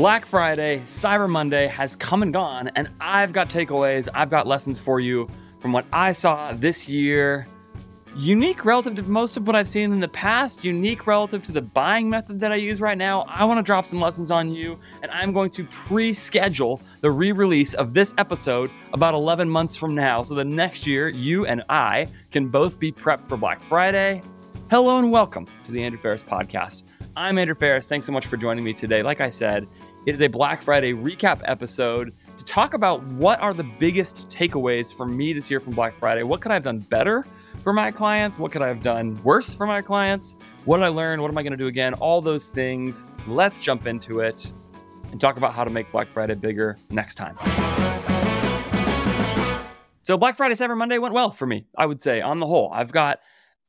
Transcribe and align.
Black 0.00 0.24
Friday, 0.24 0.78
Cyber 0.86 1.28
Monday 1.28 1.66
has 1.66 1.94
come 1.94 2.22
and 2.22 2.32
gone, 2.32 2.68
and 2.68 2.88
I've 3.02 3.34
got 3.34 3.50
takeaways, 3.50 4.08
I've 4.14 4.30
got 4.30 4.46
lessons 4.46 4.80
for 4.80 4.98
you 4.98 5.28
from 5.58 5.74
what 5.74 5.84
I 5.92 6.12
saw 6.12 6.52
this 6.52 6.88
year. 6.88 7.46
Unique 8.16 8.64
relative 8.64 8.94
to 8.94 9.02
most 9.02 9.36
of 9.36 9.46
what 9.46 9.54
I've 9.54 9.68
seen 9.68 9.92
in 9.92 10.00
the 10.00 10.08
past, 10.08 10.64
unique 10.64 11.06
relative 11.06 11.42
to 11.42 11.52
the 11.52 11.60
buying 11.60 12.08
method 12.08 12.40
that 12.40 12.50
I 12.50 12.54
use 12.54 12.80
right 12.80 12.96
now. 12.96 13.26
I 13.28 13.44
want 13.44 13.58
to 13.58 13.62
drop 13.62 13.84
some 13.84 14.00
lessons 14.00 14.30
on 14.30 14.50
you, 14.50 14.78
and 15.02 15.12
I'm 15.12 15.34
going 15.34 15.50
to 15.50 15.64
pre 15.64 16.14
schedule 16.14 16.80
the 17.02 17.10
re 17.10 17.32
release 17.32 17.74
of 17.74 17.92
this 17.92 18.14
episode 18.16 18.70
about 18.94 19.12
11 19.12 19.50
months 19.50 19.76
from 19.76 19.94
now. 19.94 20.22
So 20.22 20.34
the 20.34 20.42
next 20.42 20.86
year, 20.86 21.10
you 21.10 21.44
and 21.44 21.62
I 21.68 22.06
can 22.30 22.48
both 22.48 22.78
be 22.78 22.90
prepped 22.90 23.28
for 23.28 23.36
Black 23.36 23.60
Friday. 23.60 24.22
Hello, 24.70 24.98
and 24.98 25.12
welcome 25.12 25.46
to 25.64 25.72
the 25.72 25.82
Andrew 25.82 26.00
Faris 26.00 26.22
Podcast. 26.22 26.84
I'm 27.16 27.38
Andrew 27.38 27.56
Faris. 27.56 27.88
Thanks 27.88 28.06
so 28.06 28.12
much 28.12 28.26
for 28.26 28.36
joining 28.36 28.62
me 28.62 28.72
today. 28.72 29.02
Like 29.02 29.20
I 29.20 29.28
said, 29.28 29.66
it 30.06 30.14
is 30.14 30.22
a 30.22 30.28
Black 30.28 30.62
Friday 30.62 30.94
recap 30.94 31.42
episode 31.44 32.14
to 32.38 32.44
talk 32.44 32.72
about 32.72 33.04
what 33.12 33.38
are 33.40 33.52
the 33.52 33.64
biggest 33.64 34.30
takeaways 34.30 34.92
for 34.92 35.04
me 35.04 35.34
this 35.34 35.50
year 35.50 35.60
from 35.60 35.74
Black 35.74 35.94
Friday. 35.94 36.22
What 36.22 36.40
could 36.40 36.50
I 36.50 36.54
have 36.54 36.64
done 36.64 36.78
better 36.78 37.26
for 37.58 37.74
my 37.74 37.90
clients? 37.90 38.38
What 38.38 38.50
could 38.50 38.62
I 38.62 38.68
have 38.68 38.82
done 38.82 39.22
worse 39.24 39.54
for 39.54 39.66
my 39.66 39.82
clients? 39.82 40.36
What 40.64 40.78
did 40.78 40.84
I 40.84 40.88
learn? 40.88 41.20
What 41.20 41.30
am 41.30 41.36
I 41.36 41.42
going 41.42 41.52
to 41.52 41.58
do 41.58 41.66
again? 41.66 41.92
All 41.94 42.22
those 42.22 42.48
things. 42.48 43.04
Let's 43.26 43.60
jump 43.60 43.86
into 43.86 44.20
it 44.20 44.50
and 45.12 45.20
talk 45.20 45.36
about 45.36 45.52
how 45.52 45.64
to 45.64 45.70
make 45.70 45.92
Black 45.92 46.08
Friday 46.08 46.34
bigger 46.34 46.78
next 46.90 47.16
time. 47.16 47.36
So, 50.00 50.16
Black 50.16 50.34
Friday, 50.36 50.54
Cyber 50.54 50.78
Monday 50.78 50.96
went 50.96 51.12
well 51.12 51.30
for 51.30 51.46
me, 51.46 51.66
I 51.76 51.84
would 51.84 52.00
say, 52.00 52.22
on 52.22 52.40
the 52.40 52.46
whole. 52.46 52.70
I've 52.72 52.90
got 52.90 53.20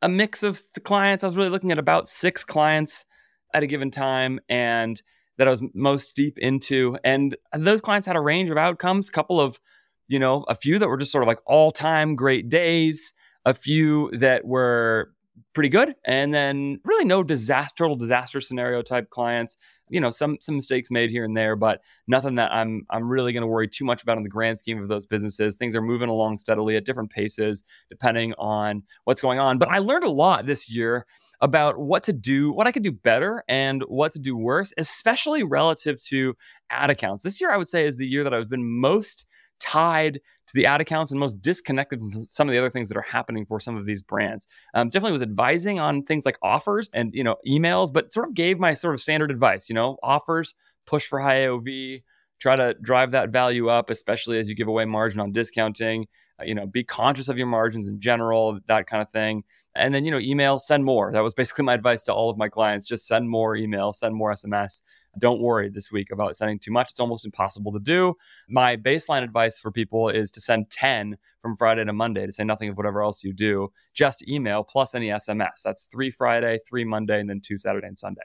a 0.02 0.07
mix 0.07 0.43
of 0.43 0.63
the 0.76 0.79
clients. 0.79 1.26
I 1.26 1.27
was 1.27 1.35
really 1.35 1.49
looking 1.49 1.71
at 1.71 1.77
about 1.77 2.07
six 2.07 2.45
clients 2.45 3.05
at 3.54 3.63
a 3.63 3.68
given 3.68 3.91
time 3.91 4.40
and 4.48 4.99
that 5.41 5.47
I 5.47 5.49
was 5.49 5.63
most 5.73 6.15
deep 6.15 6.37
into. 6.37 6.99
And 7.03 7.35
those 7.51 7.81
clients 7.81 8.05
had 8.05 8.15
a 8.15 8.21
range 8.21 8.51
of 8.51 8.57
outcomes, 8.59 9.09
a 9.09 9.11
couple 9.11 9.41
of, 9.41 9.59
you 10.07 10.20
know, 10.20 10.45
a 10.48 10.53
few 10.53 10.77
that 10.77 10.87
were 10.87 10.98
just 10.98 11.11
sort 11.11 11.23
of 11.23 11.27
like 11.27 11.39
all 11.48 11.71
time 11.71 12.15
great 12.15 12.48
days, 12.48 13.11
a 13.43 13.55
few 13.55 14.11
that 14.20 14.45
were 14.45 15.11
pretty 15.55 15.70
good, 15.70 15.95
and 16.05 16.31
then 16.31 16.79
really 16.85 17.05
no 17.05 17.23
disaster, 17.23 17.83
total 17.83 17.95
disaster 17.95 18.39
scenario 18.39 18.83
type 18.83 19.09
clients. 19.09 19.57
You 19.89 19.99
know, 19.99 20.11
some 20.11 20.37
some 20.39 20.57
mistakes 20.57 20.91
made 20.91 21.09
here 21.09 21.25
and 21.25 21.35
there, 21.35 21.55
but 21.55 21.81
nothing 22.07 22.35
that 22.35 22.53
I'm 22.53 22.85
I'm 22.91 23.09
really 23.09 23.33
going 23.33 23.41
to 23.41 23.48
worry 23.48 23.67
too 23.67 23.83
much 23.83 24.03
about 24.03 24.17
in 24.17 24.23
the 24.23 24.29
grand 24.29 24.59
scheme 24.59 24.79
of 24.79 24.89
those 24.89 25.07
businesses. 25.07 25.55
Things 25.55 25.76
are 25.76 25.81
moving 25.81 26.09
along 26.09 26.37
steadily 26.37 26.76
at 26.76 26.85
different 26.85 27.09
paces 27.09 27.63
depending 27.89 28.35
on 28.37 28.83
what's 29.05 29.21
going 29.21 29.39
on. 29.39 29.57
But 29.57 29.70
I 29.70 29.79
learned 29.79 30.03
a 30.03 30.11
lot 30.11 30.45
this 30.45 30.70
year 30.70 31.07
about 31.41 31.77
what 31.77 32.03
to 32.03 32.13
do, 32.13 32.51
what 32.51 32.67
I 32.67 32.71
could 32.71 32.84
do 32.84 32.91
better 32.91 33.43
and 33.49 33.81
what 33.84 34.13
to 34.13 34.20
do 34.20 34.37
worse, 34.37 34.73
especially 34.77 35.43
relative 35.43 36.01
to 36.05 36.35
ad 36.70 36.89
accounts. 36.89 37.23
This 37.23 37.41
year, 37.41 37.51
I 37.51 37.57
would 37.57 37.70
say, 37.70 37.85
is 37.85 37.98
the 37.98 38.07
year 38.07 38.23
that 38.23 38.33
I've 38.33 38.49
been 38.49 38.79
most 38.79 39.25
tied 39.59 40.15
to 40.15 40.53
the 40.53 40.65
ad 40.65 40.81
accounts 40.81 41.11
and 41.11 41.20
most 41.20 41.41
disconnected 41.41 41.99
from 41.99 42.13
some 42.13 42.49
of 42.49 42.51
the 42.51 42.57
other 42.57 42.70
things 42.70 42.89
that 42.89 42.98
are 42.98 43.01
happening 43.01 43.45
for 43.45 43.59
some 43.59 43.77
of 43.77 43.85
these 43.85 44.03
brands. 44.03 44.48
Um, 44.73 44.89
definitely 44.89 45.13
was 45.13 45.21
advising 45.21 45.79
on 45.79 46.03
things 46.03 46.25
like 46.25 46.37
offers 46.41 46.89
and 46.93 47.13
you 47.13 47.23
know 47.23 47.37
emails, 47.48 47.91
but 47.93 48.11
sort 48.11 48.27
of 48.27 48.33
gave 48.33 48.59
my 48.59 48.73
sort 48.73 48.93
of 48.93 49.01
standard 49.01 49.31
advice. 49.31 49.70
You 49.70 49.76
know, 49.76 49.98
offers, 50.03 50.55
push 50.85 51.05
for 51.05 51.20
high 51.20 51.41
AOV, 51.41 52.03
try 52.39 52.55
to 52.55 52.76
drive 52.81 53.11
that 53.11 53.29
value 53.29 53.70
up, 53.70 53.89
especially 53.89 54.39
as 54.39 54.49
you 54.49 54.55
give 54.55 54.67
away 54.67 54.85
margin 54.85 55.20
on 55.20 55.31
discounting. 55.31 56.07
Uh, 56.41 56.43
you 56.45 56.55
know, 56.55 56.65
be 56.65 56.84
conscious 56.84 57.27
of 57.27 57.37
your 57.37 57.47
margins 57.47 57.87
in 57.87 57.99
general, 57.99 58.59
that 58.67 58.87
kind 58.87 59.01
of 59.01 59.09
thing. 59.11 59.43
And 59.75 59.93
then, 59.95 60.03
you 60.03 60.11
know, 60.11 60.20
email, 60.20 60.59
send 60.59 60.83
more. 60.83 61.11
That 61.11 61.23
was 61.23 61.33
basically 61.33 61.65
my 61.65 61.73
advice 61.73 62.03
to 62.03 62.13
all 62.13 62.29
of 62.29 62.37
my 62.37 62.49
clients. 62.49 62.87
Just 62.87 63.07
send 63.07 63.29
more 63.29 63.55
email, 63.55 63.93
send 63.93 64.16
more 64.16 64.33
SMS. 64.33 64.81
Don't 65.19 65.41
worry 65.41 65.69
this 65.69 65.91
week 65.91 66.11
about 66.11 66.38
sending 66.38 66.59
too 66.59 66.72
much. 66.72 66.91
It's 66.91 67.00
almost 67.00 67.25
impossible 67.25 67.73
to 67.73 67.79
do. 67.79 68.16
My 68.50 68.78
baseline 68.78 69.23
advice 69.23 69.57
for 69.57 69.72
people 69.72 70.09
is 70.09 70.31
to 70.31 70.41
send 70.41 70.69
10 70.69 71.17
from 71.41 71.57
Friday 71.57 71.83
to 71.83 71.93
Monday 71.93 72.25
to 72.25 72.31
say 72.31 72.43
nothing 72.43 72.69
of 72.69 72.77
whatever 72.77 73.01
else 73.01 73.23
you 73.23 73.33
do, 73.33 73.71
just 73.93 74.27
email 74.27 74.63
plus 74.63 74.95
any 74.95 75.07
SMS. 75.07 75.63
That's 75.63 75.85
three 75.85 76.11
Friday, 76.11 76.59
three 76.67 76.85
Monday, 76.85 77.19
and 77.19 77.29
then 77.29 77.41
two 77.41 77.57
Saturday 77.57 77.87
and 77.87 77.97
Sunday. 77.97 78.21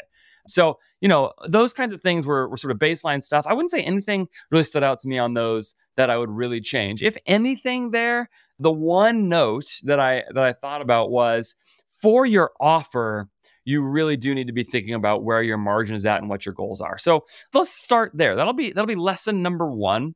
So, 0.48 0.78
you 1.00 1.08
know, 1.08 1.32
those 1.48 1.72
kinds 1.72 1.92
of 1.92 2.02
things 2.02 2.24
were, 2.24 2.48
were 2.48 2.56
sort 2.56 2.70
of 2.70 2.78
baseline 2.78 3.22
stuff. 3.22 3.46
I 3.48 3.54
wouldn't 3.54 3.70
say 3.70 3.82
anything 3.82 4.28
really 4.50 4.64
stood 4.64 4.84
out 4.84 5.00
to 5.00 5.08
me 5.08 5.18
on 5.18 5.34
those 5.34 5.74
that 5.96 6.10
I 6.10 6.16
would 6.18 6.30
really 6.30 6.60
change. 6.60 7.02
If 7.02 7.16
anything, 7.26 7.90
there, 7.90 8.28
the 8.58 8.72
one 8.72 9.28
note 9.28 9.66
that 9.84 10.00
I 10.00 10.24
that 10.30 10.44
I 10.44 10.52
thought 10.52 10.82
about 10.82 11.10
was 11.10 11.54
for 12.00 12.26
your 12.26 12.52
offer, 12.60 13.28
you 13.64 13.82
really 13.82 14.16
do 14.16 14.34
need 14.34 14.46
to 14.46 14.52
be 14.52 14.64
thinking 14.64 14.94
about 14.94 15.24
where 15.24 15.42
your 15.42 15.58
margin 15.58 15.94
is 15.94 16.06
at 16.06 16.20
and 16.20 16.28
what 16.28 16.46
your 16.46 16.54
goals 16.54 16.80
are. 16.80 16.98
So 16.98 17.24
let's 17.52 17.70
start 17.70 18.12
there. 18.14 18.36
That'll 18.36 18.52
be 18.52 18.70
that'll 18.70 18.86
be 18.86 18.94
lesson 18.94 19.42
number 19.42 19.70
one. 19.70 20.14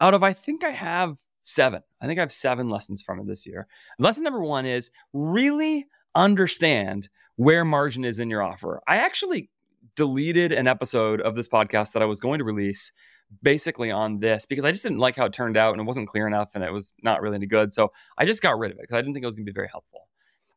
Out 0.00 0.14
of 0.14 0.22
I 0.22 0.32
think 0.32 0.64
I 0.64 0.70
have 0.70 1.16
seven. 1.42 1.82
I 2.00 2.06
think 2.06 2.18
I 2.18 2.22
have 2.22 2.32
seven 2.32 2.68
lessons 2.68 3.02
from 3.02 3.20
it 3.20 3.26
this 3.26 3.46
year. 3.46 3.66
Lesson 3.98 4.22
number 4.22 4.42
one 4.42 4.66
is 4.66 4.90
really 5.12 5.86
understand 6.14 7.08
where 7.36 7.64
margin 7.64 8.04
is 8.04 8.18
in 8.18 8.30
your 8.30 8.42
offer. 8.42 8.80
I 8.86 8.96
actually 8.96 9.50
deleted 9.96 10.52
an 10.52 10.68
episode 10.68 11.20
of 11.20 11.34
this 11.34 11.48
podcast 11.48 11.92
that 11.92 12.02
I 12.02 12.06
was 12.06 12.20
going 12.20 12.38
to 12.38 12.44
release 12.44 12.92
basically 13.42 13.90
on 13.90 14.20
this 14.20 14.46
because 14.46 14.64
I 14.64 14.72
just 14.72 14.82
didn't 14.82 14.98
like 14.98 15.16
how 15.16 15.26
it 15.26 15.32
turned 15.32 15.56
out 15.56 15.72
and 15.72 15.80
it 15.80 15.84
wasn't 15.84 16.08
clear 16.08 16.26
enough 16.26 16.54
and 16.54 16.64
it 16.64 16.72
was 16.72 16.92
not 17.02 17.20
really 17.22 17.36
any 17.36 17.46
good. 17.46 17.74
So 17.74 17.92
I 18.16 18.24
just 18.24 18.42
got 18.42 18.58
rid 18.58 18.70
of 18.70 18.78
it 18.78 18.82
because 18.82 18.96
I 18.96 19.00
didn't 19.00 19.14
think 19.14 19.22
it 19.22 19.26
was 19.26 19.34
going 19.34 19.46
to 19.46 19.52
be 19.52 19.54
very 19.54 19.68
helpful. 19.70 20.08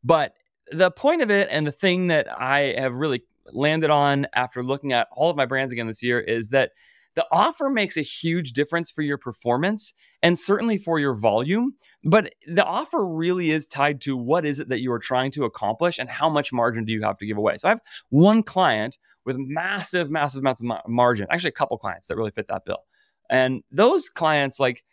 But 0.04 0.34
the 0.72 0.92
point 0.92 1.22
of 1.22 1.30
it 1.30 1.50
and 1.52 1.68
the 1.68 1.72
thing 1.72 2.08
that 2.08 2.28
I 2.32 2.76
have 2.78 2.94
really 2.94 3.24
landed 3.52 3.90
on 3.90 4.28
after 4.34 4.64
looking 4.64 4.94
at 4.94 5.08
all 5.12 5.30
of 5.30 5.36
my 5.36 5.46
brands 5.46 5.74
again 5.74 5.88
this 5.88 6.02
year 6.02 6.20
is 6.20 6.50
that 6.50 6.72
the 7.16 7.26
offer 7.32 7.70
makes 7.70 7.98
a 7.98 8.02
huge 8.02 8.54
difference 8.54 8.90
for 8.90 9.02
your 9.02 9.18
performance 9.18 9.94
and 10.22 10.40
certainly 10.40 10.78
for 10.78 11.00
your 11.00 11.14
volume. 11.14 11.74
But 12.04 12.34
the 12.48 12.64
offer 12.64 13.06
really 13.06 13.52
is 13.52 13.68
tied 13.68 14.02
to 14.02 14.16
what 14.16 14.46
is 14.46 14.60
it 14.60 14.70
that 14.70 14.80
you 14.80 14.92
are 14.92 15.00
trying 15.00 15.32
to 15.32 15.44
accomplish 15.44 16.00
and 16.00 16.10
how 16.10 16.30
much 16.30 16.54
margin 16.54 16.86
do 16.86 16.94
you 16.94 17.02
have 17.04 17.18
to 17.20 17.26
give 17.26 17.38
away. 17.38 17.58
So 17.58 17.68
I 17.68 17.72
have 17.72 17.82
one 18.10 18.44
client 18.44 18.98
with 19.26 19.36
massive, 19.38 20.10
massive 20.10 20.40
amounts 20.40 20.62
of 20.62 20.70
margin, 20.88 21.28
actually, 21.30 21.50
a 21.50 21.54
couple 21.54 21.78
clients 21.78 22.08
that 22.08 22.16
really 22.16 22.32
fit 22.32 22.48
that 22.48 22.66
bill. 22.66 22.84
And 23.30 23.64
those 23.72 24.10
clients, 24.10 24.60
like, 24.60 24.84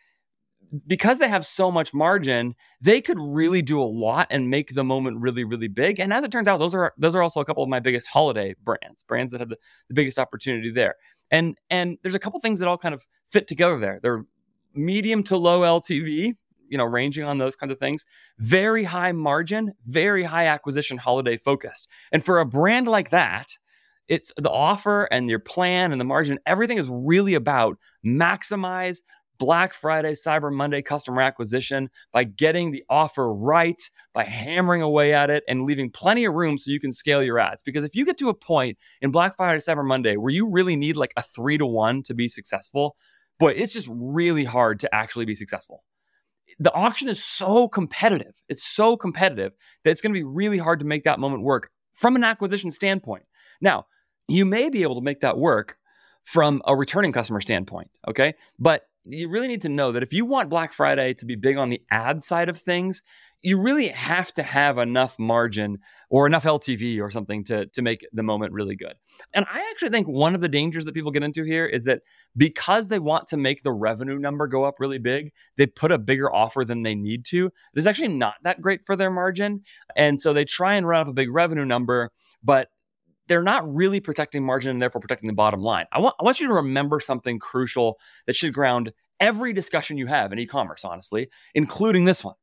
because 0.85 1.19
they 1.19 1.27
have 1.27 1.45
so 1.45 1.71
much 1.71 1.93
margin, 1.93 2.55
they 2.81 3.01
could 3.01 3.17
really 3.19 3.61
do 3.61 3.81
a 3.81 3.83
lot 3.83 4.27
and 4.29 4.49
make 4.49 4.75
the 4.75 4.83
moment 4.83 5.17
really, 5.19 5.43
really 5.43 5.67
big. 5.67 5.99
And 5.99 6.13
as 6.13 6.23
it 6.23 6.31
turns 6.31 6.47
out, 6.47 6.57
those 6.57 6.75
are 6.75 6.93
those 6.97 7.15
are 7.15 7.23
also 7.23 7.39
a 7.39 7.45
couple 7.45 7.63
of 7.63 7.69
my 7.69 7.79
biggest 7.79 8.07
holiday 8.07 8.55
brands, 8.63 9.03
brands 9.03 9.31
that 9.31 9.39
have 9.39 9.49
the, 9.49 9.57
the 9.87 9.93
biggest 9.93 10.19
opportunity 10.19 10.71
there. 10.71 10.95
And 11.31 11.57
and 11.69 11.97
there's 12.01 12.15
a 12.15 12.19
couple 12.19 12.39
things 12.39 12.59
that 12.59 12.67
all 12.67 12.77
kind 12.77 12.95
of 12.95 13.07
fit 13.27 13.47
together 13.47 13.79
there. 13.79 13.99
They're 14.01 14.25
medium 14.73 15.23
to 15.23 15.37
low 15.37 15.61
LTV, 15.61 16.33
you 16.69 16.77
know, 16.77 16.85
ranging 16.85 17.25
on 17.25 17.37
those 17.37 17.55
kinds 17.55 17.71
of 17.71 17.79
things. 17.79 18.05
Very 18.39 18.83
high 18.83 19.11
margin, 19.11 19.73
very 19.87 20.23
high 20.23 20.47
acquisition, 20.47 20.97
holiday 20.97 21.37
focused. 21.37 21.89
And 22.11 22.23
for 22.23 22.39
a 22.39 22.45
brand 22.45 22.87
like 22.87 23.09
that, 23.11 23.47
it's 24.07 24.33
the 24.37 24.49
offer 24.49 25.05
and 25.11 25.29
your 25.29 25.39
plan 25.39 25.91
and 25.91 26.01
the 26.01 26.05
margin, 26.05 26.39
everything 26.45 26.79
is 26.79 26.89
really 26.89 27.35
about 27.35 27.77
maximize 28.05 28.97
Black 29.39 29.73
Friday, 29.73 30.11
Cyber 30.11 30.53
Monday 30.53 30.81
customer 30.81 31.21
acquisition 31.21 31.89
by 32.11 32.25
getting 32.25 32.71
the 32.71 32.83
offer 32.89 33.33
right, 33.33 33.81
by 34.13 34.25
hammering 34.25 34.81
away 34.81 35.13
at 35.13 35.29
it 35.29 35.43
and 35.47 35.63
leaving 35.63 35.89
plenty 35.89 36.25
of 36.25 36.33
room 36.33 36.57
so 36.57 36.71
you 36.71 36.79
can 36.79 36.91
scale 36.91 37.23
your 37.23 37.39
ads. 37.39 37.63
Because 37.63 37.83
if 37.83 37.95
you 37.95 38.05
get 38.05 38.17
to 38.17 38.29
a 38.29 38.33
point 38.33 38.77
in 39.01 39.11
Black 39.11 39.35
Friday, 39.37 39.59
Cyber 39.59 39.87
Monday 39.87 40.17
where 40.17 40.31
you 40.31 40.49
really 40.49 40.75
need 40.75 40.97
like 40.97 41.13
a 41.17 41.23
three 41.23 41.57
to 41.57 41.65
one 41.65 42.03
to 42.03 42.13
be 42.13 42.27
successful, 42.27 42.95
boy, 43.39 43.53
it's 43.53 43.73
just 43.73 43.89
really 43.89 44.43
hard 44.43 44.81
to 44.81 44.93
actually 44.93 45.25
be 45.25 45.35
successful. 45.35 45.83
The 46.59 46.73
auction 46.73 47.07
is 47.07 47.23
so 47.23 47.67
competitive. 47.67 48.33
It's 48.49 48.63
so 48.63 48.97
competitive 48.97 49.53
that 49.83 49.91
it's 49.91 50.01
going 50.01 50.13
to 50.13 50.19
be 50.19 50.23
really 50.23 50.57
hard 50.57 50.79
to 50.79 50.85
make 50.85 51.05
that 51.05 51.19
moment 51.19 51.43
work 51.43 51.69
from 51.93 52.15
an 52.15 52.23
acquisition 52.23 52.71
standpoint. 52.71 53.23
Now, 53.61 53.85
you 54.27 54.45
may 54.45 54.69
be 54.69 54.83
able 54.83 54.95
to 54.95 55.01
make 55.01 55.21
that 55.21 55.37
work 55.37 55.77
from 56.23 56.61
a 56.65 56.75
returning 56.75 57.11
customer 57.11 57.41
standpoint, 57.41 57.89
okay? 58.07 58.33
But 58.57 58.83
you 59.09 59.29
really 59.29 59.47
need 59.47 59.61
to 59.63 59.69
know 59.69 59.91
that 59.91 60.03
if 60.03 60.13
you 60.13 60.25
want 60.25 60.49
Black 60.49 60.73
Friday 60.73 61.13
to 61.15 61.25
be 61.25 61.35
big 61.35 61.57
on 61.57 61.69
the 61.69 61.81
ad 61.91 62.23
side 62.23 62.49
of 62.49 62.57
things, 62.57 63.03
you 63.41 63.59
really 63.59 63.87
have 63.89 64.31
to 64.33 64.43
have 64.43 64.77
enough 64.77 65.17
margin 65.17 65.77
or 66.09 66.27
enough 66.27 66.43
LTV 66.43 67.01
or 67.01 67.09
something 67.09 67.43
to, 67.45 67.67
to 67.67 67.81
make 67.81 68.05
the 68.11 68.23
moment 68.23 68.51
really 68.51 68.75
good. 68.75 68.93
And 69.33 69.45
I 69.49 69.69
actually 69.71 69.89
think 69.89 70.07
one 70.07 70.35
of 70.35 70.41
the 70.41 70.49
dangers 70.49 70.85
that 70.85 70.93
people 70.93 71.11
get 71.11 71.23
into 71.23 71.43
here 71.43 71.65
is 71.65 71.83
that 71.83 72.01
because 72.35 72.87
they 72.87 72.99
want 72.99 73.27
to 73.27 73.37
make 73.37 73.63
the 73.63 73.71
revenue 73.71 74.19
number 74.19 74.47
go 74.47 74.65
up 74.65 74.75
really 74.79 74.97
big, 74.97 75.31
they 75.55 75.67
put 75.67 75.91
a 75.91 75.97
bigger 75.97 76.33
offer 76.33 76.65
than 76.65 76.83
they 76.83 76.95
need 76.95 77.23
to. 77.25 77.51
There's 77.73 77.87
actually 77.87 78.09
not 78.09 78.35
that 78.43 78.61
great 78.61 78.81
for 78.85 78.95
their 78.95 79.11
margin. 79.11 79.61
And 79.95 80.19
so 80.19 80.33
they 80.33 80.45
try 80.45 80.75
and 80.75 80.87
run 80.87 81.01
up 81.01 81.07
a 81.07 81.13
big 81.13 81.31
revenue 81.31 81.65
number, 81.65 82.11
but 82.43 82.67
they're 83.29 83.41
not 83.41 83.73
really 83.73 84.01
protecting 84.01 84.43
margin 84.43 84.71
and 84.71 84.81
therefore 84.81 84.99
protecting 84.99 85.27
the 85.27 85.33
bottom 85.33 85.61
line. 85.61 85.85
I 85.93 85.99
want, 85.99 86.15
I 86.19 86.23
want 86.23 86.41
you 86.41 86.47
to 86.47 86.53
remember 86.55 86.99
something 86.99 87.39
crucial 87.39 87.97
that 88.27 88.35
should 88.35 88.53
ground 88.53 88.91
every 89.21 89.53
discussion 89.53 89.97
you 89.97 90.07
have 90.07 90.33
in 90.33 90.39
e 90.39 90.45
commerce, 90.45 90.83
honestly, 90.83 91.29
including 91.55 92.03
this 92.03 92.23
one. 92.23 92.35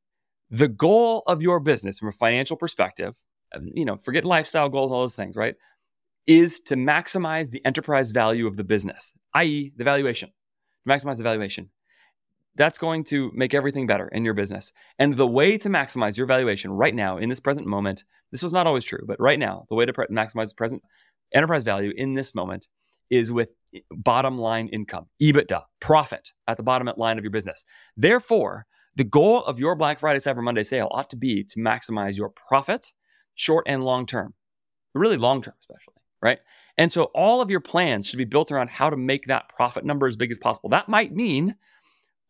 The 0.50 0.68
goal 0.68 1.24
of 1.26 1.42
your 1.42 1.60
business 1.60 1.98
from 1.98 2.08
a 2.08 2.12
financial 2.12 2.56
perspective, 2.56 3.14
um, 3.54 3.70
you 3.74 3.84
know, 3.84 3.96
forget 3.96 4.24
lifestyle 4.24 4.70
goals, 4.70 4.90
all 4.90 5.02
those 5.02 5.16
things, 5.16 5.36
right? 5.36 5.56
is 6.26 6.60
to 6.60 6.74
maximize 6.74 7.50
the 7.50 7.64
enterprise 7.64 8.10
value 8.10 8.46
of 8.46 8.56
the 8.56 8.64
business, 8.64 9.12
i.e., 9.34 9.72
the 9.76 9.84
valuation. 9.84 10.30
Maximize 10.88 11.16
the 11.16 11.22
valuation. 11.22 11.70
That's 12.56 12.78
going 12.78 13.04
to 13.04 13.30
make 13.34 13.54
everything 13.54 13.86
better 13.86 14.08
in 14.08 14.24
your 14.24 14.34
business. 14.34 14.72
And 14.98 15.16
the 15.16 15.26
way 15.26 15.58
to 15.58 15.68
maximize 15.68 16.16
your 16.16 16.26
valuation 16.26 16.70
right 16.70 16.94
now, 16.94 17.18
in 17.18 17.28
this 17.28 17.40
present 17.40 17.66
moment, 17.66 18.04
this 18.32 18.42
was 18.42 18.52
not 18.52 18.66
always 18.66 18.84
true, 18.84 19.04
but 19.06 19.20
right 19.20 19.38
now, 19.38 19.66
the 19.68 19.74
way 19.74 19.84
to 19.84 19.92
pre- 19.92 20.06
maximize 20.06 20.48
the 20.48 20.54
present 20.56 20.82
enterprise 21.32 21.64
value 21.64 21.92
in 21.96 22.14
this 22.14 22.34
moment 22.34 22.66
is 23.10 23.30
with 23.30 23.50
eh, 23.74 23.80
bottom 23.90 24.38
line 24.38 24.68
income, 24.68 25.06
EBITDA, 25.22 25.62
profit 25.80 26.32
at 26.48 26.56
the 26.56 26.62
bottom 26.62 26.90
line 26.96 27.18
of 27.18 27.24
your 27.24 27.30
business. 27.30 27.64
Therefore, 27.96 28.66
the 28.96 29.04
goal 29.04 29.44
of 29.44 29.58
your 29.58 29.76
Black 29.76 29.98
Friday, 29.98 30.18
Cyber 30.18 30.42
Monday 30.42 30.62
sale 30.62 30.88
ought 30.90 31.10
to 31.10 31.16
be 31.16 31.44
to 31.44 31.60
maximize 31.60 32.16
your 32.16 32.30
profit, 32.48 32.92
short 33.34 33.64
and 33.68 33.84
long 33.84 34.06
term, 34.06 34.34
really 34.94 35.18
long 35.18 35.42
term, 35.42 35.54
especially, 35.60 36.00
right? 36.22 36.38
And 36.78 36.90
so 36.90 37.04
all 37.14 37.40
of 37.40 37.50
your 37.50 37.60
plans 37.60 38.06
should 38.06 38.18
be 38.18 38.24
built 38.24 38.50
around 38.50 38.70
how 38.70 38.90
to 38.90 38.96
make 38.96 39.26
that 39.26 39.48
profit 39.48 39.84
number 39.84 40.06
as 40.06 40.16
big 40.16 40.30
as 40.30 40.38
possible. 40.38 40.68
That 40.70 40.88
might 40.88 41.14
mean 41.14 41.56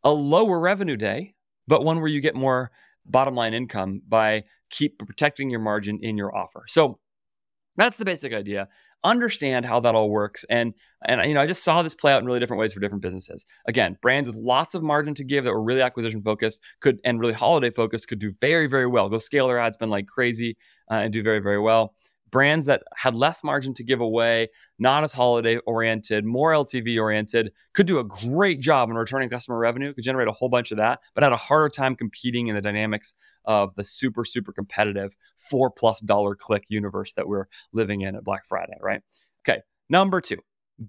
a 0.06 0.12
lower 0.12 0.60
revenue 0.60 0.96
day, 0.96 1.34
but 1.66 1.84
one 1.84 1.98
where 1.98 2.08
you 2.08 2.20
get 2.20 2.36
more 2.36 2.70
bottom 3.04 3.34
line 3.34 3.54
income 3.54 4.00
by 4.08 4.44
keep 4.70 4.98
protecting 5.00 5.50
your 5.50 5.58
margin 5.58 5.98
in 6.00 6.16
your 6.16 6.34
offer. 6.34 6.62
So 6.68 7.00
that's 7.76 7.96
the 7.96 8.04
basic 8.04 8.32
idea. 8.32 8.68
Understand 9.02 9.66
how 9.66 9.80
that 9.80 9.96
all 9.96 10.08
works, 10.08 10.44
and 10.48 10.74
and 11.04 11.28
you 11.28 11.34
know 11.34 11.40
I 11.40 11.46
just 11.46 11.64
saw 11.64 11.82
this 11.82 11.92
play 11.92 12.12
out 12.12 12.20
in 12.20 12.26
really 12.26 12.38
different 12.38 12.60
ways 12.60 12.72
for 12.72 12.78
different 12.78 13.02
businesses. 13.02 13.44
Again, 13.66 13.98
brands 14.00 14.28
with 14.28 14.36
lots 14.36 14.76
of 14.76 14.82
margin 14.82 15.14
to 15.14 15.24
give 15.24 15.44
that 15.44 15.52
were 15.52 15.62
really 15.62 15.82
acquisition 15.82 16.22
focused 16.22 16.60
could 16.80 17.00
and 17.04 17.20
really 17.20 17.32
holiday 17.32 17.70
focused 17.70 18.08
could 18.08 18.20
do 18.20 18.32
very 18.40 18.68
very 18.68 18.86
well. 18.86 19.08
Go 19.08 19.18
scale 19.18 19.48
their 19.48 19.58
ad 19.58 19.74
spend 19.74 19.90
like 19.90 20.06
crazy 20.06 20.56
uh, 20.88 20.94
and 20.94 21.12
do 21.12 21.22
very 21.22 21.40
very 21.40 21.60
well 21.60 21.94
brands 22.30 22.66
that 22.66 22.82
had 22.94 23.14
less 23.14 23.44
margin 23.44 23.74
to 23.74 23.84
give 23.84 24.00
away, 24.00 24.48
not 24.78 25.04
as 25.04 25.12
holiday 25.12 25.58
oriented, 25.58 26.24
more 26.24 26.52
LTV 26.52 27.00
oriented, 27.00 27.52
could 27.72 27.86
do 27.86 27.98
a 27.98 28.04
great 28.04 28.60
job 28.60 28.90
in 28.90 28.96
returning 28.96 29.28
customer 29.28 29.58
revenue, 29.58 29.92
could 29.92 30.04
generate 30.04 30.28
a 30.28 30.32
whole 30.32 30.48
bunch 30.48 30.70
of 30.70 30.78
that, 30.78 31.00
but 31.14 31.22
had 31.22 31.32
a 31.32 31.36
harder 31.36 31.68
time 31.68 31.94
competing 31.94 32.48
in 32.48 32.54
the 32.54 32.62
dynamics 32.62 33.14
of 33.44 33.74
the 33.76 33.84
super, 33.84 34.24
super 34.24 34.52
competitive 34.52 35.16
four 35.36 35.70
plus 35.70 36.00
dollar 36.00 36.34
click 36.34 36.64
universe 36.68 37.12
that 37.12 37.28
we're 37.28 37.46
living 37.72 38.00
in 38.00 38.16
at 38.16 38.24
Black 38.24 38.44
Friday, 38.44 38.76
right? 38.80 39.02
Okay, 39.48 39.60
number 39.88 40.20
two, 40.20 40.38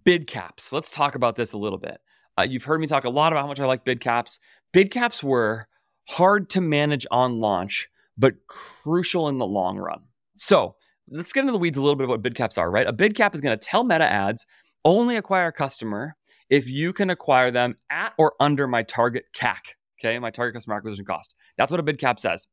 bid 0.03 0.27
caps. 0.27 0.73
Let's 0.73 0.91
talk 0.91 1.15
about 1.15 1.35
this 1.35 1.53
a 1.53 1.57
little 1.57 1.79
bit. 1.79 1.99
Uh, 2.37 2.43
you've 2.43 2.63
heard 2.63 2.79
me 2.79 2.87
talk 2.87 3.03
a 3.03 3.09
lot 3.09 3.31
about 3.31 3.41
how 3.41 3.47
much 3.47 3.59
I 3.59 3.65
like 3.65 3.83
bid 3.83 3.99
caps. 3.99 4.39
Bid 4.71 4.91
caps 4.91 5.23
were 5.23 5.67
hard 6.07 6.49
to 6.51 6.61
manage 6.61 7.05
on 7.11 7.39
launch, 7.39 7.89
but 8.17 8.33
crucial 8.47 9.27
in 9.27 9.37
the 9.37 9.45
long 9.45 9.77
run. 9.77 10.01
So, 10.35 10.75
let's 11.09 11.33
get 11.33 11.41
into 11.41 11.51
the 11.51 11.57
weeds 11.57 11.77
a 11.77 11.81
little 11.81 11.95
bit 11.95 12.05
of 12.05 12.09
what 12.09 12.21
bid 12.21 12.35
caps 12.35 12.57
are, 12.57 12.69
right? 12.69 12.87
A 12.87 12.93
bid 12.93 13.15
cap 13.15 13.33
is 13.33 13.41
going 13.41 13.57
to 13.57 13.65
tell 13.65 13.83
meta 13.83 14.11
ads 14.11 14.45
only 14.83 15.15
acquire 15.15 15.47
a 15.47 15.53
customer 15.53 16.15
if 16.49 16.69
you 16.69 16.93
can 16.93 17.09
acquire 17.09 17.51
them 17.51 17.75
at 17.89 18.13
or 18.17 18.33
under 18.39 18.67
my 18.67 18.83
target 18.83 19.25
CAC, 19.35 19.75
okay, 19.99 20.17
my 20.19 20.31
target 20.31 20.53
customer 20.53 20.77
acquisition 20.77 21.05
cost. 21.05 21.35
That's 21.57 21.71
what 21.71 21.79
a 21.79 21.83
bid 21.83 21.99
cap 21.99 22.19
says. 22.19 22.47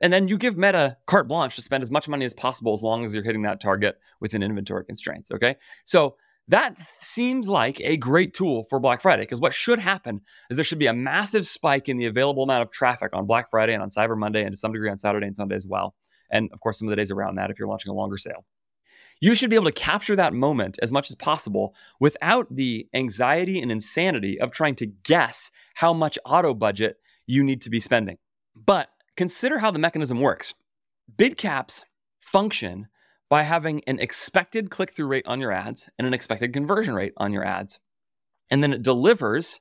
And 0.00 0.12
then 0.12 0.26
you 0.26 0.36
give 0.36 0.56
Meta 0.56 0.96
carte 1.06 1.28
blanche 1.28 1.54
to 1.54 1.62
spend 1.62 1.82
as 1.82 1.90
much 1.90 2.08
money 2.08 2.24
as 2.24 2.34
possible 2.34 2.72
as 2.72 2.82
long 2.82 3.04
as 3.04 3.14
you're 3.14 3.22
hitting 3.22 3.42
that 3.42 3.60
target 3.60 3.98
within 4.20 4.42
inventory 4.42 4.84
constraints, 4.84 5.30
okay? 5.30 5.56
So 5.84 6.16
that 6.48 6.76
seems 7.00 7.48
like 7.48 7.80
a 7.80 7.96
great 7.96 8.34
tool 8.34 8.64
for 8.64 8.80
Black 8.80 9.00
Friday 9.00 9.22
because 9.22 9.40
what 9.40 9.54
should 9.54 9.78
happen 9.78 10.20
is 10.50 10.56
there 10.56 10.64
should 10.64 10.80
be 10.80 10.88
a 10.88 10.92
massive 10.92 11.46
spike 11.46 11.88
in 11.88 11.98
the 11.98 12.06
available 12.06 12.42
amount 12.42 12.62
of 12.62 12.72
traffic 12.72 13.10
on 13.14 13.26
Black 13.26 13.48
Friday 13.48 13.74
and 13.74 13.82
on 13.82 13.90
Cyber 13.90 14.18
Monday 14.18 14.42
and 14.42 14.52
to 14.52 14.56
some 14.56 14.72
degree 14.72 14.90
on 14.90 14.98
Saturday 14.98 15.28
and 15.28 15.36
Sunday 15.36 15.54
as 15.54 15.66
well 15.66 15.94
and 16.32 16.50
of 16.52 16.60
course, 16.60 16.78
some 16.78 16.88
of 16.88 16.90
the 16.90 16.96
days 16.96 17.10
around 17.10 17.36
that 17.36 17.50
if 17.50 17.58
you're 17.58 17.68
launching 17.68 17.90
a 17.90 17.94
longer 17.94 18.16
sale. 18.16 18.44
You 19.20 19.34
should 19.34 19.50
be 19.50 19.56
able 19.56 19.66
to 19.66 19.72
capture 19.72 20.16
that 20.16 20.32
moment 20.32 20.80
as 20.82 20.90
much 20.90 21.08
as 21.08 21.14
possible 21.14 21.76
without 22.00 22.48
the 22.50 22.88
anxiety 22.92 23.60
and 23.60 23.70
insanity 23.70 24.40
of 24.40 24.50
trying 24.50 24.74
to 24.76 24.86
guess 24.86 25.52
how 25.76 25.92
much 25.92 26.18
auto 26.24 26.54
budget 26.54 26.96
you 27.26 27.44
need 27.44 27.60
to 27.62 27.70
be 27.70 27.78
spending. 27.78 28.18
But 28.56 28.88
consider 29.16 29.58
how 29.58 29.70
the 29.70 29.78
mechanism 29.78 30.20
works. 30.20 30.54
Bid 31.16 31.36
caps 31.36 31.84
function 32.18 32.88
by 33.28 33.42
having 33.42 33.82
an 33.86 34.00
expected 34.00 34.70
click 34.70 34.90
through 34.90 35.06
rate 35.06 35.26
on 35.26 35.40
your 35.40 35.52
ads 35.52 35.88
and 35.98 36.06
an 36.06 36.14
expected 36.14 36.52
conversion 36.52 36.94
rate 36.94 37.12
on 37.16 37.32
your 37.32 37.44
ads. 37.44 37.78
And 38.50 38.62
then 38.62 38.72
it 38.72 38.82
delivers 38.82 39.60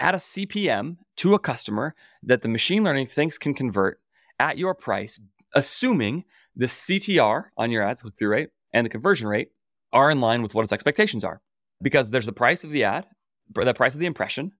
at 0.00 0.14
a 0.14 0.18
CPM 0.18 0.96
to 1.16 1.34
a 1.34 1.38
customer 1.38 1.94
that 2.22 2.42
the 2.42 2.48
machine 2.48 2.82
learning 2.84 3.06
thinks 3.06 3.38
can 3.38 3.54
convert 3.54 4.00
at 4.40 4.58
your 4.58 4.74
price 4.74 5.20
assuming 5.54 6.24
the 6.56 6.66
CTR 6.66 7.46
on 7.56 7.70
your 7.70 7.82
ads, 7.82 8.02
click 8.02 8.14
through 8.16 8.30
rate, 8.30 8.50
and 8.72 8.84
the 8.84 8.90
conversion 8.90 9.28
rate 9.28 9.50
are 9.92 10.10
in 10.10 10.20
line 10.20 10.42
with 10.42 10.54
what 10.54 10.62
its 10.62 10.72
expectations 10.72 11.24
are. 11.24 11.40
Because 11.82 12.10
there's 12.10 12.26
the 12.26 12.32
price 12.32 12.64
of 12.64 12.70
the 12.70 12.84
ad, 12.84 13.06
the 13.52 13.74
price 13.74 13.94
of 13.94 14.00
the 14.00 14.06
impression, 14.06 14.52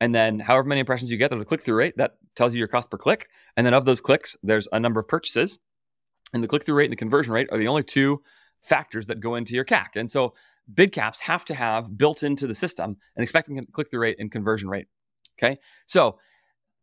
and 0.00 0.14
then 0.14 0.38
however 0.38 0.68
many 0.68 0.80
impressions 0.80 1.10
you 1.10 1.16
get, 1.16 1.30
there's 1.30 1.42
a 1.42 1.46
click 1.46 1.62
through 1.62 1.76
rate 1.76 1.96
that 1.96 2.16
tells 2.34 2.52
you 2.52 2.58
your 2.58 2.68
cost 2.68 2.90
per 2.90 2.98
click. 2.98 3.28
And 3.56 3.64
then 3.64 3.74
of 3.74 3.84
those 3.84 4.00
clicks, 4.00 4.36
there's 4.42 4.68
a 4.72 4.80
number 4.80 5.00
of 5.00 5.08
purchases. 5.08 5.58
And 6.34 6.42
the 6.42 6.48
click 6.48 6.64
through 6.64 6.74
rate 6.74 6.86
and 6.86 6.92
the 6.92 6.96
conversion 6.96 7.32
rate 7.32 7.48
are 7.50 7.58
the 7.58 7.68
only 7.68 7.82
two 7.82 8.22
factors 8.60 9.06
that 9.06 9.20
go 9.20 9.36
into 9.36 9.54
your 9.54 9.64
CAC. 9.64 9.96
And 9.96 10.10
so 10.10 10.34
bid 10.72 10.92
caps 10.92 11.20
have 11.20 11.44
to 11.46 11.54
have 11.54 11.96
built 11.96 12.22
into 12.22 12.46
the 12.46 12.54
system 12.54 12.96
an 13.16 13.22
expected 13.22 13.72
click 13.72 13.90
through 13.90 14.00
rate 14.00 14.16
and 14.18 14.30
conversion 14.30 14.68
rate. 14.68 14.86
Okay. 15.38 15.56
So 15.86 16.18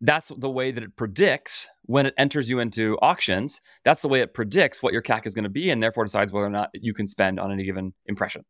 that's 0.03 0.33
the 0.38 0.50
way 0.50 0.71
that 0.71 0.83
it 0.83 0.97
predicts 0.97 1.69
when 1.83 2.05
it 2.05 2.13
enters 2.17 2.50
you 2.50 2.59
into 2.59 2.97
auctions. 3.01 3.61
That's 3.85 4.01
the 4.01 4.09
way 4.09 4.19
it 4.19 4.33
predicts 4.33 4.83
what 4.83 4.91
your 4.91 5.01
CAC 5.01 5.25
is 5.25 5.33
going 5.33 5.45
to 5.45 5.50
be 5.50 5.69
and 5.69 5.81
therefore 5.81 6.03
decides 6.03 6.33
whether 6.33 6.45
or 6.45 6.50
not 6.50 6.71
you 6.73 6.94
can 6.94 7.07
spend 7.07 7.39
on 7.39 7.53
any 7.53 7.63
given 7.63 7.94
impression. 8.05 8.44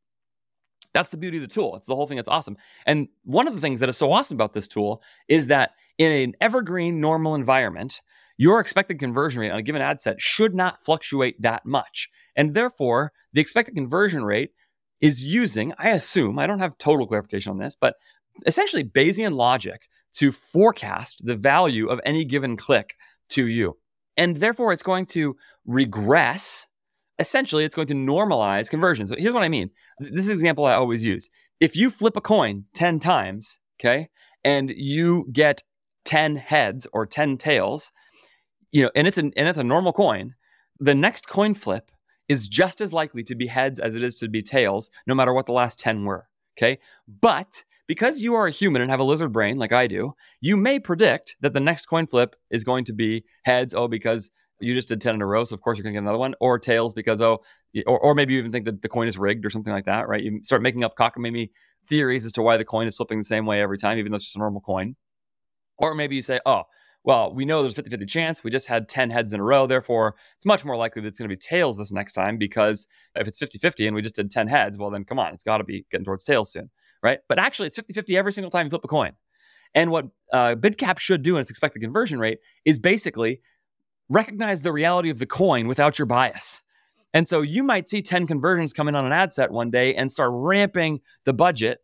That's 0.94 1.12
the 1.12 1.18
beauty 1.18 1.38
of 1.38 1.42
the 1.42 1.54
tool. 1.54 1.76
It's 1.76 1.86
the 1.86 1.96
whole 1.96 2.08
thing 2.08 2.18
that's 2.18 2.30
awesome. 2.30 2.58
And 2.88 3.08
one 3.24 3.48
of 3.48 3.54
the 3.54 3.62
things 3.62 3.82
that 3.82 3.90
is 3.90 3.98
so 3.98 4.12
awesome 4.12 4.36
about 4.36 4.54
this 4.54 4.68
tool 4.68 5.04
is 5.28 5.48
that 5.48 5.72
in 6.00 6.12
an 6.12 6.34
evergreen 6.42 7.00
normal 7.00 7.36
environment, 7.36 8.02
your 8.36 8.60
expected 8.60 8.98
conversion 8.98 9.42
rate 9.42 9.52
on 9.52 9.60
a 9.60 9.64
given 9.64 9.82
ad 9.82 10.02
set 10.02 10.20
should 10.20 10.56
not 10.56 10.84
fluctuate 10.84 11.40
that 11.44 11.68
much. 11.68 12.10
And 12.36 12.56
therefore, 12.56 13.12
the 13.32 13.42
expected 13.42 13.76
conversion 13.76 14.24
rate 14.24 14.54
is 15.02 15.24
using, 15.24 15.72
I 15.78 15.90
assume, 15.90 16.40
I 16.40 16.48
don't 16.48 16.60
have 16.60 16.80
total 16.80 17.06
clarification 17.06 17.52
on 17.52 17.60
this, 17.60 17.76
but 17.80 17.96
essentially 18.48 18.84
Bayesian 18.84 19.36
logic 19.36 19.88
to 20.14 20.32
forecast 20.32 21.26
the 21.26 21.36
value 21.36 21.88
of 21.88 22.00
any 22.06 22.26
given 22.26 22.56
click 22.56 22.96
to 23.30 23.48
you. 23.48 23.78
And 24.18 24.38
therefore, 24.38 24.74
it's 24.74 24.84
going 24.84 25.08
to 25.08 25.36
regress. 25.66 26.68
Essentially, 27.20 27.64
it's 27.66 27.76
going 27.76 27.88
to 27.88 27.94
normalize 27.94 28.70
conversions. 28.70 29.10
So 29.10 29.16
here's 29.18 29.34
what 29.34 29.44
I 29.44 29.50
mean. 29.50 29.70
This 30.00 30.26
is 30.26 30.30
an 30.30 30.36
example 30.36 30.66
I 30.66 30.74
always 30.74 31.04
use. 31.04 31.30
If 31.60 31.76
you 31.76 31.90
flip 31.90 32.18
a 32.18 32.22
coin 32.22 32.66
10 32.74 33.00
times, 33.00 33.60
okay, 33.80 34.10
and 34.44 34.72
you 34.76 35.28
get 35.32 35.64
10 36.06 36.36
heads 36.36 36.88
or 36.94 37.06
10 37.06 37.38
tails, 37.38 37.92
you 38.72 38.84
know, 38.84 38.92
and 38.96 39.08
it's 39.08 39.18
an 39.18 39.32
and 39.36 39.48
it's 39.48 39.58
a 39.58 39.64
normal 39.64 39.94
coin, 39.94 40.36
the 40.80 40.96
next 40.96 41.28
coin 41.28 41.54
flip 41.54 41.92
is 42.28 42.48
just 42.48 42.82
as 42.82 42.94
likely 42.94 43.24
to 43.24 43.36
be 43.36 43.48
heads 43.48 43.80
as 43.80 43.96
it 43.96 44.02
is 44.02 44.18
to 44.20 44.28
be 44.28 44.42
tails, 44.42 44.90
no 45.08 45.16
matter 45.16 45.34
what 45.34 45.46
the 45.46 45.52
last 45.54 45.80
10 45.80 46.06
were. 46.06 46.28
Okay. 46.58 46.80
But 47.22 47.64
because 47.88 48.22
you 48.22 48.36
are 48.36 48.48
a 48.48 48.52
human 48.52 48.82
and 48.82 48.90
have 48.90 49.00
a 49.00 49.04
lizard 49.04 49.34
brain 49.34 49.58
like 49.58 49.72
I 49.72 49.88
do, 49.88 50.14
you 50.42 50.56
may 50.56 50.80
predict 50.80 51.36
that 51.42 51.54
the 51.54 51.60
next 51.60 51.88
coin 51.88 52.08
flip 52.08 52.36
is 52.50 52.64
going 52.64 52.86
to 52.86 52.94
be 52.94 53.24
heads. 53.44 53.74
Oh, 53.74 53.88
because 53.88 54.32
you 54.60 54.74
just 54.74 54.88
did 54.88 55.02
10 55.02 55.16
in 55.16 55.22
a 55.22 55.26
row. 55.26 55.44
So, 55.44 55.54
of 55.54 55.62
course, 55.62 55.78
you're 55.78 55.84
going 55.84 55.94
to 55.94 55.98
get 55.98 56.04
another 56.04 56.18
one. 56.18 56.36
Or 56.40 56.58
tails 56.58 56.94
because, 56.94 57.22
oh, 57.22 57.42
or, 57.86 58.00
or 58.00 58.16
maybe 58.16 58.34
you 58.34 58.40
even 58.40 58.52
think 58.52 58.66
that 58.66 58.82
the 58.82 58.90
coin 58.90 59.08
is 59.08 59.18
rigged 59.18 59.46
or 59.46 59.50
something 59.50 59.74
like 59.74 59.86
that, 59.86 60.08
right? 60.08 60.24
You 60.24 60.40
start 60.44 60.62
making 60.62 60.84
up 60.84 60.96
cockamamie 60.96 61.50
theories 61.88 62.26
as 62.26 62.32
to 62.34 62.42
why 62.42 62.58
the 62.58 62.66
coin 62.66 62.88
is 62.88 62.96
flipping 62.96 63.18
the 63.18 63.26
same 63.26 63.46
way 63.46 63.62
every 63.62 63.78
time, 63.78 63.98
even 63.98 64.12
though 64.12 64.16
it's 64.16 64.26
just 64.26 64.36
a 64.36 64.40
normal 64.40 64.62
coin. 64.62 64.96
Or 65.78 65.94
maybe 65.96 66.16
you 66.16 66.22
say, 66.22 66.40
oh, 66.46 66.64
well, 67.04 67.34
we 67.34 67.44
know 67.44 67.62
there's 67.62 67.74
a 67.74 67.76
50 67.76 67.92
50 67.92 68.06
chance. 68.06 68.44
We 68.46 68.52
just 68.52 68.68
had 68.68 68.88
10 68.88 69.10
heads 69.10 69.34
in 69.34 69.42
a 69.42 69.44
row. 69.44 69.68
Therefore, 69.68 70.16
it's 70.38 70.46
much 70.46 70.64
more 70.64 70.78
likely 70.78 71.02
that 71.02 71.10
it's 71.10 71.20
going 71.20 71.30
to 71.30 71.36
be 71.36 71.40
tails 71.40 71.78
this 71.78 71.92
next 71.92 72.14
time 72.14 72.38
because 72.38 72.88
if 73.16 73.28
it's 73.28 73.40
50 73.40 73.58
50 73.58 73.88
and 73.88 73.96
we 73.96 74.02
just 74.02 74.16
did 74.16 74.32
10 74.32 74.48
heads, 74.48 74.78
well, 74.78 74.90
then 74.90 75.04
come 75.04 75.20
on, 75.20 75.34
it's 75.34 75.44
got 75.44 75.58
to 75.58 75.66
be 75.66 75.86
getting 75.92 76.06
towards 76.06 76.24
tails 76.24 76.52
soon 76.52 76.70
right? 77.04 77.20
But 77.30 77.38
actually, 77.38 77.68
it's 77.68 77.76
50 77.76 77.94
50 77.94 78.18
every 78.18 78.34
single 78.34 78.50
time 78.50 78.66
you 78.66 78.70
flip 78.70 78.84
a 78.84 78.88
coin. 78.88 79.12
And 79.76 79.92
what 79.92 80.06
uh, 80.32 80.56
BidCap 80.56 81.00
should 81.00 81.22
do 81.22 81.36
in 81.36 81.42
its 81.42 81.50
expected 81.50 81.82
conversion 81.82 82.20
rate 82.20 82.40
is 82.66 82.80
basically 82.80 83.42
recognize 84.10 84.62
the 84.62 84.72
reality 84.72 85.10
of 85.10 85.20
the 85.20 85.26
coin 85.26 85.68
without 85.68 85.98
your 85.98 86.06
bias. 86.06 86.62
And 87.14 87.28
so 87.28 87.42
you 87.42 87.64
might 87.64 87.88
see 87.88 88.02
10 88.02 88.26
conversions 88.28 88.74
come 88.74 88.88
in 88.88 88.96
on 88.96 89.06
an 89.06 89.12
ad 89.12 89.34
set 89.34 89.52
one 89.52 89.70
day 89.70 89.94
and 89.94 90.12
start 90.12 90.32
ramping 90.34 91.02
the 91.26 91.34
budget. 91.34 91.80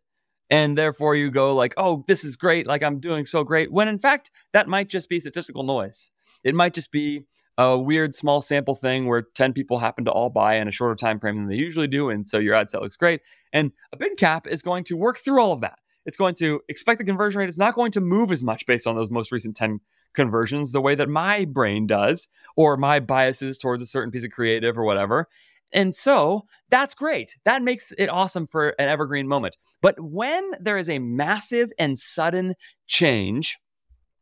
And 0.49 0.77
therefore 0.77 1.15
you 1.15 1.29
go 1.29 1.55
like, 1.55 1.73
oh, 1.77 2.03
this 2.07 2.23
is 2.23 2.35
great. 2.35 2.65
Like 2.65 2.81
I'm 2.81 2.99
doing 2.99 3.25
so 3.25 3.43
great. 3.43 3.71
When 3.71 3.87
in 3.87 3.99
fact, 3.99 4.31
that 4.53 4.67
might 4.67 4.89
just 4.89 5.09
be 5.09 5.19
statistical 5.19 5.63
noise. 5.63 6.09
It 6.43 6.55
might 6.55 6.73
just 6.73 6.91
be 6.91 7.25
a 7.59 7.77
weird 7.77 8.15
small 8.15 8.41
sample 8.41 8.73
thing 8.73 9.05
where 9.05 9.21
10 9.21 9.51
people 9.51 9.79
happen 9.79 10.05
to 10.05 10.11
all 10.11 10.29
buy 10.29 10.55
in 10.55 10.69
a 10.69 10.71
shorter 10.71 10.95
time 10.95 11.19
frame 11.19 11.35
than 11.35 11.47
they 11.47 11.55
usually 11.55 11.87
do 11.87 12.09
and 12.09 12.27
so 12.27 12.39
your 12.39 12.55
ad 12.55 12.69
set 12.69 12.81
looks 12.81 12.95
great 12.95 13.21
and 13.53 13.71
a 13.91 13.97
bid 13.97 14.17
cap 14.17 14.47
is 14.47 14.61
going 14.61 14.83
to 14.85 14.95
work 14.95 15.19
through 15.19 15.41
all 15.41 15.51
of 15.51 15.61
that 15.61 15.77
it's 16.05 16.17
going 16.17 16.33
to 16.33 16.61
expect 16.69 16.97
the 16.97 17.05
conversion 17.05 17.39
rate 17.39 17.49
it's 17.49 17.57
not 17.57 17.75
going 17.75 17.91
to 17.91 18.01
move 18.01 18.31
as 18.31 18.41
much 18.41 18.65
based 18.65 18.87
on 18.87 18.95
those 18.95 19.11
most 19.11 19.31
recent 19.31 19.55
10 19.57 19.81
conversions 20.13 20.71
the 20.71 20.81
way 20.81 20.95
that 20.95 21.09
my 21.09 21.43
brain 21.45 21.85
does 21.85 22.29
or 22.55 22.77
my 22.77 22.99
biases 22.99 23.57
towards 23.57 23.83
a 23.83 23.85
certain 23.85 24.09
piece 24.09 24.23
of 24.23 24.31
creative 24.31 24.77
or 24.77 24.83
whatever 24.85 25.27
And 25.71 25.93
so 25.93 26.45
that's 26.69 26.95
great. 26.95 27.37
That 27.45 27.61
makes 27.61 27.91
it 27.91 28.07
awesome 28.07 28.47
for 28.47 28.69
an 28.79 28.89
evergreen 28.89 29.27
moment. 29.27 29.55
But 29.81 29.99
when 29.99 30.51
there 30.59 30.79
is 30.79 30.89
a 30.89 30.97
massive 30.97 31.71
and 31.77 31.95
sudden 31.95 32.55
change 32.87 33.59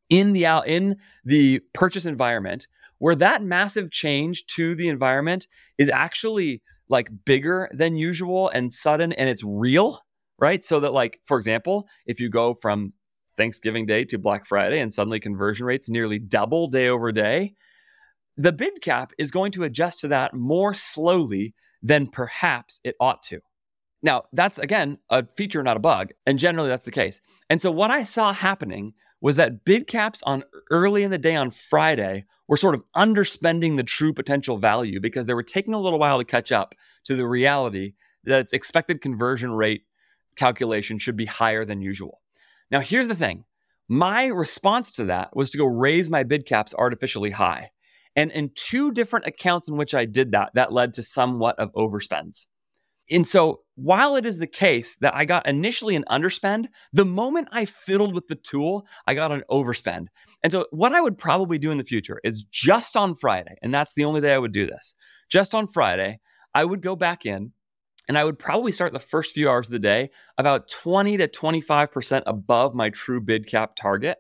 in 0.10 0.34
the 0.34 0.46
out 0.46 0.68
in 0.68 0.98
the 1.26 1.60
purchase 1.74 2.06
environment 2.06 2.68
where 3.00 3.16
that 3.16 3.44
massive 3.44 3.92
change 3.92 4.46
to 4.48 4.76
the 4.76 4.88
environment 4.88 5.48
is 5.78 5.90
actually 5.90 6.62
like 6.90 7.10
bigger 7.26 7.70
than 7.74 7.96
usual 7.98 8.50
and 8.50 8.72
sudden 8.72 9.12
and 9.14 9.30
it's 9.30 9.44
real, 9.44 10.02
right? 10.40 10.64
So 10.64 10.80
that 10.80 10.94
like 10.94 11.20
for 11.26 11.38
example, 11.38 11.88
if 12.06 12.20
you 12.20 12.30
go 12.30 12.54
from 12.54 12.94
Thanksgiving 13.36 13.86
Day 13.86 14.04
to 14.06 14.18
Black 14.18 14.46
Friday 14.46 14.80
and 14.80 14.94
suddenly 14.94 15.20
conversion 15.20 15.66
rates 15.66 15.90
nearly 15.90 16.20
double 16.20 16.68
day 16.68 16.88
over 16.88 17.12
day, 17.12 17.54
the 18.36 18.52
bid 18.52 18.82
cap 18.82 19.14
is 19.18 19.32
going 19.32 19.52
to 19.54 19.64
adjust 19.64 20.00
to 20.02 20.08
that 20.10 20.34
more 20.34 20.74
slowly 20.74 21.54
than 21.82 22.08
perhaps 22.08 22.80
it 22.84 22.96
ought 23.00 23.22
to. 23.24 23.40
Now, 24.04 24.24
that's 24.32 24.60
again 24.60 25.00
a 25.10 25.26
feature, 25.26 25.64
not 25.64 25.78
a 25.78 25.82
bug. 25.82 26.12
And 26.26 26.38
generally, 26.38 26.70
that's 26.70 26.86
the 26.86 26.92
case. 26.92 27.22
And 27.50 27.62
so, 27.62 27.72
what 27.72 27.92
I 27.92 28.04
saw 28.04 28.32
happening 28.34 28.94
was 29.22 29.36
that 29.36 29.66
bid 29.66 29.88
caps 29.88 30.22
on 30.24 30.44
early 30.70 31.04
in 31.04 31.12
the 31.12 31.18
day 31.18 31.36
on 31.36 31.52
Friday 31.52 32.26
were 32.48 32.58
sort 32.58 32.76
of 32.76 32.84
underspending 32.96 33.76
the 33.76 33.84
true 33.84 34.14
potential 34.14 34.58
value 34.58 35.00
because 35.00 35.26
they 35.26 35.34
were 35.34 35.44
taking 35.44 35.74
a 35.74 35.80
little 35.80 36.00
while 36.00 36.18
to 36.18 36.26
catch 36.26 36.52
up 36.52 36.76
to 37.06 37.16
the 37.16 37.28
reality 37.28 37.94
that 38.24 38.42
its 38.42 38.54
expected 38.54 39.02
conversion 39.02 39.52
rate 39.52 39.84
calculation 40.36 41.00
should 41.00 41.18
be 41.18 41.26
higher 41.26 41.66
than 41.66 41.82
usual. 41.82 42.22
Now, 42.70 42.80
here's 42.80 43.08
the 43.08 43.16
thing 43.16 43.46
my 43.90 44.26
response 44.26 44.92
to 44.94 45.06
that 45.06 45.36
was 45.36 45.50
to 45.52 45.58
go 45.58 45.66
raise 45.66 46.10
my 46.10 46.24
bid 46.24 46.46
caps 46.46 46.74
artificially 46.78 47.32
high. 47.32 47.72
And 48.16 48.32
in 48.32 48.52
two 48.56 48.92
different 48.92 49.28
accounts 49.28 49.68
in 49.68 49.78
which 49.78 49.94
I 49.94 50.06
did 50.06 50.32
that, 50.32 50.52
that 50.56 50.74
led 50.74 50.94
to 50.94 51.04
somewhat 51.04 51.58
of 51.60 51.72
overspends. 51.74 52.48
And 53.10 53.28
so, 53.28 53.62
while 53.76 54.16
it 54.16 54.26
is 54.26 54.38
the 54.38 54.48
case 54.48 54.98
that 54.98 55.16
I 55.16 55.24
got 55.26 55.48
initially 55.48 55.96
an 55.96 56.04
underspend, 56.10 56.68
the 56.92 57.06
moment 57.06 57.48
I 57.52 57.66
fiddled 57.66 58.14
with 58.14 58.28
the 58.28 58.36
tool, 58.36 58.88
I 59.06 59.14
got 59.14 59.32
an 59.32 59.44
overspend. 59.50 60.08
And 60.44 60.52
so, 60.52 60.66
what 60.72 60.94
I 60.94 61.02
would 61.02 61.18
probably 61.18 61.58
do 61.58 61.72
in 61.72 61.78
the 61.78 61.84
future 61.84 62.20
is 62.24 62.44
just 62.44 62.98
on 62.98 63.16
Friday, 63.16 63.56
and 63.62 63.74
that's 63.74 63.94
the 63.96 64.04
only 64.04 64.20
day 64.20 64.34
I 64.34 64.40
would 64.40 64.52
do 64.52 64.66
this, 64.66 64.96
just 65.30 65.56
on 65.56 65.68
Friday, 65.68 66.20
I 66.54 66.66
would 66.66 66.82
go 66.82 66.96
back 66.96 67.26
in 67.26 67.52
and 68.08 68.18
I 68.18 68.24
would 68.24 68.40
probably 68.40 68.72
start 68.72 68.94
the 68.94 69.00
first 69.00 69.34
few 69.34 69.50
hours 69.50 69.68
of 69.68 69.74
the 69.74 69.80
day 69.80 70.10
about 70.38 70.70
20 70.70 71.18
to 71.18 71.28
25% 71.28 72.24
above 72.26 72.74
my 72.74 72.90
true 72.90 73.22
bid 73.22 73.48
cap 73.48 73.76
target 73.76 74.18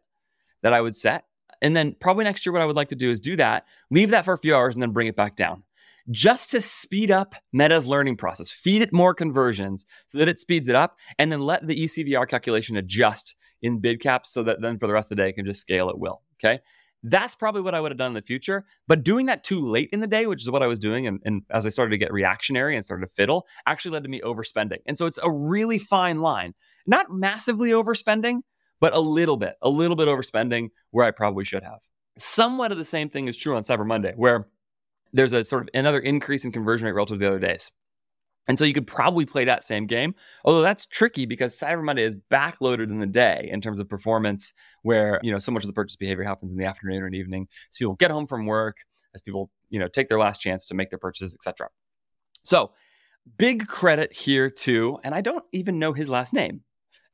that 0.62 0.74
I 0.74 0.82
would 0.82 0.96
set. 0.96 1.24
And 1.62 1.76
then 1.76 1.96
probably 2.00 2.26
next 2.26 2.46
year, 2.46 2.54
what 2.54 2.62
I 2.62 2.66
would 2.66 2.76
like 2.76 2.90
to 2.90 2.96
do 2.96 3.12
is 3.12 3.20
do 3.20 3.36
that, 3.38 3.66
leave 3.90 4.12
that 4.12 4.26
for 4.26 4.34
a 4.34 4.38
few 4.38 4.56
hours, 4.56 4.76
and 4.76 4.82
then 4.82 4.92
bring 4.92 5.08
it 5.08 5.16
back 5.16 5.36
down 5.36 5.64
just 6.12 6.52
to 6.52 6.62
speed 6.62 7.12
up 7.12 7.36
Meta's 7.52 7.86
learning 7.86 8.18
process, 8.18 8.52
feed 8.52 8.82
it 8.82 8.94
more 8.94 9.14
conversions 9.14 9.86
so 10.06 10.18
that 10.18 10.28
it 10.28 10.40
speeds 10.40 10.70
it 10.70 10.76
up, 10.76 10.98
and 11.20 11.32
then 11.32 11.42
let 11.42 11.68
the 11.68 11.76
ECVR 11.76 12.28
calculation 12.28 12.78
adjust 12.78 13.36
in 13.62 13.80
bid 13.80 14.00
caps 14.00 14.32
so 14.32 14.44
that 14.44 14.62
then 14.62 14.78
for 14.78 14.88
the 14.88 14.94
rest 14.94 15.12
of 15.12 15.18
the 15.18 15.24
day 15.24 15.30
it 15.30 15.34
can 15.34 15.46
just 15.46 15.62
scale 15.62 15.90
at 15.90 16.00
will. 16.00 16.22
Okay. 16.40 16.60
That's 17.04 17.36
probably 17.36 17.62
what 17.62 17.76
I 17.76 17.80
would 17.80 17.92
have 17.92 17.98
done 17.98 18.12
in 18.12 18.16
the 18.16 18.22
future. 18.22 18.66
But 18.88 19.04
doing 19.04 19.28
that 19.28 19.44
too 19.44 19.60
late 19.60 19.90
in 19.94 20.00
the 20.00 20.08
day, 20.08 20.26
which 20.26 20.42
is 20.42 20.50
what 20.50 20.64
I 20.64 20.68
was 20.68 20.80
doing, 20.80 21.06
and, 21.06 21.22
and 21.26 21.44
as 21.52 21.66
I 21.66 21.70
started 21.70 21.92
to 21.92 21.98
get 21.98 22.12
reactionary 22.12 22.76
and 22.76 22.84
started 22.84 23.08
to 23.08 23.14
fiddle, 23.14 23.46
actually 23.66 23.92
led 23.92 24.04
to 24.04 24.10
me 24.10 24.20
overspending. 24.22 24.80
And 24.86 24.98
so 24.98 25.06
it's 25.06 25.20
a 25.22 25.32
really 25.32 25.78
fine 25.78 26.20
line. 26.22 26.54
Not 26.88 27.12
massively 27.12 27.70
overspending, 27.70 28.42
but 28.80 28.96
a 28.96 29.00
little 29.00 29.38
bit, 29.38 29.56
a 29.62 29.70
little 29.70 29.96
bit 29.96 30.08
overspending 30.08 30.70
where 30.92 31.06
I 31.06 31.12
probably 31.12 31.46
should 31.46 31.64
have. 31.64 31.80
Somewhat 32.18 32.72
of 32.72 32.80
the 32.80 32.86
same 32.86 33.10
thing 33.10 33.28
is 33.28 33.38
true 33.38 33.56
on 33.56 33.64
Cyber 33.64 33.86
Monday, 33.86 34.14
where 34.16 34.48
there's 35.14 35.34
a 35.34 35.44
sort 35.44 35.64
of 35.64 35.70
another 35.74 36.00
increase 36.00 36.46
in 36.46 36.52
conversion 36.52 36.86
rate 36.86 36.94
relative 36.94 37.20
to 37.20 37.20
the 37.20 37.28
other 37.28 37.40
days. 37.40 37.72
And 38.48 38.58
so 38.58 38.64
you 38.64 38.74
could 38.74 38.88
probably 38.88 39.26
play 39.26 39.44
that 39.46 39.62
same 39.62 39.88
game, 39.88 40.16
although 40.46 40.62
that's 40.62 40.86
tricky 40.86 41.26
because 41.26 41.60
Cyber 41.60 41.84
Monday 41.84 42.04
is 42.04 42.16
backloaded 42.32 42.86
in 42.86 43.00
the 43.00 43.06
day 43.06 43.50
in 43.52 43.60
terms 43.60 43.80
of 43.80 43.90
performance, 43.90 44.54
where 44.84 45.20
you 45.22 45.32
know 45.32 45.40
so 45.40 45.52
much 45.52 45.64
of 45.64 45.68
the 45.68 45.74
purchase 45.74 45.98
behavior 45.98 46.24
happens 46.24 46.52
in 46.52 46.58
the 46.58 46.66
afternoon 46.66 47.04
and 47.04 47.14
evening. 47.14 47.48
So 47.72 47.84
you'll 47.84 47.96
get 47.96 48.12
home 48.12 48.26
from 48.26 48.46
work 48.46 48.78
as 49.14 49.22
people 49.22 49.52
you 49.70 49.80
know 49.80 49.88
take 49.88 50.08
their 50.08 50.20
last 50.20 50.40
chance 50.40 50.66
to 50.66 50.76
make 50.76 50.90
their 50.90 51.00
purchases, 51.00 51.34
etc. 51.36 51.70
So 52.44 52.72
big 53.38 53.68
credit 53.68 54.14
here 54.14 54.50
to, 54.50 55.00
and 55.04 55.14
I 55.14 55.22
don't 55.22 55.44
even 55.52 55.80
know 55.80 55.92
his 55.92 56.08
last 56.08 56.34
name, 56.34 56.62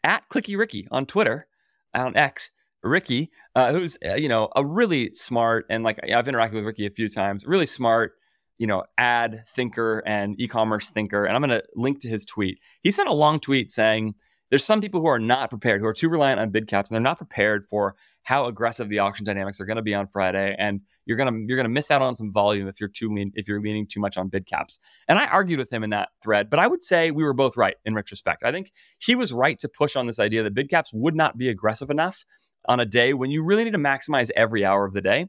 at 0.03 0.29
Clicky 0.29 0.57
Ricky 0.57 0.87
on 0.91 1.07
Twitter, 1.07 1.47
on 1.95 2.15
X. 2.15 2.51
Ricky, 2.83 3.31
uh, 3.55 3.71
who's 3.71 3.97
uh, 4.05 4.15
you 4.15 4.29
know 4.29 4.49
a 4.55 4.65
really 4.65 5.11
smart 5.11 5.65
and 5.69 5.83
like 5.83 5.99
I've 6.03 6.25
interacted 6.25 6.53
with 6.53 6.65
Ricky 6.65 6.85
a 6.85 6.91
few 6.91 7.09
times, 7.09 7.45
really 7.45 7.65
smart, 7.65 8.13
you 8.57 8.67
know, 8.67 8.83
ad 8.97 9.43
thinker 9.55 10.03
and 10.05 10.39
e-commerce 10.39 10.89
thinker. 10.89 11.25
And 11.25 11.35
I'm 11.35 11.41
going 11.41 11.61
to 11.61 11.63
link 11.75 11.99
to 12.01 12.09
his 12.09 12.25
tweet. 12.25 12.59
He 12.81 12.91
sent 12.91 13.09
a 13.09 13.13
long 13.13 13.39
tweet 13.39 13.71
saying 13.71 14.15
there's 14.49 14.63
some 14.65 14.81
people 14.81 15.01
who 15.01 15.07
are 15.07 15.19
not 15.19 15.49
prepared, 15.49 15.81
who 15.81 15.87
are 15.87 15.93
too 15.93 16.09
reliant 16.09 16.39
on 16.39 16.51
bid 16.51 16.67
caps, 16.67 16.91
and 16.91 16.95
they're 16.95 17.01
not 17.01 17.17
prepared 17.17 17.65
for 17.65 17.95
how 18.21 18.45
aggressive 18.45 18.87
the 18.87 18.99
auction 18.99 19.25
dynamics 19.25 19.59
are 19.59 19.65
going 19.65 19.77
to 19.77 19.81
be 19.81 19.93
on 19.93 20.07
Friday, 20.07 20.55
and 20.59 20.81
you're 21.05 21.17
gonna 21.17 21.39
you're 21.47 21.57
gonna 21.57 21.69
miss 21.69 21.89
out 21.89 22.01
on 22.01 22.15
some 22.15 22.31
volume 22.31 22.67
if 22.67 22.79
you're 22.79 22.89
too 22.89 23.09
lean 23.09 23.31
if 23.35 23.47
you're 23.47 23.61
leaning 23.61 23.87
too 23.87 23.99
much 23.99 24.17
on 24.17 24.27
bid 24.29 24.45
caps. 24.45 24.79
And 25.07 25.17
I 25.17 25.25
argued 25.25 25.59
with 25.59 25.71
him 25.71 25.83
in 25.83 25.89
that 25.89 26.09
thread, 26.21 26.49
but 26.49 26.59
I 26.59 26.67
would 26.67 26.83
say 26.83 27.11
we 27.11 27.23
were 27.23 27.33
both 27.33 27.57
right 27.57 27.75
in 27.83 27.95
retrospect. 27.95 28.43
I 28.43 28.51
think 28.51 28.71
he 28.99 29.15
was 29.15 29.33
right 29.33 29.57
to 29.59 29.67
push 29.67 29.95
on 29.95 30.05
this 30.05 30.19
idea 30.19 30.43
that 30.43 30.53
bid 30.53 30.69
caps 30.69 30.91
would 30.93 31.15
not 31.15 31.37
be 31.37 31.49
aggressive 31.49 31.89
enough 31.89 32.25
on 32.65 32.79
a 32.79 32.85
day 32.85 33.13
when 33.13 33.31
you 33.31 33.43
really 33.43 33.63
need 33.63 33.71
to 33.71 33.77
maximize 33.77 34.29
every 34.35 34.65
hour 34.65 34.85
of 34.85 34.93
the 34.93 35.01
day. 35.01 35.27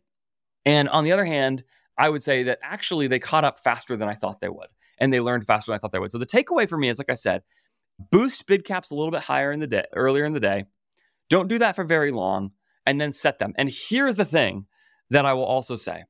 And 0.65 0.89
on 0.89 1.05
the 1.05 1.13
other 1.13 1.25
hand, 1.25 1.65
I 1.99 2.09
would 2.09 2.23
say 2.23 2.45
that 2.45 2.59
actually 2.63 3.07
they 3.07 3.19
caught 3.19 3.45
up 3.45 3.61
faster 3.63 3.97
than 3.97 4.09
I 4.09 4.15
thought 4.15 4.41
they 4.41 4.49
would, 4.49 4.69
and 4.99 5.13
they 5.13 5.21
learned 5.21 5.47
faster 5.47 5.71
than 5.71 5.77
I 5.77 5.79
thought 5.79 5.93
they 5.93 5.99
would. 5.99 6.13
So 6.13 6.19
the 6.19 6.27
takeaway 6.27 6.69
for 6.69 6.79
me 6.79 6.89
is, 6.89 6.99
like 6.99 7.11
I 7.11 7.15
said, 7.15 7.43
boost 8.11 8.47
bid 8.47 8.65
caps 8.65 8.91
a 8.91 8.95
little 8.95 9.13
bit 9.13 9.23
higher 9.23 9.53
in 9.53 9.61
the 9.61 9.67
day, 9.67 9.85
earlier 9.95 10.25
in 10.25 10.33
the 10.33 10.41
day. 10.41 10.65
Don't 11.31 11.49
do 11.49 11.59
that 11.59 11.77
for 11.77 11.85
very 11.85 12.11
long, 12.11 12.51
and 12.87 13.01
then 13.01 13.13
set 13.13 13.39
them. 13.39 13.53
And 13.57 13.71
here's 13.71 14.17
the 14.17 14.25
thing 14.25 14.67
that 15.11 15.27
I 15.27 15.35
will 15.35 15.45
also 15.45 15.77
say: 15.77 16.05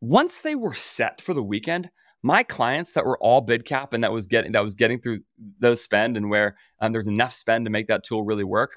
once 0.00 0.40
they 0.40 0.54
were 0.54 0.74
set 0.74 1.20
for 1.20 1.34
the 1.34 1.42
weekend, 1.42 1.90
my 2.22 2.42
clients 2.42 2.92
that 2.94 3.06
were 3.06 3.18
all 3.18 3.40
bid 3.40 3.64
cap 3.64 3.92
and 3.92 4.02
that 4.02 4.12
was 4.12 4.26
getting 4.26 4.52
that 4.52 4.64
was 4.64 4.74
getting 4.74 5.00
through 5.00 5.20
those 5.60 5.82
spend 5.82 6.16
and 6.16 6.28
where 6.28 6.56
um, 6.80 6.92
there's 6.92 7.06
enough 7.06 7.32
spend 7.32 7.64
to 7.66 7.70
make 7.70 7.86
that 7.86 8.04
tool 8.04 8.24
really 8.24 8.44
work 8.44 8.72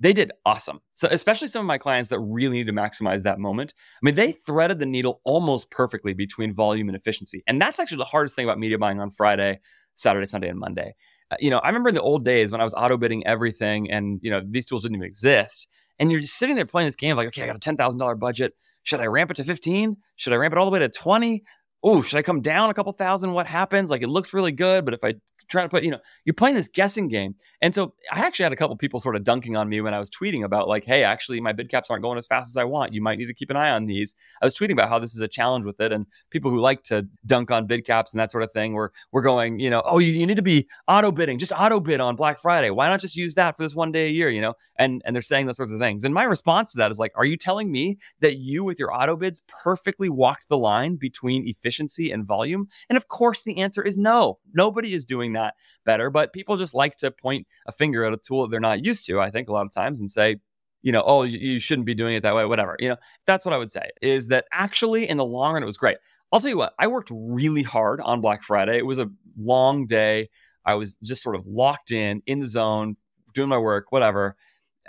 they 0.00 0.12
did 0.12 0.32
awesome. 0.46 0.80
So, 0.94 1.08
especially 1.10 1.48
some 1.48 1.60
of 1.60 1.66
my 1.66 1.78
clients 1.78 2.10
that 2.10 2.20
really 2.20 2.58
need 2.58 2.66
to 2.68 2.72
maximize 2.72 3.22
that 3.22 3.38
moment. 3.38 3.74
I 3.78 4.00
mean, 4.02 4.14
they 4.14 4.32
threaded 4.32 4.78
the 4.78 4.86
needle 4.86 5.20
almost 5.24 5.70
perfectly 5.70 6.14
between 6.14 6.52
volume 6.52 6.88
and 6.88 6.96
efficiency. 6.96 7.42
And 7.46 7.60
that's 7.60 7.80
actually 7.80 7.98
the 7.98 8.04
hardest 8.04 8.36
thing 8.36 8.44
about 8.44 8.58
media 8.58 8.78
buying 8.78 9.00
on 9.00 9.10
Friday, 9.10 9.60
Saturday, 9.94 10.26
Sunday, 10.26 10.48
and 10.48 10.58
Monday. 10.58 10.94
Uh, 11.30 11.36
you 11.40 11.50
know, 11.50 11.58
I 11.58 11.68
remember 11.68 11.88
in 11.88 11.94
the 11.94 12.02
old 12.02 12.24
days 12.24 12.52
when 12.52 12.60
I 12.60 12.64
was 12.64 12.74
auto 12.74 12.96
bidding 12.96 13.26
everything 13.26 13.90
and, 13.90 14.20
you 14.22 14.30
know, 14.30 14.40
these 14.44 14.66
tools 14.66 14.82
didn't 14.82 14.96
even 14.96 15.06
exist. 15.06 15.68
And 15.98 16.12
you're 16.12 16.20
just 16.20 16.36
sitting 16.36 16.54
there 16.54 16.64
playing 16.64 16.86
this 16.86 16.96
game 16.96 17.16
like, 17.16 17.28
okay, 17.28 17.42
I 17.42 17.46
got 17.46 17.56
a 17.56 17.58
$10,000 17.58 18.18
budget. 18.18 18.54
Should 18.84 19.00
I 19.00 19.06
ramp 19.06 19.30
it 19.30 19.34
to 19.34 19.44
15? 19.44 19.96
Should 20.16 20.32
I 20.32 20.36
ramp 20.36 20.52
it 20.52 20.58
all 20.58 20.64
the 20.64 20.70
way 20.70 20.78
to 20.78 20.88
20? 20.88 21.42
Oh, 21.82 22.02
should 22.02 22.18
I 22.18 22.22
come 22.22 22.40
down 22.40 22.70
a 22.70 22.74
couple 22.74 22.92
thousand? 22.92 23.32
What 23.32 23.46
happens? 23.46 23.90
Like 23.90 24.02
it 24.02 24.08
looks 24.08 24.32
really 24.32 24.52
good, 24.52 24.84
but 24.84 24.94
if 24.94 25.04
I 25.04 25.14
try 25.48 25.62
to 25.62 25.68
put, 25.68 25.82
you 25.82 25.90
know, 25.90 26.00
you're 26.24 26.34
playing 26.34 26.56
this 26.56 26.68
guessing 26.68 27.08
game. 27.08 27.34
And 27.60 27.74
so 27.74 27.94
I 28.12 28.20
actually 28.20 28.44
had 28.44 28.52
a 28.52 28.56
couple 28.56 28.76
people 28.76 29.00
sort 29.00 29.16
of 29.16 29.24
dunking 29.24 29.56
on 29.56 29.68
me 29.68 29.80
when 29.80 29.94
I 29.94 29.98
was 29.98 30.10
tweeting 30.10 30.44
about 30.44 30.68
like, 30.68 30.84
hey, 30.84 31.02
actually 31.02 31.40
my 31.40 31.52
bid 31.52 31.68
caps 31.68 31.90
aren't 31.90 32.02
going 32.02 32.18
as 32.18 32.26
fast 32.26 32.50
as 32.50 32.56
I 32.56 32.64
want. 32.64 32.92
You 32.92 33.02
might 33.02 33.18
need 33.18 33.26
to 33.26 33.34
keep 33.34 33.50
an 33.50 33.56
eye 33.56 33.70
on 33.70 33.86
these. 33.86 34.14
I 34.40 34.46
was 34.46 34.54
tweeting 34.54 34.72
about 34.72 34.88
how 34.88 34.98
this 34.98 35.14
is 35.14 35.20
a 35.20 35.28
challenge 35.28 35.66
with 35.66 35.80
it. 35.80 35.92
And 35.92 36.06
people 36.30 36.50
who 36.50 36.60
like 36.60 36.82
to 36.84 37.06
dunk 37.26 37.50
on 37.50 37.66
bid 37.66 37.84
caps 37.84 38.12
and 38.12 38.20
that 38.20 38.30
sort 38.30 38.44
of 38.44 38.52
thing 38.52 38.74
were 38.74 38.92
we're 39.12 39.22
going, 39.22 39.58
you 39.58 39.70
know, 39.70 39.82
oh, 39.84 39.98
you, 39.98 40.12
you 40.12 40.26
need 40.26 40.36
to 40.36 40.42
be 40.42 40.68
auto 40.86 41.10
bidding, 41.10 41.38
just 41.38 41.52
auto 41.52 41.80
bid 41.80 42.00
on 42.00 42.16
Black 42.16 42.40
Friday. 42.40 42.70
Why 42.70 42.88
not 42.88 43.00
just 43.00 43.16
use 43.16 43.34
that 43.34 43.56
for 43.56 43.62
this 43.62 43.74
one 43.74 43.92
day 43.92 44.06
a 44.06 44.10
year, 44.10 44.30
you 44.30 44.40
know? 44.40 44.54
And 44.78 45.02
and 45.04 45.14
they're 45.14 45.22
saying 45.22 45.46
those 45.46 45.56
sorts 45.56 45.72
of 45.72 45.78
things. 45.78 46.04
And 46.04 46.14
my 46.14 46.24
response 46.24 46.72
to 46.72 46.78
that 46.78 46.90
is 46.90 46.98
like, 46.98 47.12
are 47.16 47.24
you 47.24 47.36
telling 47.36 47.72
me 47.72 47.98
that 48.20 48.38
you 48.38 48.64
with 48.64 48.78
your 48.78 48.94
auto 48.94 49.16
bids 49.16 49.42
perfectly 49.48 50.08
walked 50.08 50.48
the 50.48 50.58
line 50.58 50.96
between 50.96 51.48
efficiency 51.48 52.12
and 52.12 52.26
volume? 52.26 52.68
And 52.88 52.96
of 52.96 53.08
course 53.08 53.42
the 53.42 53.58
answer 53.58 53.82
is 53.82 53.98
no. 53.98 54.38
Nobody 54.54 54.94
is 54.94 55.04
doing 55.04 55.32
that 55.32 55.54
better 55.84 56.10
but 56.10 56.32
people 56.32 56.56
just 56.56 56.74
like 56.74 56.96
to 56.96 57.10
point 57.10 57.46
a 57.66 57.72
finger 57.72 58.04
at 58.04 58.12
a 58.12 58.16
tool 58.18 58.42
that 58.42 58.50
they're 58.50 58.60
not 58.60 58.84
used 58.84 59.06
to, 59.06 59.20
I 59.20 59.30
think, 59.30 59.48
a 59.48 59.52
lot 59.52 59.66
of 59.66 59.72
times 59.72 60.00
and 60.00 60.10
say, 60.10 60.36
you 60.82 60.92
know, 60.92 61.02
oh, 61.04 61.22
you 61.22 61.58
shouldn't 61.58 61.86
be 61.86 61.94
doing 61.94 62.14
it 62.14 62.22
that 62.22 62.34
way, 62.34 62.44
whatever. 62.44 62.76
You 62.78 62.90
know, 62.90 62.96
that's 63.26 63.44
what 63.44 63.52
I 63.52 63.58
would 63.58 63.70
say 63.70 63.90
is 64.00 64.28
that 64.28 64.46
actually 64.52 65.08
in 65.08 65.16
the 65.16 65.24
long 65.24 65.54
run, 65.54 65.62
it 65.62 65.66
was 65.66 65.76
great. 65.76 65.98
I'll 66.30 66.40
tell 66.40 66.50
you 66.50 66.58
what, 66.58 66.74
I 66.78 66.86
worked 66.86 67.10
really 67.12 67.62
hard 67.62 68.00
on 68.00 68.20
Black 68.20 68.42
Friday. 68.42 68.78
It 68.78 68.86
was 68.86 68.98
a 68.98 69.10
long 69.36 69.86
day. 69.86 70.28
I 70.64 70.74
was 70.74 70.96
just 70.96 71.22
sort 71.22 71.36
of 71.36 71.46
locked 71.46 71.90
in, 71.90 72.22
in 72.26 72.40
the 72.40 72.46
zone, 72.46 72.96
doing 73.34 73.48
my 73.48 73.58
work, 73.58 73.90
whatever. 73.90 74.36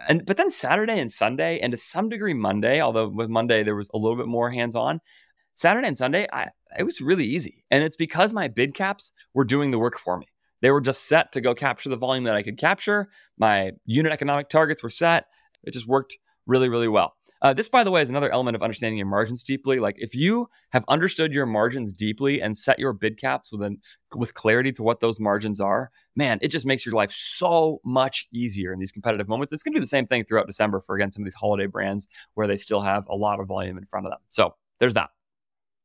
And 0.08 0.26
but 0.26 0.38
then 0.38 0.50
Saturday 0.50 1.00
and 1.00 1.12
Sunday, 1.12 1.60
and 1.60 1.72
to 1.72 1.78
some 1.78 2.10
degree 2.10 2.34
Monday, 2.34 2.82
although 2.82 3.08
with 3.08 3.30
Monday 3.30 3.64
there 3.64 3.76
was 3.76 3.90
a 3.94 3.98
little 3.98 4.18
bit 4.18 4.28
more 4.28 4.50
hands 4.50 4.76
on. 4.76 5.02
Saturday 5.56 5.90
and 5.90 5.98
Sunday, 5.98 6.26
I, 6.32 6.48
it 6.78 6.84
was 6.84 7.02
really 7.02 7.26
easy, 7.26 7.66
and 7.70 7.84
it's 7.84 7.98
because 7.98 8.32
my 8.32 8.48
bid 8.48 8.74
caps 8.74 9.12
were 9.34 9.44
doing 9.44 9.72
the 9.72 9.80
work 9.80 10.00
for 10.00 10.18
me. 10.18 10.28
They 10.62 10.72
were 10.72 10.82
just 10.82 11.08
set 11.08 11.32
to 11.34 11.42
go 11.42 11.54
capture 11.54 11.90
the 11.90 11.96
volume 11.98 12.26
that 12.26 12.36
I 12.36 12.44
could 12.44 12.58
capture. 12.58 13.10
My 13.38 13.72
unit 13.86 14.12
economic 14.12 14.50
targets 14.50 14.84
were 14.84 14.90
set. 14.90 15.26
It 15.64 15.72
just 15.72 15.88
worked 15.88 16.18
really, 16.46 16.70
really 16.70 16.88
well. 16.88 17.14
Uh, 17.42 17.54
this, 17.54 17.70
by 17.70 17.86
the 17.86 17.92
way, 17.92 18.02
is 18.02 18.10
another 18.10 18.32
element 18.32 18.56
of 18.56 18.62
understanding 18.62 18.98
your 18.98 19.08
margins 19.08 19.44
deeply. 19.44 19.80
Like 19.80 19.96
if 19.98 20.14
you 20.14 20.50
have 20.72 20.84
understood 20.90 21.34
your 21.34 21.46
margins 21.46 21.94
deeply 21.94 22.42
and 22.42 22.58
set 22.58 22.80
your 22.80 22.92
bid 22.92 23.18
caps 23.18 23.52
with 23.52 23.62
an, 23.62 23.80
with 24.14 24.34
clarity 24.34 24.74
to 24.74 24.84
what 24.84 25.00
those 25.00 25.22
margins 25.22 25.62
are, 25.62 25.90
man, 26.18 26.40
it 26.42 26.50
just 26.50 26.66
makes 26.66 26.86
your 26.86 26.96
life 26.96 27.12
so 27.12 27.80
much 27.86 28.28
easier 28.34 28.74
in 28.74 28.80
these 28.80 28.92
competitive 28.92 29.30
moments. 29.30 29.54
It's 29.54 29.64
going 29.64 29.74
to 29.74 29.78
be 29.78 29.84
the 29.84 29.88
same 29.88 30.06
thing 30.06 30.26
throughout 30.26 30.48
December 30.48 30.82
for 30.82 30.96
again 30.96 31.14
some 31.14 31.24
of 31.24 31.26
these 31.26 31.34
holiday 31.34 31.68
brands 31.68 32.08
where 32.34 32.48
they 32.48 32.58
still 32.58 32.82
have 32.82 33.08
a 33.08 33.16
lot 33.16 33.40
of 33.40 33.48
volume 33.48 33.78
in 33.78 33.86
front 33.86 34.06
of 34.06 34.12
them. 34.12 34.20
So 34.28 34.56
there's 34.80 34.96
that. 34.96 35.12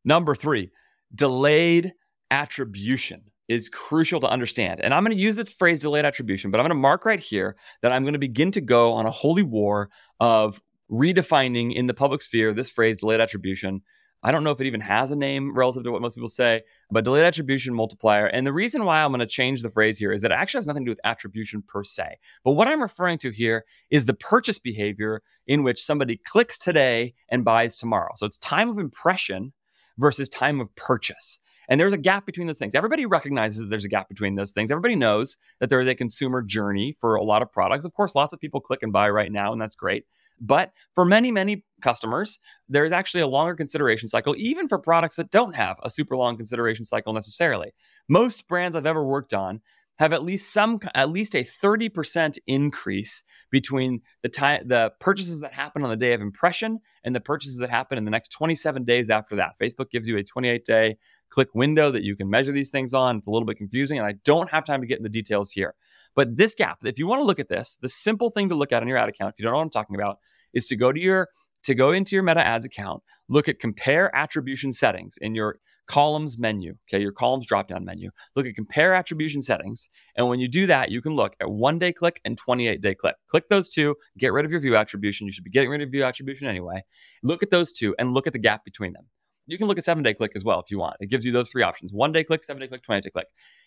Number 0.04 0.34
three, 0.34 0.70
delayed 1.14 1.92
attribution 2.32 3.22
is 3.48 3.68
crucial 3.68 4.20
to 4.20 4.28
understand. 4.28 4.80
And 4.80 4.94
I'm 4.94 5.04
going 5.04 5.16
to 5.16 5.22
use 5.22 5.36
this 5.36 5.52
phrase 5.52 5.80
delayed 5.80 6.04
attribution, 6.04 6.50
but 6.50 6.58
I'm 6.58 6.64
going 6.64 6.70
to 6.70 6.76
mark 6.76 7.04
right 7.04 7.20
here 7.20 7.56
that 7.82 7.92
I'm 7.92 8.02
going 8.02 8.14
to 8.14 8.18
begin 8.18 8.50
to 8.52 8.60
go 8.60 8.94
on 8.94 9.06
a 9.06 9.10
holy 9.10 9.42
war 9.42 9.90
of 10.20 10.62
redefining 10.90 11.74
in 11.74 11.86
the 11.86 11.94
public 11.94 12.22
sphere 12.22 12.52
this 12.52 12.70
phrase 12.70 12.96
delayed 12.96 13.20
attribution. 13.20 13.82
I 14.22 14.32
don't 14.32 14.42
know 14.42 14.52
if 14.52 14.60
it 14.60 14.66
even 14.66 14.80
has 14.80 15.10
a 15.10 15.16
name 15.16 15.54
relative 15.54 15.84
to 15.84 15.92
what 15.92 16.00
most 16.00 16.14
people 16.14 16.30
say, 16.30 16.62
but 16.90 17.04
delayed 17.04 17.26
attribution 17.26 17.74
multiplier. 17.74 18.26
And 18.26 18.46
the 18.46 18.54
reason 18.54 18.86
why 18.86 19.02
I'm 19.02 19.10
going 19.10 19.20
to 19.20 19.26
change 19.26 19.60
the 19.60 19.68
phrase 19.68 19.98
here 19.98 20.12
is 20.12 20.22
that 20.22 20.30
it 20.30 20.34
actually 20.34 20.58
has 20.58 20.66
nothing 20.66 20.84
to 20.84 20.88
do 20.88 20.92
with 20.92 21.00
attribution 21.04 21.62
per 21.62 21.84
se. 21.84 22.16
But 22.42 22.52
what 22.52 22.66
I'm 22.66 22.80
referring 22.80 23.18
to 23.18 23.30
here 23.30 23.66
is 23.90 24.06
the 24.06 24.14
purchase 24.14 24.58
behavior 24.58 25.20
in 25.46 25.62
which 25.62 25.82
somebody 25.82 26.18
clicks 26.24 26.56
today 26.56 27.12
and 27.28 27.44
buys 27.44 27.76
tomorrow. 27.76 28.12
So 28.16 28.24
it's 28.24 28.38
time 28.38 28.70
of 28.70 28.78
impression 28.78 29.52
versus 29.98 30.30
time 30.30 30.58
of 30.58 30.74
purchase. 30.74 31.38
And 31.68 31.80
there's 31.80 31.92
a 31.92 31.98
gap 31.98 32.26
between 32.26 32.46
those 32.46 32.58
things. 32.58 32.74
Everybody 32.74 33.06
recognizes 33.06 33.58
that 33.58 33.70
there's 33.70 33.84
a 33.84 33.88
gap 33.88 34.08
between 34.08 34.34
those 34.34 34.52
things. 34.52 34.70
Everybody 34.70 34.96
knows 34.96 35.36
that 35.60 35.70
there 35.70 35.80
is 35.80 35.88
a 35.88 35.94
consumer 35.94 36.42
journey 36.42 36.96
for 37.00 37.14
a 37.16 37.24
lot 37.24 37.42
of 37.42 37.50
products. 37.50 37.84
Of 37.84 37.94
course, 37.94 38.14
lots 38.14 38.32
of 38.32 38.40
people 38.40 38.60
click 38.60 38.82
and 38.82 38.92
buy 38.92 39.08
right 39.10 39.32
now, 39.32 39.52
and 39.52 39.60
that's 39.60 39.76
great. 39.76 40.04
But 40.40 40.72
for 40.94 41.04
many, 41.04 41.30
many 41.30 41.64
customers, 41.80 42.40
there's 42.68 42.92
actually 42.92 43.22
a 43.22 43.26
longer 43.26 43.54
consideration 43.54 44.08
cycle, 44.08 44.34
even 44.36 44.68
for 44.68 44.78
products 44.78 45.16
that 45.16 45.30
don't 45.30 45.54
have 45.54 45.76
a 45.82 45.90
super 45.90 46.16
long 46.16 46.36
consideration 46.36 46.84
cycle 46.84 47.12
necessarily. 47.12 47.72
Most 48.08 48.48
brands 48.48 48.76
I've 48.76 48.86
ever 48.86 49.04
worked 49.04 49.32
on 49.32 49.60
have 49.98 50.12
at 50.12 50.24
least 50.24 50.52
some 50.52 50.80
at 50.94 51.10
least 51.10 51.34
a 51.36 51.44
30% 51.44 52.38
increase 52.46 53.22
between 53.50 54.00
the 54.22 54.28
time 54.28 54.66
the 54.66 54.92
purchases 54.98 55.40
that 55.40 55.52
happen 55.52 55.84
on 55.84 55.90
the 55.90 55.96
day 55.96 56.12
of 56.14 56.20
impression 56.20 56.80
and 57.04 57.14
the 57.14 57.20
purchases 57.20 57.58
that 57.58 57.70
happen 57.70 57.96
in 57.96 58.04
the 58.04 58.10
next 58.10 58.30
27 58.30 58.84
days 58.84 59.08
after 59.08 59.36
that. 59.36 59.52
Facebook 59.60 59.90
gives 59.90 60.08
you 60.08 60.16
a 60.16 60.24
28 60.24 60.64
day 60.64 60.96
click 61.34 61.52
window 61.52 61.90
that 61.90 62.04
you 62.04 62.14
can 62.14 62.30
measure 62.30 62.52
these 62.52 62.70
things 62.70 62.94
on. 62.94 63.16
It's 63.16 63.26
a 63.26 63.30
little 63.30 63.44
bit 63.44 63.56
confusing 63.56 63.98
and 63.98 64.06
I 64.06 64.14
don't 64.24 64.48
have 64.50 64.64
time 64.64 64.80
to 64.80 64.86
get 64.86 64.98
in 64.98 65.02
the 65.02 65.08
details 65.08 65.50
here. 65.50 65.74
But 66.14 66.36
this 66.36 66.54
gap, 66.54 66.78
if 66.84 66.96
you 66.96 67.08
want 67.08 67.20
to 67.20 67.24
look 67.24 67.40
at 67.40 67.48
this, 67.48 67.76
the 67.82 67.88
simple 67.88 68.30
thing 68.30 68.48
to 68.50 68.54
look 68.54 68.72
at 68.72 68.82
on 68.82 68.88
your 68.88 68.98
ad 68.98 69.08
account, 69.08 69.34
if 69.34 69.40
you 69.40 69.42
don't 69.42 69.52
know 69.52 69.58
what 69.58 69.64
I'm 69.64 69.70
talking 69.70 69.96
about, 69.96 70.18
is 70.52 70.68
to 70.68 70.76
go 70.76 70.92
to 70.92 71.00
your 71.00 71.28
to 71.64 71.74
go 71.74 71.92
into 71.92 72.14
your 72.14 72.22
Meta 72.22 72.46
Ads 72.46 72.66
account, 72.66 73.02
look 73.28 73.48
at 73.48 73.58
compare 73.58 74.14
attribution 74.14 74.70
settings 74.70 75.16
in 75.20 75.34
your 75.34 75.58
columns 75.86 76.38
menu, 76.38 76.74
okay, 76.88 77.00
your 77.00 77.10
columns 77.10 77.46
drop 77.46 77.68
down 77.68 77.84
menu. 77.84 78.10
Look 78.36 78.46
at 78.46 78.54
compare 78.54 78.94
attribution 78.94 79.40
settings. 79.40 79.88
And 80.16 80.28
when 80.28 80.40
you 80.40 80.48
do 80.48 80.66
that, 80.66 80.90
you 80.90 81.00
can 81.00 81.14
look 81.14 81.34
at 81.40 81.50
one 81.50 81.78
day 81.78 81.92
click 81.92 82.20
and 82.24 82.36
28 82.36 82.80
day 82.80 82.94
click. 82.94 83.16
Click 83.28 83.48
those 83.48 83.68
two, 83.70 83.96
get 84.18 84.32
rid 84.32 84.44
of 84.44 84.50
your 84.50 84.60
view 84.60 84.76
attribution. 84.76 85.26
You 85.26 85.32
should 85.32 85.44
be 85.44 85.50
getting 85.50 85.70
rid 85.70 85.82
of 85.82 85.90
view 85.90 86.04
attribution 86.04 86.46
anyway. 86.46 86.84
Look 87.22 87.42
at 87.42 87.50
those 87.50 87.72
two 87.72 87.94
and 87.98 88.12
look 88.12 88.26
at 88.26 88.34
the 88.34 88.38
gap 88.38 88.64
between 88.64 88.92
them. 88.92 89.06
You 89.46 89.58
can 89.58 89.66
look 89.66 89.78
at 89.78 89.84
seven 89.84 90.02
day 90.02 90.14
click 90.14 90.32
as 90.34 90.44
well 90.44 90.60
if 90.60 90.70
you 90.70 90.78
want. 90.78 90.96
It 91.00 91.10
gives 91.10 91.24
you 91.24 91.32
those 91.32 91.50
three 91.50 91.62
options 91.62 91.92
one 91.92 92.12
day 92.12 92.24
click, 92.24 92.42
seven 92.44 92.60
day 92.60 92.68
click, 92.68 92.82
20 92.82 93.00
day 93.00 93.10
click. 93.10 93.26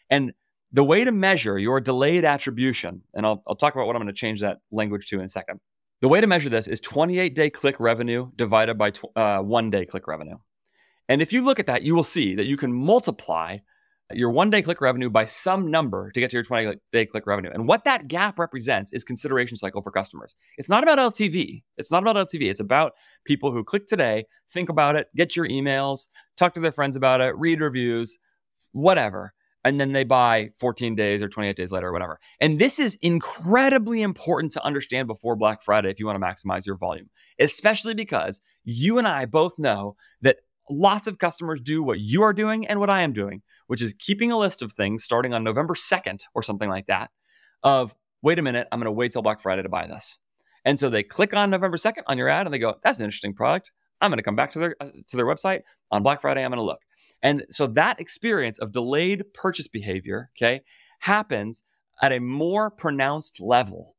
And 0.09 0.33
the 0.71 0.83
way 0.83 1.03
to 1.03 1.11
measure 1.11 1.57
your 1.57 1.79
delayed 1.79 2.25
attribution, 2.25 3.01
and 3.13 3.25
I'll, 3.25 3.43
I'll 3.47 3.55
talk 3.55 3.73
about 3.73 3.87
what 3.87 3.95
I'm 3.95 4.01
going 4.01 4.13
to 4.13 4.19
change 4.19 4.41
that 4.41 4.57
language 4.71 5.07
to 5.07 5.19
in 5.19 5.25
a 5.25 5.29
second. 5.29 5.59
The 6.01 6.07
way 6.07 6.21
to 6.21 6.27
measure 6.27 6.49
this 6.49 6.67
is 6.67 6.79
28 6.81 7.35
day 7.35 7.49
click 7.49 7.79
revenue 7.79 8.29
divided 8.35 8.77
by 8.77 8.91
tw- 8.91 9.15
uh, 9.15 9.39
one 9.39 9.69
day 9.69 9.85
click 9.85 10.07
revenue. 10.07 10.37
And 11.09 11.21
if 11.21 11.31
you 11.31 11.43
look 11.43 11.59
at 11.59 11.67
that, 11.67 11.83
you 11.83 11.95
will 11.95 12.03
see 12.03 12.35
that 12.35 12.45
you 12.45 12.57
can 12.57 12.73
multiply 12.73 13.57
your 14.13 14.31
one 14.31 14.49
day 14.49 14.61
click 14.61 14.79
revenue 14.79 15.09
by 15.09 15.25
some 15.25 15.69
number 15.69 16.11
to 16.11 16.19
get 16.19 16.29
to 16.29 16.37
your 16.37 16.43
20 16.43 16.75
day 16.91 17.05
click 17.05 17.27
revenue. 17.27 17.51
And 17.53 17.67
what 17.67 17.83
that 17.83 18.07
gap 18.07 18.39
represents 18.39 18.93
is 18.93 19.03
consideration 19.03 19.57
cycle 19.57 19.81
for 19.81 19.91
customers. 19.91 20.35
It's 20.57 20.69
not 20.69 20.83
about 20.83 20.97
LTV. 20.97 21.63
It's 21.77 21.91
not 21.91 22.03
about 22.03 22.15
LTV. 22.27 22.49
It's 22.49 22.59
about 22.59 22.93
people 23.25 23.51
who 23.51 23.63
click 23.63 23.87
today, 23.87 24.25
think 24.49 24.69
about 24.69 24.95
it, 24.95 25.07
get 25.15 25.35
your 25.35 25.47
emails, 25.47 26.07
talk 26.37 26.53
to 26.53 26.61
their 26.61 26.71
friends 26.71 26.95
about 26.95 27.19
it, 27.19 27.37
read 27.37 27.59
reviews, 27.59 28.17
whatever. 28.71 29.33
And 29.65 29.81
then 29.81 29.91
they 29.91 30.05
buy 30.05 30.51
14 30.57 30.95
days 30.95 31.21
or 31.21 31.27
28 31.27 31.57
days 31.57 31.73
later 31.73 31.89
or 31.89 31.91
whatever. 31.91 32.19
And 32.39 32.57
this 32.57 32.79
is 32.79 32.95
incredibly 33.01 34.01
important 34.01 34.53
to 34.53 34.63
understand 34.63 35.07
before 35.07 35.35
Black 35.35 35.61
Friday 35.61 35.89
if 35.89 35.99
you 35.99 36.05
want 36.05 36.21
to 36.21 36.25
maximize 36.25 36.65
your 36.65 36.77
volume, 36.77 37.09
especially 37.37 37.93
because 37.93 38.39
you 38.63 38.97
and 38.97 39.05
I 39.05 39.25
both 39.25 39.59
know 39.59 39.97
that 40.21 40.37
lots 40.69 41.07
of 41.07 41.17
customers 41.17 41.59
do 41.59 41.83
what 41.83 41.99
you 41.99 42.23
are 42.23 42.33
doing 42.33 42.65
and 42.67 42.79
what 42.79 42.89
I 42.89 43.01
am 43.01 43.13
doing, 43.13 43.41
which 43.67 43.81
is 43.81 43.93
keeping 43.97 44.31
a 44.31 44.37
list 44.37 44.61
of 44.61 44.71
things 44.71 45.03
starting 45.03 45.33
on 45.33 45.43
November 45.43 45.73
2nd 45.73 46.21
or 46.33 46.43
something 46.43 46.69
like 46.69 46.87
that 46.87 47.11
of, 47.63 47.95
wait 48.21 48.39
a 48.39 48.41
minute, 48.41 48.67
I'm 48.71 48.79
going 48.79 48.85
to 48.85 48.91
wait 48.91 49.11
till 49.11 49.21
Black 49.21 49.39
Friday 49.39 49.63
to 49.63 49.69
buy 49.69 49.87
this. 49.87 50.17
And 50.65 50.79
so 50.79 50.89
they 50.89 51.03
click 51.03 51.33
on 51.33 51.49
November 51.49 51.77
2nd 51.77 52.03
on 52.07 52.17
your 52.17 52.27
ad 52.27 52.45
and 52.45 52.53
they 52.53 52.59
go, 52.59 52.75
that's 52.83 52.99
an 52.99 53.05
interesting 53.05 53.33
product. 53.33 53.71
I'm 54.01 54.11
going 54.11 54.17
to 54.17 54.23
come 54.23 54.35
back 54.35 54.51
to 54.51 54.59
their 54.59 54.75
uh, 54.79 54.89
to 55.07 55.17
their 55.17 55.25
website 55.25 55.61
on 55.91 56.03
Black 56.03 56.21
Friday. 56.21 56.43
I'm 56.43 56.51
going 56.51 56.57
to 56.57 56.63
look. 56.63 56.81
And 57.23 57.45
so 57.49 57.67
that 57.67 57.99
experience 57.99 58.59
of 58.59 58.71
delayed 58.71 59.23
purchase 59.33 59.67
behavior, 59.67 60.29
okay, 60.37 60.61
happens 60.99 61.63
at 62.01 62.11
a 62.11 62.19
more 62.19 62.69
pronounced 62.69 63.41
level, 63.41 63.95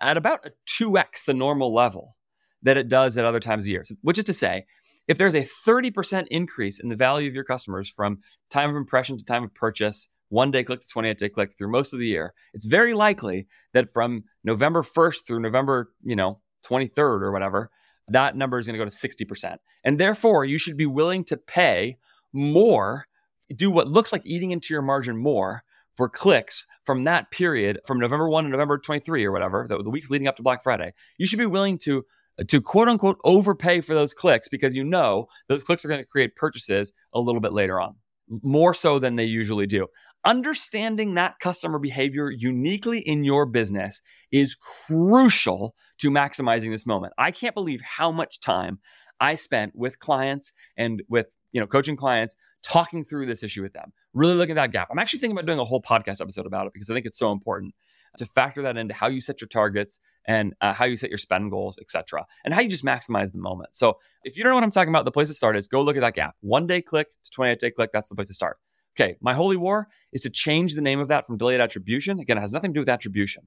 at 0.00 0.16
about 0.16 0.46
a 0.46 0.52
2x 0.68 1.24
the 1.24 1.34
normal 1.34 1.74
level 1.74 2.16
that 2.62 2.76
it 2.76 2.88
does 2.88 3.16
at 3.16 3.24
other 3.24 3.40
times 3.40 3.64
of 3.64 3.68
year. 3.68 3.84
Which 4.02 4.18
is 4.18 4.24
to 4.24 4.34
say, 4.34 4.66
if 5.08 5.18
there's 5.18 5.34
a 5.34 5.46
30% 5.66 6.26
increase 6.30 6.80
in 6.80 6.88
the 6.88 6.96
value 6.96 7.28
of 7.28 7.34
your 7.34 7.44
customers 7.44 7.88
from 7.88 8.20
time 8.50 8.70
of 8.70 8.76
impression 8.76 9.18
to 9.18 9.24
time 9.24 9.44
of 9.44 9.54
purchase, 9.54 10.08
one 10.28 10.50
day 10.50 10.64
click 10.64 10.80
to 10.80 10.88
28 10.88 11.18
day 11.18 11.28
click 11.28 11.52
through 11.56 11.70
most 11.70 11.92
of 11.92 11.98
the 11.98 12.06
year, 12.06 12.32
it's 12.54 12.64
very 12.64 12.94
likely 12.94 13.46
that 13.74 13.92
from 13.92 14.24
November 14.44 14.82
1st 14.82 15.26
through 15.26 15.40
November, 15.40 15.92
you 16.02 16.16
know, 16.16 16.40
23rd 16.66 17.22
or 17.22 17.32
whatever, 17.32 17.70
that 18.08 18.36
number 18.36 18.58
is 18.58 18.66
going 18.66 18.78
to 18.78 18.84
go 18.84 18.88
to 18.88 18.90
60%. 18.90 19.56
And 19.84 19.98
therefore, 19.98 20.44
you 20.44 20.58
should 20.58 20.76
be 20.76 20.86
willing 20.86 21.24
to 21.24 21.36
pay 21.36 21.98
more, 22.32 23.06
do 23.54 23.70
what 23.70 23.88
looks 23.88 24.12
like 24.12 24.22
eating 24.24 24.52
into 24.52 24.72
your 24.72 24.82
margin 24.82 25.16
more 25.16 25.64
for 25.96 26.08
clicks 26.08 26.66
from 26.84 27.04
that 27.04 27.30
period 27.30 27.78
from 27.86 27.98
November 27.98 28.28
1 28.28 28.44
to 28.44 28.50
November 28.50 28.78
23 28.78 29.24
or 29.24 29.32
whatever, 29.32 29.66
the, 29.68 29.82
the 29.82 29.90
weeks 29.90 30.08
leading 30.08 30.28
up 30.28 30.36
to 30.36 30.42
Black 30.42 30.62
Friday. 30.62 30.92
You 31.18 31.26
should 31.26 31.38
be 31.38 31.46
willing 31.46 31.78
to 31.78 32.04
to 32.48 32.60
quote 32.60 32.88
unquote 32.88 33.18
overpay 33.24 33.80
for 33.80 33.94
those 33.94 34.12
clicks 34.12 34.48
because 34.48 34.74
you 34.74 34.84
know 34.84 35.26
those 35.48 35.62
clicks 35.62 35.84
are 35.84 35.88
going 35.88 36.00
to 36.00 36.06
create 36.06 36.36
purchases 36.36 36.92
a 37.12 37.20
little 37.20 37.40
bit 37.40 37.52
later 37.52 37.80
on, 37.80 37.96
more 38.42 38.74
so 38.74 38.98
than 38.98 39.16
they 39.16 39.24
usually 39.24 39.66
do. 39.66 39.86
Understanding 40.24 41.14
that 41.14 41.40
customer 41.40 41.78
behavior 41.78 42.30
uniquely 42.30 43.00
in 43.00 43.24
your 43.24 43.44
business 43.44 44.02
is 44.30 44.54
crucial 44.86 45.74
to 45.98 46.10
maximizing 46.10 46.70
this 46.70 46.86
moment. 46.86 47.12
I 47.18 47.32
can't 47.32 47.54
believe 47.54 47.80
how 47.80 48.12
much 48.12 48.40
time 48.40 48.78
I 49.20 49.34
spent 49.34 49.72
with 49.74 49.98
clients 49.98 50.52
and 50.76 51.02
with 51.08 51.28
you 51.52 51.60
know 51.60 51.66
coaching 51.66 51.96
clients 51.96 52.36
talking 52.62 53.04
through 53.04 53.26
this 53.26 53.42
issue 53.42 53.62
with 53.62 53.72
them, 53.72 53.92
really 54.14 54.34
looking 54.34 54.56
at 54.56 54.62
that 54.62 54.72
gap. 54.72 54.88
I'm 54.90 54.98
actually 54.98 55.18
thinking 55.18 55.36
about 55.36 55.46
doing 55.46 55.58
a 55.58 55.64
whole 55.64 55.82
podcast 55.82 56.20
episode 56.20 56.46
about 56.46 56.66
it 56.66 56.72
because 56.72 56.88
I 56.88 56.94
think 56.94 57.06
it's 57.06 57.18
so 57.18 57.32
important 57.32 57.74
to 58.18 58.26
factor 58.26 58.62
that 58.62 58.76
into 58.76 58.94
how 58.94 59.08
you 59.08 59.20
set 59.20 59.40
your 59.40 59.48
targets 59.48 59.98
and 60.26 60.54
uh, 60.60 60.72
how 60.72 60.84
you 60.84 60.96
set 60.96 61.10
your 61.10 61.18
spend 61.18 61.50
goals, 61.50 61.78
etc., 61.80 62.24
and 62.44 62.54
how 62.54 62.60
you 62.60 62.68
just 62.68 62.84
maximize 62.84 63.32
the 63.32 63.38
moment. 63.38 63.70
So 63.74 63.98
if 64.24 64.36
you 64.36 64.42
don't 64.42 64.50
know 64.50 64.56
what 64.56 64.64
I'm 64.64 64.70
talking 64.70 64.90
about, 64.90 65.04
the 65.04 65.10
place 65.10 65.28
to 65.28 65.34
start 65.34 65.56
is 65.56 65.66
go 65.66 65.82
look 65.82 65.96
at 65.96 66.00
that 66.00 66.14
gap. 66.14 66.36
One 66.40 66.66
day 66.66 66.80
click 66.82 67.08
to 67.24 67.30
28 67.30 67.58
day 67.58 67.70
click. 67.70 67.90
That's 67.92 68.08
the 68.08 68.14
place 68.14 68.28
to 68.28 68.34
start. 68.34 68.58
Okay, 68.94 69.16
my 69.20 69.32
holy 69.32 69.56
war 69.56 69.88
is 70.12 70.20
to 70.22 70.30
change 70.30 70.74
the 70.74 70.82
name 70.82 71.00
of 71.00 71.08
that 71.08 71.26
from 71.26 71.38
delayed 71.38 71.60
attribution. 71.60 72.20
Again, 72.20 72.36
it 72.36 72.42
has 72.42 72.52
nothing 72.52 72.72
to 72.72 72.74
do 72.74 72.80
with 72.80 72.88
attribution 72.90 73.44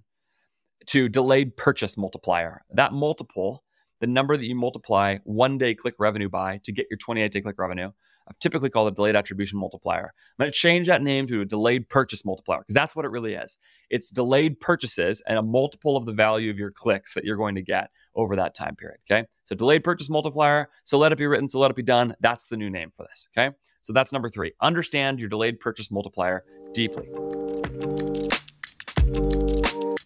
to 0.88 1.08
delayed 1.08 1.56
purchase 1.56 1.98
multiplier. 1.98 2.64
That 2.72 2.94
multiple, 2.94 3.64
the 4.02 4.08
number 4.08 4.36
that 4.36 4.46
you 4.46 4.56
multiply 4.56 5.18
one 5.24 5.58
day 5.58 5.76
click 5.76 5.96
revenue 6.00 6.30
by 6.30 6.60
to 6.64 6.72
get 6.72 6.88
your 6.90 6.98
28 6.98 7.32
day 7.32 7.42
click 7.42 7.60
revenue, 7.60 7.92
I've 8.28 8.40
typically 8.40 8.70
called 8.70 8.88
it 8.88 8.96
delayed 8.96 9.16
attribution 9.16 9.60
multiplier. 9.60 10.06
I'm 10.06 10.44
going 10.44 10.52
to 10.52 10.58
change 10.58 10.88
that 10.88 11.02
name 11.02 11.28
to 11.28 11.42
a 11.42 11.46
delayed 11.46 11.90
purchase 11.90 12.26
multiplier 12.26 12.60
because 12.60 12.74
that's 12.74 12.96
what 12.96 13.06
it 13.06 13.12
really 13.12 13.36
is. 13.36 13.58
It's 13.90 14.10
delayed 14.10 14.60
purchases 14.60 15.22
and 15.28 15.38
a 15.38 15.44
multiple 15.44 15.96
of 15.96 16.06
the 16.06 16.12
value 16.12 16.50
of 16.50 16.58
your 16.58 16.72
clicks 16.72 17.14
that 17.14 17.24
you're 17.24 17.38
going 17.38 17.56
to 17.56 17.62
get 17.62 17.90
over 18.16 18.36
that 18.36 18.56
time 18.56 18.76
period. 18.76 19.00
Okay. 19.10 19.28
So 19.44 19.56
delayed 19.56 19.84
purchase 19.84 20.10
multiplier. 20.10 20.70
So 20.84 20.98
let 20.98 21.12
it 21.12 21.18
be 21.18 21.28
written. 21.28 21.48
So 21.48 21.60
let 21.60 21.70
it 21.70 21.78
be 21.78 21.84
done. 21.84 22.16
That's 22.20 22.48
the 22.48 22.58
new 22.58 22.70
name 22.70 22.90
for 22.92 23.06
this. 23.08 23.28
Okay. 23.38 23.56
So 23.82 23.94
that's 23.94 24.12
number 24.12 24.30
three. 24.30 24.54
Understand 24.62 25.20
your 25.20 25.30
delayed 25.30 25.60
purchase 25.60 25.92
multiplier 25.92 26.44
deeply. 26.74 27.08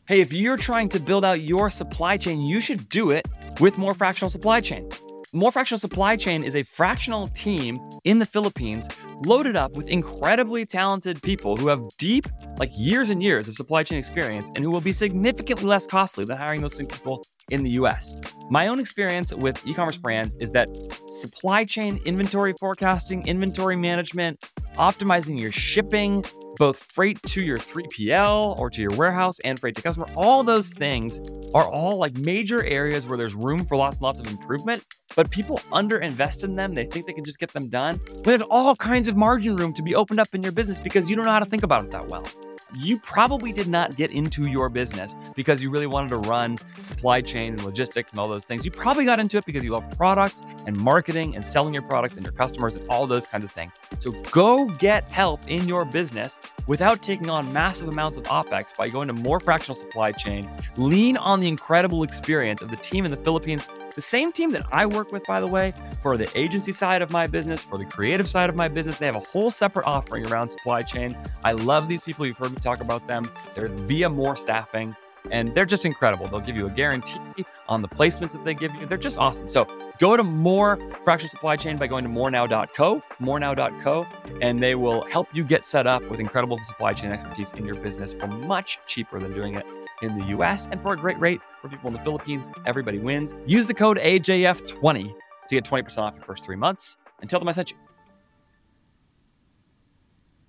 Hey, 0.10 0.22
if 0.22 0.34
you're 0.34 0.58
trying 0.58 0.90
to 0.90 1.00
build 1.00 1.24
out 1.24 1.42
your 1.42 1.70
supply 1.70 2.18
chain, 2.18 2.42
you 2.42 2.60
should 2.60 2.90
do 2.90 3.12
it 3.12 3.28
with 3.62 3.78
more 3.78 3.94
fractional 3.94 4.30
supply 4.30 4.60
chain. 4.60 4.90
More 5.32 5.52
Fractional 5.52 5.78
Supply 5.78 6.16
Chain 6.16 6.44
is 6.44 6.56
a 6.56 6.64
fractional 6.64 7.28
team 7.28 7.80
in 8.04 8.18
the 8.18 8.26
Philippines 8.26 8.88
loaded 9.26 9.56
up 9.56 9.74
with 9.74 9.88
incredibly 9.88 10.66
talented 10.66 11.22
people 11.22 11.56
who 11.56 11.68
have 11.68 11.82
deep, 12.00 12.26
like 12.58 12.72
years 12.74 13.12
and 13.12 13.22
years 13.22 13.48
of 13.48 13.54
supply 13.54 13.84
chain 13.84 14.00
experience 14.00 14.50
and 14.56 14.64
who 14.66 14.72
will 14.72 14.82
be 14.82 14.92
significantly 14.92 15.68
less 15.68 15.86
costly 15.86 16.26
than 16.26 16.36
hiring 16.36 16.62
those 16.62 16.76
same 16.76 16.88
people 16.88 17.24
in 17.52 17.62
the 17.62 17.70
US. 17.72 18.16
My 18.50 18.68
own 18.68 18.80
experience 18.80 19.32
with 19.32 19.62
e 19.68 19.74
commerce 19.74 19.98
brands 19.98 20.34
is 20.40 20.50
that 20.52 20.68
supply 21.08 21.64
chain 21.64 22.00
inventory 22.06 22.56
forecasting, 22.60 23.28
inventory 23.28 23.76
management, 23.76 24.44
optimizing 24.78 25.40
your 25.40 25.52
shipping, 25.52 26.24
both 26.60 26.84
freight 26.92 27.20
to 27.24 27.42
your 27.42 27.58
3PL 27.58 28.60
or 28.60 28.70
to 28.70 28.82
your 28.82 28.92
warehouse 28.92 29.40
and 29.40 29.60
freight 29.60 29.76
to 29.76 29.82
customer, 29.82 30.08
all 30.16 30.44
those 30.44 30.70
things 30.70 31.22
are 31.56 31.68
all 31.68 31.98
like 31.98 32.16
major 32.16 32.64
areas 32.64 33.08
where 33.08 33.18
there's 33.18 33.34
room 33.34 33.66
for 33.66 33.78
lots 33.78 33.98
and 33.98 34.04
lots 34.04 34.20
of 34.20 34.28
improvement, 34.28 34.84
but 35.16 35.32
people 35.32 35.60
underinvest 35.72 36.44
in 36.44 36.56
them. 36.56 36.76
They 36.76 36.86
think 36.86 37.08
they 37.08 37.14
can 37.14 37.24
just 37.24 37.40
get 37.40 37.52
them 37.54 37.70
done. 37.70 38.00
There's 38.24 38.44
all 38.44 38.76
kinds 38.76 39.08
of 39.08 39.16
margin 39.16 39.56
room 39.56 39.74
to 39.74 39.82
be 39.82 39.96
opened 39.96 40.20
up 40.20 40.36
in 40.36 40.44
your 40.44 40.52
business 40.52 40.80
because 40.80 41.10
you 41.10 41.16
don't 41.16 41.26
know 41.26 41.32
how 41.32 41.40
to 41.40 41.46
think 41.46 41.64
about 41.64 41.86
it 41.86 41.92
that 41.92 42.08
well 42.08 42.28
you 42.76 43.00
probably 43.00 43.52
did 43.52 43.68
not 43.68 43.96
get 43.96 44.12
into 44.12 44.46
your 44.46 44.70
business 44.70 45.16
because 45.36 45.62
you 45.62 45.70
really 45.70 45.88
wanted 45.88 46.10
to 46.10 46.18
run 46.30 46.58
supply 46.82 47.22
chain 47.22 47.54
and 47.54 47.64
logistics 47.64 48.12
and 48.12 48.20
all 48.20 48.28
those 48.28 48.46
things. 48.46 48.66
You 48.66 48.72
probably 48.72 49.06
got 49.06 49.20
into 49.20 49.38
it 49.38 49.46
because 49.46 49.64
you 49.64 49.72
love 49.72 49.90
product 49.92 50.44
and 50.66 50.76
marketing 50.76 51.36
and 51.36 51.46
selling 51.46 51.74
your 51.74 51.84
products 51.84 52.16
and 52.16 52.26
your 52.26 52.34
customers 52.34 52.76
and 52.76 52.88
all 52.90 53.08
those 53.08 53.26
kinds 53.26 53.44
of 53.44 53.52
things. 53.52 53.74
So 54.00 54.12
go 54.32 54.66
get 54.66 55.04
help 55.06 55.42
in 55.48 55.68
your 55.68 55.86
business 55.86 56.40
without 56.68 57.02
taking 57.02 57.30
on 57.30 57.52
massive 57.52 57.88
amounts 57.88 58.18
of 58.18 58.24
OPEX 58.26 58.76
by 58.76 58.90
going 58.90 59.08
to 59.08 59.14
more 59.14 59.40
fractional 59.40 59.76
supply 59.76 60.12
chain. 60.12 60.50
Lean 60.78 61.18
on 61.18 61.40
the 61.40 61.48
incredible 61.48 62.04
experience 62.04 62.62
of 62.62 62.70
the 62.70 62.78
team 62.78 63.06
in 63.06 63.12
the 63.12 63.18
Philippines 63.18 63.68
the 64.00 64.04
same 64.04 64.32
team 64.32 64.52
that 64.52 64.66
I 64.72 64.86
work 64.86 65.12
with, 65.12 65.26
by 65.26 65.42
the 65.42 65.48
way, 65.48 65.74
for 66.02 66.16
the 66.16 66.32
agency 66.34 66.72
side 66.72 67.02
of 67.02 67.12
my 67.12 67.28
business, 67.28 67.62
for 67.62 67.78
the 67.78 67.84
creative 67.84 68.30
side 68.30 68.50
of 68.50 68.56
my 68.56 68.70
business, 68.70 68.98
they 68.98 69.06
have 69.06 69.18
a 69.18 69.20
whole 69.20 69.52
separate 69.52 69.86
offering 69.86 70.26
around 70.32 70.48
supply 70.48 70.84
chain. 70.84 71.18
I 71.44 71.52
love 71.52 71.90
these 71.90 72.02
people. 72.02 72.26
You've 72.26 72.38
heard 72.38 72.52
me 72.52 72.60
talk 72.62 72.80
about 72.80 73.06
them. 73.10 73.30
They're 73.56 73.68
via 73.68 74.10
more 74.10 74.38
staffing 74.38 74.96
and 75.32 75.54
they're 75.54 75.66
just 75.66 75.86
incredible. 75.86 76.30
They'll 76.30 76.40
give 76.40 76.56
you 76.56 76.66
a 76.66 76.70
guarantee 76.70 77.20
on 77.68 77.82
the 77.82 77.90
placements 77.90 78.32
that 78.32 78.46
they 78.46 78.54
give 78.54 78.74
you. 78.76 78.86
They're 78.86 78.98
just 78.98 79.18
awesome. 79.18 79.50
So 79.50 79.68
go 80.00 80.16
to 80.16 80.24
more 80.24 80.80
fractional 81.04 81.30
supply 81.30 81.58
chain 81.58 81.76
by 81.76 81.88
going 81.88 82.06
to 82.06 82.10
morenow.co, 82.10 83.04
morenow.co, 83.20 84.08
and 84.42 84.64
they 84.64 84.76
will 84.76 85.02
help 85.08 85.28
you 85.36 85.44
get 85.44 85.66
set 85.66 85.88
up 85.88 86.02
with 86.10 86.22
incredible 86.22 86.58
supply 86.60 86.94
chain 86.94 87.12
expertise 87.12 87.52
in 87.52 87.66
your 87.66 87.76
business 87.76 88.14
for 88.14 88.28
much 88.28 88.80
cheaper 88.86 89.20
than 89.20 89.34
doing 89.34 89.56
it 89.56 89.66
in 90.02 90.18
the 90.18 90.26
US 90.38 90.68
and 90.72 90.82
for 90.82 90.94
a 90.94 90.98
great 90.98 91.20
rate 91.20 91.42
for 91.62 91.70
people 91.70 91.88
in 91.88 91.94
the 91.94 92.04
Philippines. 92.04 92.52
Everybody 92.66 93.00
wins. 93.00 93.36
Use 93.46 93.68
the 93.68 93.74
code 93.74 93.98
AJF20 93.98 95.14
to 95.50 95.56
get 95.56 95.64
20% 95.64 95.98
off 96.00 96.16
your 96.16 96.24
first 96.24 96.46
three 96.46 96.56
months 96.56 96.98
and 97.22 97.30
tell 97.30 97.40
them 97.40 97.50
I 97.50 97.52
sent 97.52 97.72
you. 97.72 97.78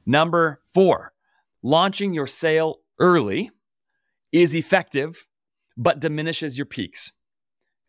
Number 0.07 0.61
four, 0.73 1.13
launching 1.63 2.13
your 2.13 2.27
sale 2.27 2.81
early 2.99 3.51
is 4.33 4.55
effective, 4.55 5.27
but 5.77 6.01
diminishes 6.01 6.59
your 6.59 6.67
peaks 6.67 7.13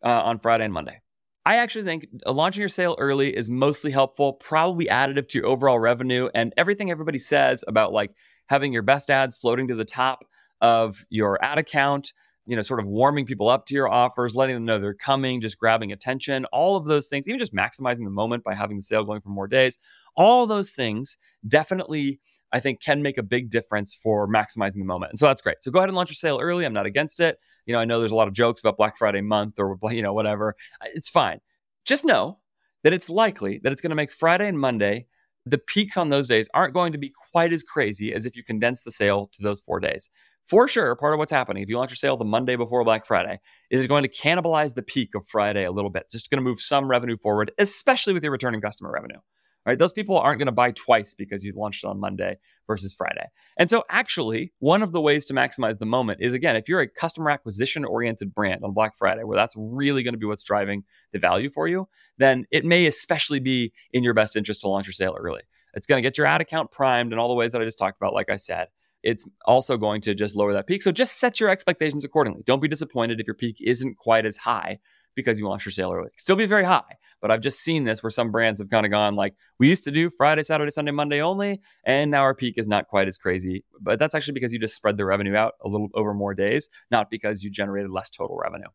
uh, 0.04 0.22
on 0.22 0.38
Friday 0.38 0.64
and 0.64 0.72
Monday. 0.72 1.00
I 1.44 1.56
actually 1.56 1.84
think 1.84 2.06
launching 2.24 2.60
your 2.60 2.68
sale 2.68 2.94
early 2.98 3.36
is 3.36 3.50
mostly 3.50 3.90
helpful, 3.90 4.34
probably 4.34 4.86
additive 4.86 5.28
to 5.28 5.38
your 5.38 5.48
overall 5.48 5.78
revenue. 5.78 6.28
And 6.34 6.54
everything 6.56 6.90
everybody 6.90 7.18
says 7.18 7.64
about 7.66 7.92
like 7.92 8.14
having 8.46 8.72
your 8.72 8.82
best 8.82 9.10
ads 9.10 9.36
floating 9.36 9.68
to 9.68 9.74
the 9.74 9.84
top 9.84 10.24
of 10.62 11.04
your 11.10 11.42
ad 11.44 11.58
account, 11.58 12.12
you 12.46 12.56
know, 12.56 12.62
sort 12.62 12.80
of 12.80 12.86
warming 12.86 13.26
people 13.26 13.48
up 13.48 13.66
to 13.66 13.74
your 13.74 13.88
offers, 13.88 14.34
letting 14.34 14.54
them 14.54 14.64
know 14.64 14.78
they're 14.78 14.94
coming, 14.94 15.40
just 15.40 15.58
grabbing 15.58 15.92
attention, 15.92 16.46
all 16.46 16.76
of 16.76 16.86
those 16.86 17.08
things, 17.08 17.28
even 17.28 17.38
just 17.38 17.54
maximizing 17.54 18.04
the 18.04 18.10
moment 18.10 18.42
by 18.42 18.54
having 18.54 18.76
the 18.76 18.82
sale 18.82 19.04
going 19.04 19.20
for 19.20 19.28
more 19.28 19.46
days, 19.46 19.78
all 20.16 20.46
those 20.46 20.70
things 20.70 21.18
definitely 21.46 22.18
I 22.52 22.60
think 22.60 22.82
can 22.82 23.02
make 23.02 23.16
a 23.16 23.22
big 23.22 23.48
difference 23.50 23.94
for 23.94 24.28
maximizing 24.28 24.78
the 24.78 24.84
moment. 24.84 25.12
And 25.12 25.18
so 25.18 25.26
that's 25.26 25.40
great. 25.40 25.62
So 25.62 25.70
go 25.70 25.78
ahead 25.78 25.88
and 25.88 25.96
launch 25.96 26.10
your 26.10 26.14
sale 26.14 26.38
early. 26.40 26.66
I'm 26.66 26.74
not 26.74 26.86
against 26.86 27.18
it. 27.18 27.38
You 27.64 27.72
know, 27.72 27.80
I 27.80 27.86
know 27.86 27.98
there's 27.98 28.12
a 28.12 28.16
lot 28.16 28.28
of 28.28 28.34
jokes 28.34 28.60
about 28.60 28.76
Black 28.76 28.96
Friday 28.96 29.22
month 29.22 29.58
or, 29.58 29.78
you 29.90 30.02
know, 30.02 30.12
whatever. 30.12 30.54
It's 30.94 31.08
fine. 31.08 31.40
Just 31.84 32.04
know 32.04 32.38
that 32.84 32.92
it's 32.92 33.08
likely 33.08 33.58
that 33.62 33.72
it's 33.72 33.80
going 33.80 33.90
to 33.90 33.96
make 33.96 34.12
Friday 34.12 34.48
and 34.48 34.58
Monday, 34.58 35.06
the 35.46 35.58
peaks 35.58 35.96
on 35.96 36.10
those 36.10 36.28
days 36.28 36.48
aren't 36.54 36.74
going 36.74 36.92
to 36.92 36.98
be 36.98 37.12
quite 37.32 37.52
as 37.52 37.62
crazy 37.62 38.12
as 38.12 38.26
if 38.26 38.36
you 38.36 38.44
condense 38.44 38.82
the 38.82 38.90
sale 38.90 39.28
to 39.32 39.42
those 39.42 39.60
four 39.60 39.80
days. 39.80 40.08
For 40.46 40.68
sure, 40.68 40.94
part 40.96 41.14
of 41.14 41.18
what's 41.18 41.32
happening, 41.32 41.62
if 41.62 41.68
you 41.68 41.78
launch 41.78 41.90
your 41.90 41.96
sale 41.96 42.16
the 42.16 42.24
Monday 42.24 42.56
before 42.56 42.84
Black 42.84 43.06
Friday, 43.06 43.40
is 43.70 43.86
going 43.86 44.02
to 44.02 44.08
cannibalize 44.08 44.74
the 44.74 44.82
peak 44.82 45.14
of 45.14 45.26
Friday 45.26 45.64
a 45.64 45.72
little 45.72 45.90
bit. 45.90 46.02
It's 46.04 46.14
just 46.14 46.30
going 46.30 46.42
to 46.42 46.48
move 46.48 46.60
some 46.60 46.88
revenue 46.88 47.16
forward, 47.16 47.52
especially 47.58 48.12
with 48.12 48.22
your 48.22 48.32
returning 48.32 48.60
customer 48.60 48.90
revenue 48.90 49.18
right? 49.66 49.78
Those 49.78 49.92
people 49.92 50.18
aren't 50.18 50.38
going 50.38 50.46
to 50.46 50.52
buy 50.52 50.72
twice 50.72 51.14
because 51.14 51.44
you 51.44 51.52
launched 51.54 51.84
on 51.84 52.00
Monday 52.00 52.38
versus 52.66 52.92
Friday. 52.92 53.26
And 53.58 53.70
so, 53.70 53.84
actually, 53.90 54.52
one 54.58 54.82
of 54.82 54.92
the 54.92 55.00
ways 55.00 55.24
to 55.26 55.34
maximize 55.34 55.78
the 55.78 55.86
moment 55.86 56.20
is 56.20 56.32
again, 56.32 56.56
if 56.56 56.68
you're 56.68 56.80
a 56.80 56.88
customer 56.88 57.30
acquisition 57.30 57.84
oriented 57.84 58.34
brand 58.34 58.64
on 58.64 58.72
Black 58.72 58.96
Friday, 58.96 59.24
where 59.24 59.36
that's 59.36 59.54
really 59.56 60.02
going 60.02 60.14
to 60.14 60.18
be 60.18 60.26
what's 60.26 60.42
driving 60.42 60.84
the 61.12 61.18
value 61.18 61.50
for 61.50 61.68
you, 61.68 61.88
then 62.18 62.46
it 62.50 62.64
may 62.64 62.86
especially 62.86 63.40
be 63.40 63.72
in 63.92 64.02
your 64.02 64.14
best 64.14 64.36
interest 64.36 64.62
to 64.62 64.68
launch 64.68 64.86
your 64.86 64.92
sale 64.92 65.16
early. 65.18 65.42
It's 65.74 65.86
going 65.86 66.02
to 66.02 66.06
get 66.06 66.18
your 66.18 66.26
ad 66.26 66.40
account 66.40 66.70
primed 66.70 67.12
in 67.12 67.18
all 67.18 67.28
the 67.28 67.34
ways 67.34 67.52
that 67.52 67.62
I 67.62 67.64
just 67.64 67.78
talked 67.78 67.96
about, 68.00 68.12
like 68.12 68.30
I 68.30 68.36
said. 68.36 68.68
It's 69.02 69.24
also 69.46 69.76
going 69.76 70.00
to 70.02 70.14
just 70.14 70.36
lower 70.36 70.52
that 70.52 70.66
peak. 70.66 70.82
So 70.82 70.92
just 70.92 71.18
set 71.18 71.40
your 71.40 71.48
expectations 71.48 72.04
accordingly. 72.04 72.42
Don't 72.44 72.60
be 72.60 72.68
disappointed 72.68 73.20
if 73.20 73.26
your 73.26 73.34
peak 73.34 73.56
isn't 73.60 73.96
quite 73.96 74.26
as 74.26 74.36
high 74.36 74.78
because 75.14 75.38
you 75.38 75.46
launched 75.46 75.66
your 75.66 75.72
sale 75.72 75.92
early. 75.92 76.10
Still 76.16 76.36
be 76.36 76.46
very 76.46 76.64
high, 76.64 76.96
but 77.20 77.30
I've 77.30 77.40
just 77.40 77.60
seen 77.60 77.84
this 77.84 78.02
where 78.02 78.10
some 78.10 78.30
brands 78.30 78.60
have 78.60 78.70
kind 78.70 78.86
of 78.86 78.92
gone 78.92 79.14
like, 79.14 79.34
we 79.58 79.68
used 79.68 79.84
to 79.84 79.90
do 79.90 80.08
Friday, 80.08 80.42
Saturday, 80.42 80.70
Sunday, 80.70 80.92
Monday 80.92 81.20
only, 81.20 81.60
and 81.84 82.10
now 82.10 82.22
our 82.22 82.34
peak 82.34 82.54
is 82.56 82.68
not 82.68 82.88
quite 82.88 83.08
as 83.08 83.18
crazy. 83.18 83.64
But 83.80 83.98
that's 83.98 84.14
actually 84.14 84.34
because 84.34 84.52
you 84.52 84.58
just 84.58 84.74
spread 84.74 84.96
the 84.96 85.04
revenue 85.04 85.36
out 85.36 85.54
a 85.62 85.68
little 85.68 85.88
over 85.94 86.14
more 86.14 86.34
days, 86.34 86.70
not 86.90 87.10
because 87.10 87.42
you 87.42 87.50
generated 87.50 87.90
less 87.90 88.08
total 88.08 88.38
revenue. 88.42 88.68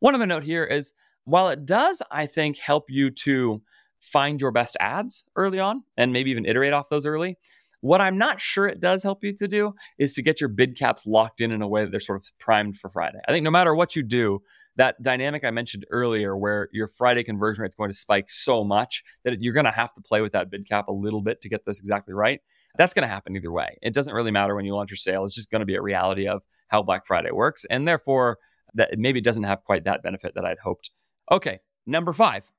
One 0.00 0.14
other 0.14 0.26
note 0.26 0.44
here 0.44 0.64
is 0.64 0.92
while 1.24 1.48
it 1.48 1.66
does, 1.66 2.02
I 2.10 2.26
think, 2.26 2.58
help 2.58 2.84
you 2.88 3.10
to 3.10 3.62
find 4.00 4.40
your 4.40 4.50
best 4.50 4.76
ads 4.80 5.24
early 5.34 5.58
on 5.58 5.82
and 5.96 6.12
maybe 6.12 6.30
even 6.30 6.44
iterate 6.44 6.74
off 6.74 6.90
those 6.90 7.06
early. 7.06 7.38
What 7.84 8.00
I'm 8.00 8.16
not 8.16 8.40
sure 8.40 8.66
it 8.66 8.80
does 8.80 9.02
help 9.02 9.22
you 9.22 9.34
to 9.34 9.46
do 9.46 9.74
is 9.98 10.14
to 10.14 10.22
get 10.22 10.40
your 10.40 10.48
bid 10.48 10.78
caps 10.78 11.06
locked 11.06 11.42
in 11.42 11.52
in 11.52 11.60
a 11.60 11.68
way 11.68 11.84
that 11.84 11.90
they're 11.90 12.00
sort 12.00 12.16
of 12.16 12.26
primed 12.38 12.78
for 12.78 12.88
Friday. 12.88 13.18
I 13.28 13.30
think 13.30 13.44
no 13.44 13.50
matter 13.50 13.74
what 13.74 13.94
you 13.94 14.02
do, 14.02 14.40
that 14.76 15.02
dynamic 15.02 15.44
I 15.44 15.50
mentioned 15.50 15.84
earlier, 15.90 16.34
where 16.34 16.70
your 16.72 16.88
Friday 16.88 17.22
conversion 17.22 17.60
rate 17.60 17.68
is 17.68 17.74
going 17.74 17.90
to 17.90 17.94
spike 17.94 18.30
so 18.30 18.64
much 18.64 19.04
that 19.24 19.42
you're 19.42 19.52
going 19.52 19.66
to 19.66 19.70
have 19.70 19.92
to 19.92 20.00
play 20.00 20.22
with 20.22 20.32
that 20.32 20.50
bid 20.50 20.66
cap 20.66 20.88
a 20.88 20.92
little 20.92 21.20
bit 21.20 21.42
to 21.42 21.50
get 21.50 21.66
this 21.66 21.78
exactly 21.78 22.14
right. 22.14 22.40
That's 22.78 22.94
going 22.94 23.06
to 23.06 23.14
happen 23.14 23.36
either 23.36 23.52
way. 23.52 23.76
It 23.82 23.92
doesn't 23.92 24.14
really 24.14 24.30
matter 24.30 24.54
when 24.54 24.64
you 24.64 24.74
launch 24.74 24.90
your 24.90 24.96
sale. 24.96 25.26
It's 25.26 25.34
just 25.34 25.50
going 25.50 25.60
to 25.60 25.66
be 25.66 25.74
a 25.74 25.82
reality 25.82 26.26
of 26.26 26.40
how 26.68 26.82
Black 26.82 27.04
Friday 27.04 27.32
works. 27.32 27.66
And 27.68 27.86
therefore, 27.86 28.38
that 28.76 28.98
maybe 28.98 29.20
doesn't 29.20 29.42
have 29.42 29.62
quite 29.62 29.84
that 29.84 30.02
benefit 30.02 30.36
that 30.36 30.46
I'd 30.46 30.58
hoped. 30.58 30.88
Okay, 31.30 31.60
number 31.86 32.14
five. 32.14 32.50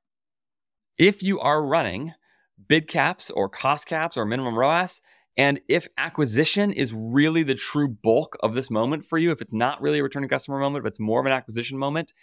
If 1.00 1.24
you 1.24 1.40
are 1.40 1.66
running 1.66 2.14
bid 2.68 2.88
caps 2.88 3.32
or 3.32 3.50
cost 3.50 3.88
caps 3.88 4.18
or 4.18 4.26
minimum 4.26 4.56
ROAS, 4.58 5.02
and 5.38 5.60
if 5.67 5.88
acquisition 5.98 6.71
is 6.71 6.93
really 6.93 7.43
the 7.43 7.56
true 7.56 7.88
bulk 7.88 8.38
of 8.41 8.56
this 8.56 8.71
moment 8.71 9.06
for 9.06 9.17
you, 9.17 9.32
if 9.32 9.41
it's 9.41 9.54
not 9.54 9.82
really 9.82 10.00
a 10.00 10.04
returning 10.04 10.30
customer 10.30 10.60
moment, 10.60 10.84
but 10.84 10.89
it's 10.89 11.00
more 11.00 11.19
of 11.19 11.26
an 11.26 11.32
acquisition 11.32 11.78
moment, 11.78 12.13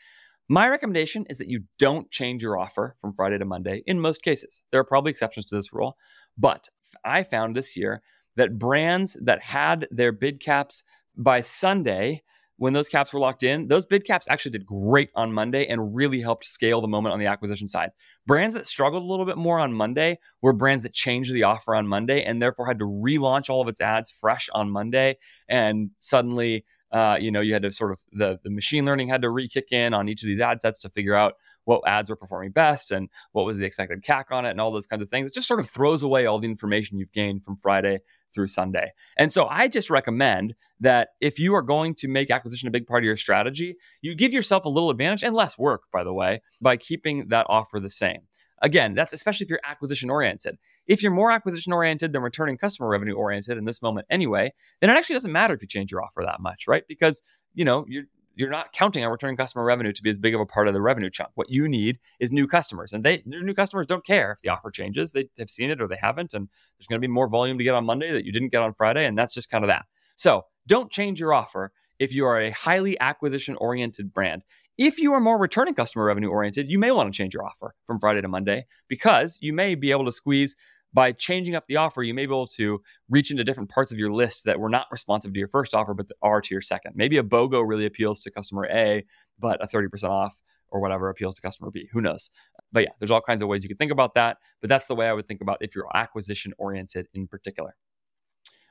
my 0.49 0.69
recommendation 0.69 1.27
is 1.31 1.39
that 1.39 1.49
you 1.49 1.65
don't 1.79 2.11
change 2.11 2.43
your 2.43 2.59
offer 2.59 2.97
from 3.01 3.15
Friday 3.15 3.39
to 3.39 3.45
Monday 3.45 3.83
in 3.87 4.01
most 4.01 4.23
cases. 4.23 4.63
There 4.71 4.81
are 4.81 4.85
probably 4.85 5.11
exceptions 5.11 5.47
to 5.47 5.57
this 5.57 5.73
rule, 5.73 5.97
but 6.37 6.69
I 7.05 7.23
found 7.23 7.55
this 7.55 7.77
year 7.77 8.03
that 8.37 8.59
brands 8.59 9.17
that 9.23 9.43
had 9.43 9.87
their 9.91 10.13
bid 10.13 10.41
caps 10.41 10.83
by 11.17 11.43
Sunday 11.43 12.23
when 12.57 12.73
those 12.73 12.89
caps 12.89 13.13
were 13.13 13.21
locked 13.21 13.43
in, 13.43 13.69
those 13.69 13.87
bid 13.87 14.05
caps 14.05 14.27
actually 14.29 14.53
did 14.53 14.67
great 14.67 15.11
on 15.15 15.33
Monday 15.33 15.67
and 15.67 15.95
really 15.95 16.21
helped 16.21 16.45
scale 16.45 16.81
the 16.81 16.89
moment 16.89 17.13
on 17.13 17.19
the 17.19 17.27
acquisition 17.27 17.67
side. 17.67 17.91
Brands 18.27 18.55
that 18.55 18.67
struggled 18.67 19.03
a 19.03 19.07
little 19.07 19.27
bit 19.27 19.37
more 19.37 19.59
on 19.59 19.73
Monday 19.73 20.19
were 20.43 20.53
brands 20.53 20.83
that 20.83 20.93
changed 20.93 21.33
the 21.33 21.43
offer 21.43 21.75
on 21.75 21.87
Monday 21.87 22.23
and 22.23 22.41
therefore 22.41 22.67
had 22.67 22.79
to 22.79 22.85
relaunch 22.85 23.51
all 23.51 23.61
of 23.61 23.69
its 23.69 23.81
ads 23.81 24.11
fresh 24.11 24.49
on 24.53 24.71
Monday. 24.71 25.19
And 25.49 25.91
suddenly, 25.99 26.65
uh, 26.93 27.17
you 27.19 27.31
know, 27.31 27.41
you 27.41 27.55
had 27.55 27.63
to 27.63 27.73
sort 27.73 27.91
of 27.91 28.01
the, 28.13 28.39
the 28.45 28.51
machine 28.51 28.85
learning 28.85 29.09
had 29.09 29.23
to 29.23 29.31
re 29.31 29.49
kick 29.49 29.73
in 29.73 29.95
on 29.95 30.09
each 30.09 30.23
of 30.23 30.27
these 30.27 30.41
ad 30.41 30.61
sets 30.61 30.79
to 30.81 30.91
figure 30.91 31.15
out 31.15 31.35
what 31.65 31.81
ads 31.87 32.11
were 32.11 32.17
performing 32.17 32.51
best 32.51 32.91
and 32.91 33.09
what 33.33 33.47
was 33.47 33.57
the 33.57 33.65
expected 33.65 34.03
CAC 34.03 34.25
on 34.31 34.45
it 34.45 34.51
and 34.51 34.61
all 34.61 34.71
those 34.71 34.87
kinds 34.87 35.03
of 35.03 35.09
things. 35.09 35.31
It 35.31 35.35
just 35.35 35.49
sort 35.49 35.61
of 35.61 35.71
throws 35.71 36.03
away 36.03 36.27
all 36.27 36.39
the 36.39 36.49
information 36.49 36.99
you've 36.99 37.13
gained 37.13 37.45
from 37.45 37.57
Friday 37.57 38.01
through 38.35 38.49
Sunday. 38.49 38.93
And 39.17 39.33
so 39.33 39.47
I 39.47 39.69
just 39.69 39.91
recommend 39.91 40.55
that 40.81 41.11
if 41.21 41.39
you 41.39 41.55
are 41.55 41.63
going 41.63 41.95
to 41.97 42.09
make 42.09 42.31
acquisition 42.31 42.69
a 42.69 42.73
big 42.73 42.87
part 42.87 43.03
of 43.03 43.07
your 43.07 43.17
strategy, 43.17 43.77
you 44.01 44.15
give 44.15 44.33
yourself 44.33 44.65
a 44.65 44.69
little 44.69 44.91
advantage 44.91 45.23
and 45.23 45.35
less 45.35 45.59
work, 45.59 45.85
by 45.93 46.05
the 46.05 46.13
way, 46.13 46.43
by 46.61 46.77
keeping 46.77 47.29
that 47.29 47.47
offer 47.49 47.79
the 47.81 47.91
same. 47.91 48.23
Again, 48.63 48.95
that's 48.95 49.13
especially 49.13 49.45
if 49.45 49.51
you're 49.51 49.61
acquisition 49.65 50.09
oriented. 50.09 50.57
If 50.87 51.03
you're 51.03 51.13
more 51.13 51.33
acquisition 51.33 51.73
oriented 51.73 52.13
than 52.13 52.23
returning 52.23 52.57
customer 52.57 52.89
revenue 52.89 53.15
oriented 53.15 53.59
in 53.59 53.65
this 53.65 53.83
moment 53.83 54.07
anyway, 54.09 54.53
then 54.81 54.89
it 54.89 54.95
actually 54.95 55.15
doesn't 55.15 55.33
matter 55.33 55.55
if 55.55 55.63
you 55.63 55.69
change 55.69 55.91
your 55.91 56.03
offer 56.03 56.23
that 56.25 56.41
much, 56.41 56.69
right? 56.69 56.85
Because, 56.87 57.23
you 57.55 57.65
know, 57.65 57.85
you're 57.89 58.05
you're 58.35 58.51
not 58.51 58.73
counting 58.73 59.05
on 59.05 59.11
returning 59.11 59.37
customer 59.37 59.65
revenue 59.65 59.93
to 59.93 60.03
be 60.03 60.11
as 60.11 60.19
big 60.19 60.35
of 60.35 60.41
a 60.41 60.47
part 60.47 60.69
of 60.69 60.75
the 60.75 60.81
revenue 60.81 61.11
chunk. 61.11 61.31
What 61.35 61.51
you 61.51 61.69
need 61.69 61.99
is 62.21 62.33
new 62.33 62.47
customers, 62.47 62.93
and 62.93 63.05
they 63.05 63.23
new 63.27 63.55
customers 63.55 63.87
don't 63.87 64.05
care 64.05 64.33
if 64.33 64.41
the 64.41 64.49
offer 64.49 64.71
changes. 64.71 65.13
They 65.13 65.29
have 65.39 65.51
seen 65.51 65.71
it 65.71 65.81
or 65.81 65.89
they 65.89 65.99
haven't, 66.01 66.35
and 66.35 66.49
there's 66.79 66.87
going 66.87 67.01
to 67.01 67.07
be 67.07 67.13
more 67.13 67.29
volume 67.29 67.59
to 67.59 67.65
get 67.65 67.75
on 67.75 67.85
Monday 67.85 68.11
that 68.13 68.25
you 68.25 68.33
didn't 68.33 68.51
get 68.51 68.63
on 68.63 68.75
Friday, 68.75 69.07
and 69.07 69.17
that's 69.17 69.35
just 69.35 69.51
kind 69.51 69.65
of 69.65 69.69
that. 69.69 69.87
So 70.15 70.45
don't 70.67 70.91
change 70.91 71.21
your 71.21 71.33
offer 71.35 71.73
if 71.99 72.15
you 72.15 72.25
are 72.27 72.41
a 72.41 72.51
highly 72.51 72.99
acquisition 73.01 73.57
oriented 73.57 74.13
brand. 74.13 74.43
If 74.79 74.99
you 74.99 75.13
are 75.13 75.21
more 75.21 75.39
returning 75.39 75.75
customer 75.75 76.05
revenue 76.05 76.31
oriented, 76.31 76.71
you 76.71 76.79
may 76.79 76.91
want 76.91 77.13
to 77.13 77.17
change 77.17 77.35
your 77.35 77.45
offer 77.45 77.75
from 77.87 78.01
Friday 78.01 78.23
to 78.23 78.29
Monday 78.29 78.67
because 78.89 79.39
you 79.43 79.53
may 79.53 79.75
be 79.75 79.91
able 79.91 80.07
to 80.07 80.13
squeeze 80.13 80.57
by 80.95 81.13
changing 81.13 81.55
up 81.55 81.67
the 81.67 81.77
offer, 81.77 82.03
you 82.03 82.15
may 82.15 82.27
be 82.27 82.33
able 82.33 82.47
to 82.49 82.81
reach 83.09 83.31
into 83.31 83.45
different 83.45 83.71
parts 83.71 83.93
of 83.93 83.99
your 83.99 84.13
list 84.13 84.45
that 84.45 84.61
were 84.61 84.69
not 84.69 84.87
responsive 84.91 85.33
to 85.33 85.39
your 85.39 85.49
first 85.49 85.75
offer, 85.75 85.95
but 85.95 86.07
are 86.21 86.41
to 86.41 86.55
your 86.55 86.61
second. 86.61 86.93
Maybe 86.95 87.17
a 87.17 87.23
BOGO 87.23 87.67
really 87.67 87.87
appeals 87.87 88.21
to 88.21 88.31
customer 88.31 88.67
A, 88.67 89.05
but 89.39 89.63
a 89.63 89.67
30% 89.67 90.05
off 90.05 90.43
or 90.69 90.81
whatever 90.81 91.09
appeals 91.09 91.35
to 91.35 91.43
customer 91.43 91.71
B. 91.71 91.89
Who 91.93 92.01
knows? 92.01 92.31
But 92.73 92.85
yeah, 92.85 92.91
there's 92.99 93.11
all 93.11 93.21
kinds 93.21 93.43
of 93.43 93.49
ways 93.49 93.63
you 93.63 93.69
could 93.69 93.79
think 93.79 93.93
about 93.93 94.15
that. 94.15 94.39
But 94.61 94.69
that's 94.69 94.87
the 94.87 94.95
way 94.95 95.07
I 95.07 95.13
would 95.13 95.29
think 95.29 95.41
about 95.41 95.59
if 95.61 95.75
you're 95.75 95.87
acquisition 95.95 96.53
oriented 96.59 97.09
in 97.15 97.27
particular. 97.27 97.77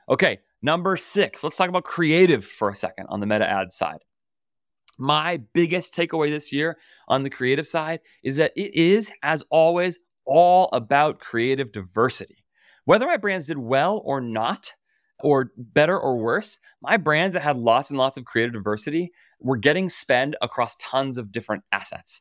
Okay, 0.08 0.40
number 0.62 0.96
six, 0.96 1.44
let's 1.44 1.56
talk 1.56 1.68
about 1.68 1.84
creative 1.84 2.44
for 2.44 2.70
a 2.70 2.76
second 2.76 3.06
on 3.08 3.20
the 3.20 3.26
meta 3.26 3.48
ad 3.48 3.72
side. 3.72 4.00
My 4.98 5.38
biggest 5.52 5.94
takeaway 5.94 6.28
this 6.28 6.52
year 6.52 6.76
on 7.08 7.22
the 7.22 7.30
creative 7.30 7.66
side 7.66 8.00
is 8.22 8.36
that 8.36 8.52
it 8.56 8.74
is, 8.74 9.12
as 9.22 9.42
always, 9.50 9.98
all 10.24 10.68
about 10.72 11.20
creative 11.20 11.72
diversity. 11.72 12.44
Whether 12.84 13.06
my 13.06 13.16
brands 13.16 13.46
did 13.46 13.58
well 13.58 14.02
or 14.04 14.20
not, 14.20 14.72
or 15.22 15.52
better 15.56 15.98
or 15.98 16.18
worse, 16.18 16.58
my 16.82 16.96
brands 16.96 17.34
that 17.34 17.42
had 17.42 17.56
lots 17.56 17.90
and 17.90 17.98
lots 17.98 18.16
of 18.16 18.24
creative 18.24 18.52
diversity 18.52 19.12
were 19.40 19.56
getting 19.56 19.88
spend 19.88 20.36
across 20.42 20.76
tons 20.76 21.16
of 21.16 21.32
different 21.32 21.62
assets. 21.72 22.20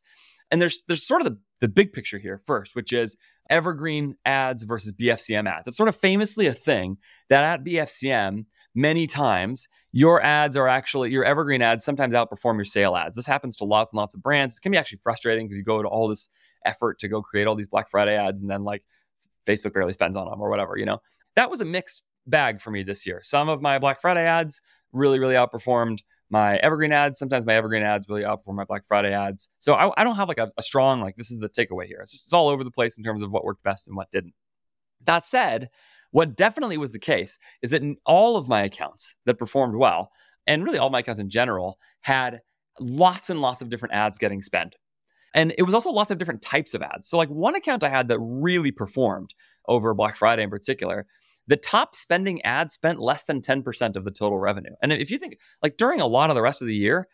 And 0.50 0.62
there's 0.62 0.82
there's 0.88 1.06
sort 1.06 1.22
of 1.22 1.26
the, 1.26 1.40
the 1.60 1.68
big 1.68 1.94
picture 1.94 2.20
here 2.20 2.38
first, 2.46 2.76
which 2.76 2.94
is 2.94 3.18
evergreen 3.50 4.16
ads 4.26 4.64
versus 4.64 4.94
BFCM 4.94 5.50
ads. 5.50 5.68
It's 5.68 5.78
sort 5.78 5.90
of 5.90 5.96
famously 5.96 6.48
a 6.48 6.54
thing 6.54 6.98
that 7.30 7.44
at 7.44 7.64
BFCM, 7.64 8.46
many 8.76 9.08
times 9.08 9.68
your 9.92 10.22
ads 10.22 10.56
are 10.56 10.68
actually 10.68 11.12
your 11.12 11.26
evergreen 11.26 11.62
ads 11.62 11.84
sometimes 11.84 12.14
outperform 12.14 12.56
your 12.56 12.66
sale 12.66 12.96
ads. 12.96 13.16
This 13.16 13.26
happens 13.28 13.58
to 13.58 13.66
lots 13.66 13.92
and 13.92 13.98
lots 13.98 14.14
of 14.14 14.22
brands. 14.22 14.58
It 14.58 14.62
can 14.62 14.72
be 14.72 14.78
actually 14.78 15.00
frustrating 15.04 15.48
because 15.48 15.58
you 15.58 15.64
go 15.64 15.82
to 15.82 15.88
all 15.88 16.08
this 16.08 16.30
effort 16.66 17.00
to 17.00 17.08
go 17.08 17.22
create 17.22 17.48
all 17.48 17.56
these 17.56 17.68
Black 17.68 17.90
Friday 17.90 18.16
ads 18.16 18.42
and 18.42 18.50
then 18.50 18.64
like 18.64 18.84
Facebook 19.46 19.74
barely 19.74 19.94
spends 19.94 20.18
on 20.18 20.30
them 20.30 20.42
or 20.42 20.50
whatever, 20.50 20.78
you 20.78 20.86
know. 20.86 21.00
That 21.36 21.50
was 21.50 21.62
a 21.62 21.66
mixed 21.66 22.04
bag 22.28 22.62
for 22.62 22.72
me 22.72 22.84
this 22.84 23.06
year. 23.06 23.20
Some 23.24 23.50
of 23.50 23.62
my 23.62 23.80
Black 23.80 24.02
Friday 24.02 24.26
ads 24.26 24.62
really, 24.92 25.20
really 25.20 25.36
outperformed 25.36 26.00
my 26.30 26.58
evergreen 26.58 26.92
ads. 26.92 27.20
Sometimes 27.20 27.46
my 27.46 27.54
evergreen 27.54 27.84
ads 27.84 28.08
really 28.10 28.24
outperform 28.24 28.56
my 28.56 28.64
Black 28.64 28.86
Friday 28.86 29.14
ads. 29.14 29.50
So 29.60 29.74
I, 29.74 29.92
I 30.00 30.04
don't 30.04 30.16
have 30.16 30.28
like 30.28 30.38
a, 30.38 30.52
a, 30.58 30.64
strong, 30.64 31.02
like, 31.02 31.16
this 31.16 31.32
is 31.32 31.40
the 31.40 31.50
takeaway 31.50 31.86
here. 31.86 32.00
It's 32.02 32.12
just 32.12 32.28
it's 32.28 32.34
all 32.34 32.50
over 32.50 32.64
the 32.64 32.72
place 32.72 32.98
in 32.98 33.04
terms 33.04 33.22
of 33.22 33.32
what 33.32 33.44
worked 33.44 33.64
best 33.64 33.88
and 33.88 33.98
what 33.98 34.12
didn't. 34.12 34.34
That 35.04 35.26
said, 35.26 35.70
what 36.12 36.36
definitely 36.36 36.78
was 36.78 36.92
the 36.92 37.00
case 37.00 37.38
is 37.62 37.72
that 37.72 37.82
all 38.06 38.38
of 38.38 38.48
my 38.48 38.64
accounts 38.64 39.16
that 39.26 39.40
performed 39.40 39.76
well, 39.76 40.12
and 40.48 40.64
really 40.64 40.78
all 40.78 40.90
my 40.90 41.00
accounts 41.00 41.20
in 41.20 41.30
general, 41.30 41.78
had 42.02 42.42
lots 42.80 43.30
and 43.30 43.42
lots 43.42 43.62
of 43.62 43.70
different 43.70 43.96
ads 43.96 44.18
getting 44.18 44.42
spent. 44.42 44.76
And 45.34 45.54
it 45.58 45.64
was 45.64 45.74
also 45.74 45.92
lots 45.92 46.12
of 46.12 46.18
different 46.18 46.42
types 46.42 46.74
of 46.74 46.82
ads. 46.82 47.08
So, 47.08 47.18
like 47.18 47.30
one 47.30 47.56
account 47.56 47.84
I 47.84 47.90
had 47.90 48.08
that 48.10 48.20
really 48.20 48.72
performed 48.72 49.34
over 49.68 49.94
Black 49.94 50.16
Friday 50.16 50.44
in 50.44 50.50
particular, 50.50 51.06
the 51.48 51.58
top 51.58 51.96
spending 51.96 52.42
ad 52.44 52.72
spent 52.72 53.00
less 53.00 53.24
than 53.24 53.42
10% 53.42 53.96
of 53.96 54.04
the 54.04 54.12
total 54.12 54.40
revenue. 54.40 54.72
And 54.82 54.92
if 54.92 55.12
you 55.12 55.18
think 55.18 55.38
like 55.62 55.78
during 55.78 56.02
a 56.02 56.08
lot 56.08 56.30
of 56.30 56.36
the 56.36 56.42
rest 56.42 56.62
of 56.62 56.68
the 56.68 56.76
year, 56.76 57.08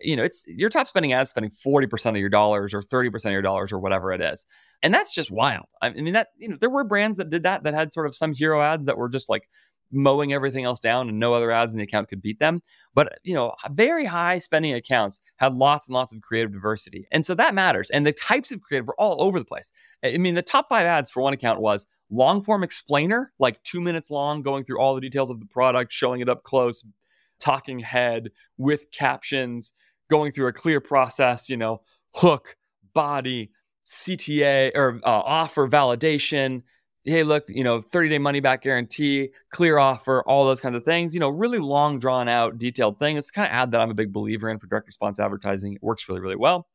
you 0.00 0.16
know, 0.16 0.22
it's 0.22 0.44
your 0.46 0.70
top 0.70 0.86
spending 0.86 1.12
ad 1.12 1.28
spending 1.28 1.50
40% 1.50 2.10
of 2.10 2.16
your 2.16 2.28
dollars 2.28 2.72
or 2.72 2.82
30% 2.82 3.26
of 3.26 3.32
your 3.32 3.42
dollars 3.42 3.72
or 3.72 3.78
whatever 3.78 4.12
it 4.12 4.20
is. 4.20 4.46
And 4.82 4.94
that's 4.94 5.14
just 5.14 5.30
wild. 5.30 5.66
I 5.82 5.90
mean, 5.90 6.14
that, 6.14 6.28
you 6.36 6.48
know, 6.48 6.56
there 6.58 6.70
were 6.70 6.84
brands 6.84 7.18
that 7.18 7.28
did 7.28 7.42
that, 7.42 7.64
that 7.64 7.74
had 7.74 7.92
sort 7.92 8.06
of 8.06 8.14
some 8.14 8.32
hero 8.32 8.62
ads 8.62 8.86
that 8.86 8.96
were 8.96 9.08
just 9.08 9.28
like 9.28 9.48
mowing 9.92 10.32
everything 10.32 10.64
else 10.64 10.80
down 10.80 11.08
and 11.08 11.18
no 11.18 11.34
other 11.34 11.50
ads 11.50 11.72
in 11.72 11.78
the 11.78 11.84
account 11.84 12.08
could 12.08 12.22
beat 12.22 12.38
them. 12.38 12.62
But, 12.94 13.18
you 13.22 13.34
know, 13.34 13.54
very 13.70 14.04
high 14.04 14.38
spending 14.38 14.74
accounts 14.74 15.20
had 15.36 15.54
lots 15.54 15.88
and 15.88 15.94
lots 15.94 16.12
of 16.12 16.20
creative 16.20 16.52
diversity. 16.52 17.06
And 17.10 17.24
so 17.24 17.34
that 17.34 17.54
matters. 17.54 17.90
And 17.90 18.06
the 18.06 18.12
types 18.12 18.52
of 18.52 18.60
creative 18.62 18.86
were 18.86 19.00
all 19.00 19.22
over 19.22 19.38
the 19.38 19.44
place. 19.44 19.72
I 20.04 20.18
mean, 20.18 20.34
the 20.34 20.42
top 20.42 20.68
five 20.68 20.86
ads 20.86 21.10
for 21.10 21.22
one 21.22 21.32
account 21.32 21.60
was 21.60 21.86
long 22.10 22.42
form 22.42 22.62
explainer, 22.62 23.32
like 23.38 23.62
two 23.62 23.80
minutes 23.80 24.10
long, 24.10 24.42
going 24.42 24.64
through 24.64 24.80
all 24.80 24.94
the 24.94 25.00
details 25.00 25.30
of 25.30 25.40
the 25.40 25.46
product, 25.46 25.92
showing 25.92 26.20
it 26.20 26.28
up 26.28 26.42
close, 26.42 26.84
talking 27.38 27.80
head 27.80 28.30
with 28.58 28.90
captions, 28.92 29.72
going 30.08 30.32
through 30.32 30.48
a 30.48 30.52
clear 30.52 30.80
process, 30.80 31.48
you 31.48 31.56
know, 31.56 31.80
hook, 32.14 32.56
body, 32.92 33.50
CTA 33.86 34.72
or 34.74 35.00
uh, 35.04 35.08
offer 35.08 35.68
validation, 35.68 36.62
hey, 37.04 37.22
look, 37.22 37.44
you 37.48 37.64
know, 37.64 37.80
30 37.80 38.08
day 38.08 38.18
money 38.18 38.40
back 38.40 38.62
guarantee, 38.62 39.30
clear 39.50 39.78
offer, 39.78 40.22
all 40.26 40.46
those 40.46 40.60
kinds 40.60 40.76
of 40.76 40.84
things. 40.84 41.14
You 41.14 41.20
know, 41.20 41.28
really 41.28 41.58
long, 41.58 41.98
drawn 41.98 42.28
out, 42.28 42.58
detailed 42.58 42.98
thing. 42.98 43.16
It's 43.16 43.30
kind 43.30 43.46
of 43.46 43.52
ad 43.52 43.72
that 43.72 43.80
I'm 43.80 43.90
a 43.90 43.94
big 43.94 44.12
believer 44.12 44.50
in 44.50 44.58
for 44.58 44.66
direct 44.66 44.86
response 44.86 45.18
advertising. 45.18 45.74
It 45.74 45.82
works 45.82 46.08
really, 46.08 46.20
really 46.20 46.36
well. 46.36 46.68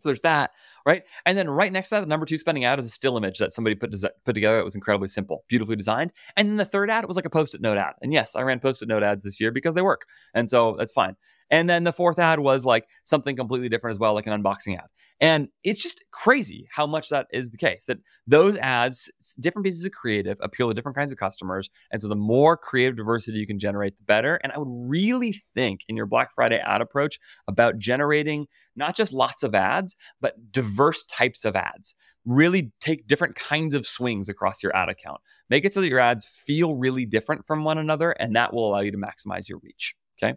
So 0.00 0.10
there's 0.10 0.20
that, 0.22 0.50
right? 0.84 1.04
And 1.24 1.38
then 1.38 1.48
right 1.48 1.72
next 1.72 1.88
to 1.88 1.94
that, 1.94 2.00
the 2.00 2.06
number 2.06 2.26
two 2.26 2.36
spending 2.36 2.64
ad 2.64 2.78
is 2.78 2.84
a 2.84 2.90
still 2.90 3.16
image 3.16 3.38
that 3.38 3.52
somebody 3.54 3.74
put, 3.74 3.94
put 4.24 4.34
together. 4.34 4.58
It 4.58 4.64
was 4.64 4.74
incredibly 4.74 5.08
simple, 5.08 5.44
beautifully 5.48 5.76
designed. 5.76 6.12
And 6.36 6.48
then 6.50 6.56
the 6.56 6.66
third 6.66 6.90
ad 6.90 7.06
was 7.06 7.16
like 7.16 7.24
a 7.24 7.30
post-it 7.30 7.62
note 7.62 7.78
ad. 7.78 7.94
And 8.02 8.12
yes, 8.12 8.36
I 8.36 8.42
ran 8.42 8.60
post-it 8.60 8.88
note 8.88 9.02
ads 9.02 9.22
this 9.22 9.40
year 9.40 9.50
because 9.50 9.74
they 9.74 9.80
work. 9.80 10.04
And 10.34 10.50
so 10.50 10.76
that's 10.78 10.92
fine. 10.92 11.16
And 11.50 11.70
then 11.70 11.84
the 11.84 11.92
fourth 11.92 12.18
ad 12.18 12.40
was 12.40 12.64
like 12.64 12.86
something 13.04 13.36
completely 13.36 13.68
different 13.68 13.94
as 13.94 13.98
well, 13.98 14.14
like 14.14 14.26
an 14.26 14.42
unboxing 14.42 14.76
ad. 14.76 14.86
And 15.20 15.48
it's 15.64 15.82
just 15.82 16.04
crazy 16.10 16.68
how 16.70 16.86
much 16.86 17.08
that 17.08 17.26
is 17.32 17.50
the 17.50 17.56
case 17.56 17.86
that 17.86 17.98
those 18.26 18.56
ads, 18.58 19.10
different 19.40 19.64
pieces 19.64 19.84
of 19.84 19.92
creative, 19.92 20.36
appeal 20.40 20.68
to 20.68 20.74
different 20.74 20.96
kinds 20.96 21.10
of 21.10 21.18
customers. 21.18 21.70
And 21.90 22.02
so 22.02 22.08
the 22.08 22.16
more 22.16 22.56
creative 22.56 22.96
diversity 22.96 23.38
you 23.38 23.46
can 23.46 23.58
generate, 23.58 23.96
the 23.96 24.04
better. 24.04 24.36
And 24.36 24.52
I 24.52 24.58
would 24.58 24.68
really 24.68 25.40
think 25.54 25.82
in 25.88 25.96
your 25.96 26.06
Black 26.06 26.34
Friday 26.34 26.58
ad 26.58 26.82
approach 26.82 27.18
about 27.48 27.78
generating 27.78 28.46
not 28.74 28.94
just 28.94 29.14
lots 29.14 29.42
of 29.42 29.54
ads, 29.54 29.96
but 30.20 30.52
diverse 30.52 31.04
types 31.04 31.44
of 31.44 31.56
ads. 31.56 31.94
Really 32.26 32.72
take 32.80 33.06
different 33.06 33.36
kinds 33.36 33.72
of 33.74 33.86
swings 33.86 34.28
across 34.28 34.62
your 34.62 34.74
ad 34.76 34.88
account. 34.88 35.20
Make 35.48 35.64
it 35.64 35.72
so 35.72 35.80
that 35.80 35.88
your 35.88 36.00
ads 36.00 36.24
feel 36.24 36.74
really 36.74 37.06
different 37.06 37.46
from 37.46 37.62
one 37.64 37.78
another, 37.78 38.10
and 38.10 38.34
that 38.34 38.52
will 38.52 38.68
allow 38.68 38.80
you 38.80 38.90
to 38.90 38.98
maximize 38.98 39.48
your 39.48 39.60
reach. 39.62 39.94
Okay. 40.20 40.36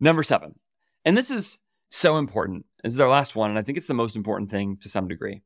Number 0.00 0.22
seven, 0.22 0.54
and 1.04 1.16
this 1.16 1.30
is 1.30 1.58
so 1.88 2.18
important. 2.18 2.66
This 2.84 2.92
is 2.92 3.00
our 3.00 3.08
last 3.08 3.34
one, 3.34 3.50
and 3.50 3.58
I 3.58 3.62
think 3.62 3.78
it's 3.78 3.86
the 3.86 3.94
most 3.94 4.16
important 4.16 4.50
thing 4.50 4.76
to 4.80 4.88
some 4.88 5.08
degree. 5.08 5.42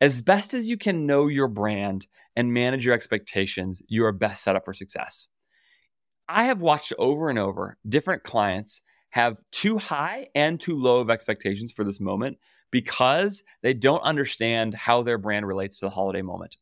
As 0.00 0.22
best 0.22 0.54
as 0.54 0.68
you 0.68 0.76
can 0.76 1.06
know 1.06 1.26
your 1.28 1.48
brand 1.48 2.06
and 2.34 2.52
manage 2.52 2.84
your 2.84 2.94
expectations, 2.94 3.82
you 3.88 4.04
are 4.04 4.12
best 4.12 4.42
set 4.42 4.56
up 4.56 4.64
for 4.64 4.74
success. 4.74 5.28
I 6.28 6.44
have 6.44 6.60
watched 6.60 6.92
over 6.98 7.30
and 7.30 7.38
over 7.38 7.78
different 7.88 8.24
clients 8.24 8.82
have 9.10 9.40
too 9.52 9.78
high 9.78 10.26
and 10.34 10.60
too 10.60 10.76
low 10.76 10.98
of 10.98 11.08
expectations 11.08 11.72
for 11.72 11.84
this 11.84 12.00
moment 12.00 12.38
because 12.70 13.44
they 13.62 13.72
don't 13.72 14.02
understand 14.02 14.74
how 14.74 15.02
their 15.02 15.18
brand 15.18 15.46
relates 15.46 15.78
to 15.78 15.86
the 15.86 15.90
holiday 15.90 16.22
moment. 16.22 16.56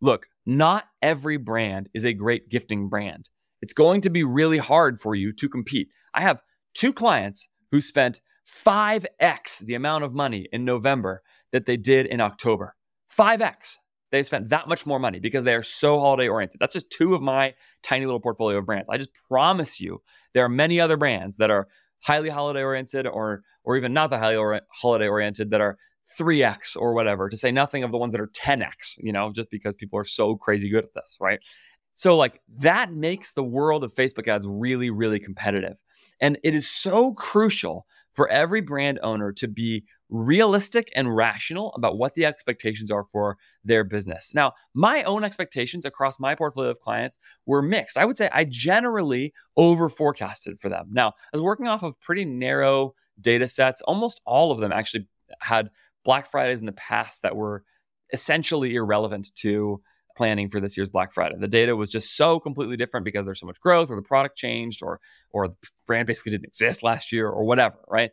Look, 0.00 0.28
not 0.46 0.86
every 1.00 1.36
brand 1.36 1.88
is 1.94 2.04
a 2.04 2.12
great 2.12 2.48
gifting 2.48 2.88
brand. 2.88 3.28
It's 3.60 3.74
going 3.74 4.00
to 4.00 4.10
be 4.10 4.24
really 4.24 4.58
hard 4.58 4.98
for 4.98 5.14
you 5.14 5.32
to 5.34 5.48
compete. 5.48 5.88
I 6.14 6.22
have 6.22 6.42
two 6.74 6.92
clients 6.92 7.48
who 7.70 7.80
spent 7.80 8.20
5x 8.64 9.60
the 9.60 9.74
amount 9.74 10.04
of 10.04 10.14
money 10.14 10.48
in 10.52 10.64
November 10.64 11.22
that 11.52 11.66
they 11.66 11.76
did 11.76 12.06
in 12.06 12.20
October. 12.20 12.74
5x. 13.16 13.76
They 14.10 14.22
spent 14.22 14.50
that 14.50 14.68
much 14.68 14.84
more 14.84 14.98
money 14.98 15.20
because 15.20 15.44
they 15.44 15.54
are 15.54 15.62
so 15.62 15.98
holiday 15.98 16.28
oriented. 16.28 16.60
That's 16.60 16.74
just 16.74 16.90
two 16.90 17.14
of 17.14 17.22
my 17.22 17.54
tiny 17.82 18.04
little 18.04 18.20
portfolio 18.20 18.58
of 18.58 18.66
brands. 18.66 18.88
I 18.90 18.98
just 18.98 19.14
promise 19.28 19.80
you, 19.80 20.02
there 20.34 20.44
are 20.44 20.50
many 20.50 20.80
other 20.80 20.98
brands 20.98 21.38
that 21.38 21.50
are 21.50 21.66
highly 22.02 22.28
holiday 22.28 22.62
oriented 22.62 23.06
or 23.06 23.42
or 23.64 23.76
even 23.76 23.92
not 23.92 24.10
the 24.10 24.18
highly 24.18 24.36
or- 24.36 24.60
holiday 24.70 25.08
oriented 25.08 25.50
that 25.50 25.60
are 25.60 25.78
3x 26.18 26.76
or 26.76 26.92
whatever 26.94 27.28
to 27.28 27.36
say 27.36 27.50
nothing 27.50 27.84
of 27.84 27.92
the 27.92 27.98
ones 27.98 28.12
that 28.12 28.20
are 28.20 28.28
10x 28.28 28.96
you 28.98 29.12
know 29.12 29.32
just 29.32 29.50
because 29.50 29.74
people 29.74 29.98
are 29.98 30.04
so 30.04 30.36
crazy 30.36 30.68
good 30.68 30.84
at 30.84 30.92
this 30.94 31.16
right 31.20 31.38
so 31.94 32.16
like 32.16 32.40
that 32.58 32.92
makes 32.92 33.32
the 33.32 33.42
world 33.42 33.84
of 33.84 33.94
facebook 33.94 34.28
ads 34.28 34.46
really 34.46 34.90
really 34.90 35.20
competitive 35.20 35.76
and 36.22 36.38
it 36.42 36.54
is 36.54 36.70
so 36.70 37.12
crucial 37.12 37.86
for 38.14 38.28
every 38.28 38.60
brand 38.60 38.98
owner 39.02 39.32
to 39.32 39.48
be 39.48 39.84
realistic 40.08 40.90
and 40.94 41.14
rational 41.14 41.72
about 41.74 41.98
what 41.98 42.14
the 42.14 42.24
expectations 42.26 42.90
are 42.90 43.04
for 43.04 43.38
their 43.64 43.84
business. 43.84 44.32
Now, 44.34 44.52
my 44.74 45.02
own 45.02 45.24
expectations 45.24 45.84
across 45.84 46.20
my 46.20 46.34
portfolio 46.34 46.70
of 46.70 46.78
clients 46.78 47.18
were 47.46 47.62
mixed. 47.62 47.96
I 47.96 48.04
would 48.04 48.16
say 48.16 48.28
I 48.32 48.44
generally 48.44 49.32
over 49.56 49.88
forecasted 49.88 50.60
for 50.60 50.68
them. 50.68 50.88
Now, 50.92 51.08
I 51.08 51.36
was 51.36 51.42
working 51.42 51.68
off 51.68 51.82
of 51.82 52.00
pretty 52.00 52.24
narrow 52.24 52.94
data 53.20 53.48
sets. 53.48 53.82
Almost 53.82 54.20
all 54.24 54.52
of 54.52 54.60
them 54.60 54.72
actually 54.72 55.08
had 55.40 55.70
Black 56.04 56.30
Fridays 56.30 56.60
in 56.60 56.66
the 56.66 56.72
past 56.72 57.22
that 57.22 57.36
were 57.36 57.64
essentially 58.12 58.74
irrelevant 58.74 59.34
to 59.36 59.80
planning 60.16 60.48
for 60.48 60.60
this 60.60 60.76
year's 60.76 60.90
Black 60.90 61.12
Friday. 61.12 61.36
The 61.38 61.48
data 61.48 61.74
was 61.76 61.90
just 61.90 62.16
so 62.16 62.38
completely 62.40 62.76
different 62.76 63.04
because 63.04 63.26
there's 63.26 63.40
so 63.40 63.46
much 63.46 63.60
growth 63.60 63.90
or 63.90 63.96
the 63.96 64.02
product 64.02 64.36
changed 64.36 64.82
or 64.82 65.00
or 65.30 65.48
the 65.48 65.54
brand 65.86 66.06
basically 66.06 66.32
didn't 66.32 66.46
exist 66.46 66.82
last 66.82 67.12
year 67.12 67.28
or 67.28 67.44
whatever, 67.44 67.78
right? 67.88 68.10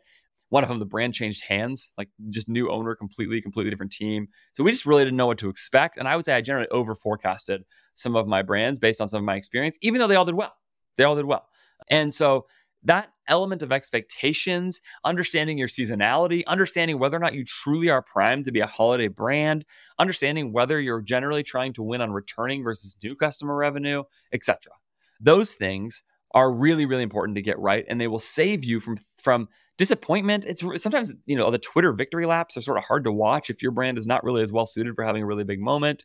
One 0.50 0.64
of 0.64 0.68
them, 0.68 0.80
the 0.80 0.84
brand 0.84 1.14
changed 1.14 1.44
hands, 1.44 1.92
like 1.96 2.08
just 2.28 2.48
new 2.48 2.70
owner, 2.70 2.96
completely, 2.96 3.40
completely 3.40 3.70
different 3.70 3.92
team. 3.92 4.26
So 4.52 4.64
we 4.64 4.72
just 4.72 4.84
really 4.84 5.04
didn't 5.04 5.16
know 5.16 5.28
what 5.28 5.38
to 5.38 5.48
expect. 5.48 5.96
And 5.96 6.08
I 6.08 6.16
would 6.16 6.24
say 6.24 6.34
I 6.34 6.40
generally 6.40 6.68
over 6.68 6.96
forecasted 6.96 7.62
some 7.94 8.16
of 8.16 8.26
my 8.26 8.42
brands 8.42 8.80
based 8.80 9.00
on 9.00 9.06
some 9.06 9.18
of 9.18 9.24
my 9.24 9.36
experience, 9.36 9.78
even 9.80 10.00
though 10.00 10.08
they 10.08 10.16
all 10.16 10.24
did 10.24 10.34
well. 10.34 10.54
They 10.96 11.04
all 11.04 11.14
did 11.14 11.24
well. 11.24 11.46
And 11.88 12.12
so 12.12 12.46
that 12.84 13.10
element 13.28 13.62
of 13.62 13.72
expectations, 13.72 14.80
understanding 15.04 15.58
your 15.58 15.68
seasonality, 15.68 16.44
understanding 16.46 16.98
whether 16.98 17.16
or 17.16 17.20
not 17.20 17.34
you 17.34 17.44
truly 17.44 17.90
are 17.90 18.02
primed 18.02 18.44
to 18.46 18.52
be 18.52 18.60
a 18.60 18.66
holiday 18.66 19.08
brand, 19.08 19.64
understanding 19.98 20.52
whether 20.52 20.80
you're 20.80 21.02
generally 21.02 21.42
trying 21.42 21.72
to 21.74 21.82
win 21.82 22.00
on 22.00 22.10
returning 22.10 22.64
versus 22.64 22.96
new 23.02 23.14
customer 23.14 23.56
revenue, 23.56 24.02
etc. 24.32 24.72
Those 25.20 25.52
things 25.52 26.02
are 26.34 26.52
really 26.52 26.86
really 26.86 27.02
important 27.02 27.36
to 27.36 27.42
get 27.42 27.58
right 27.58 27.84
and 27.88 28.00
they 28.00 28.06
will 28.06 28.20
save 28.20 28.64
you 28.64 28.80
from 28.80 28.98
from 29.18 29.48
disappointment 29.78 30.44
it's 30.44 30.62
sometimes 30.80 31.12
you 31.26 31.36
know 31.36 31.50
the 31.50 31.58
twitter 31.58 31.92
victory 31.92 32.26
laps 32.26 32.56
are 32.56 32.60
sort 32.60 32.78
of 32.78 32.84
hard 32.84 33.02
to 33.04 33.12
watch 33.12 33.50
if 33.50 33.62
your 33.62 33.72
brand 33.72 33.98
is 33.98 34.06
not 34.06 34.22
really 34.22 34.42
as 34.42 34.52
well 34.52 34.66
suited 34.66 34.94
for 34.94 35.04
having 35.04 35.22
a 35.22 35.26
really 35.26 35.44
big 35.44 35.60
moment 35.60 36.04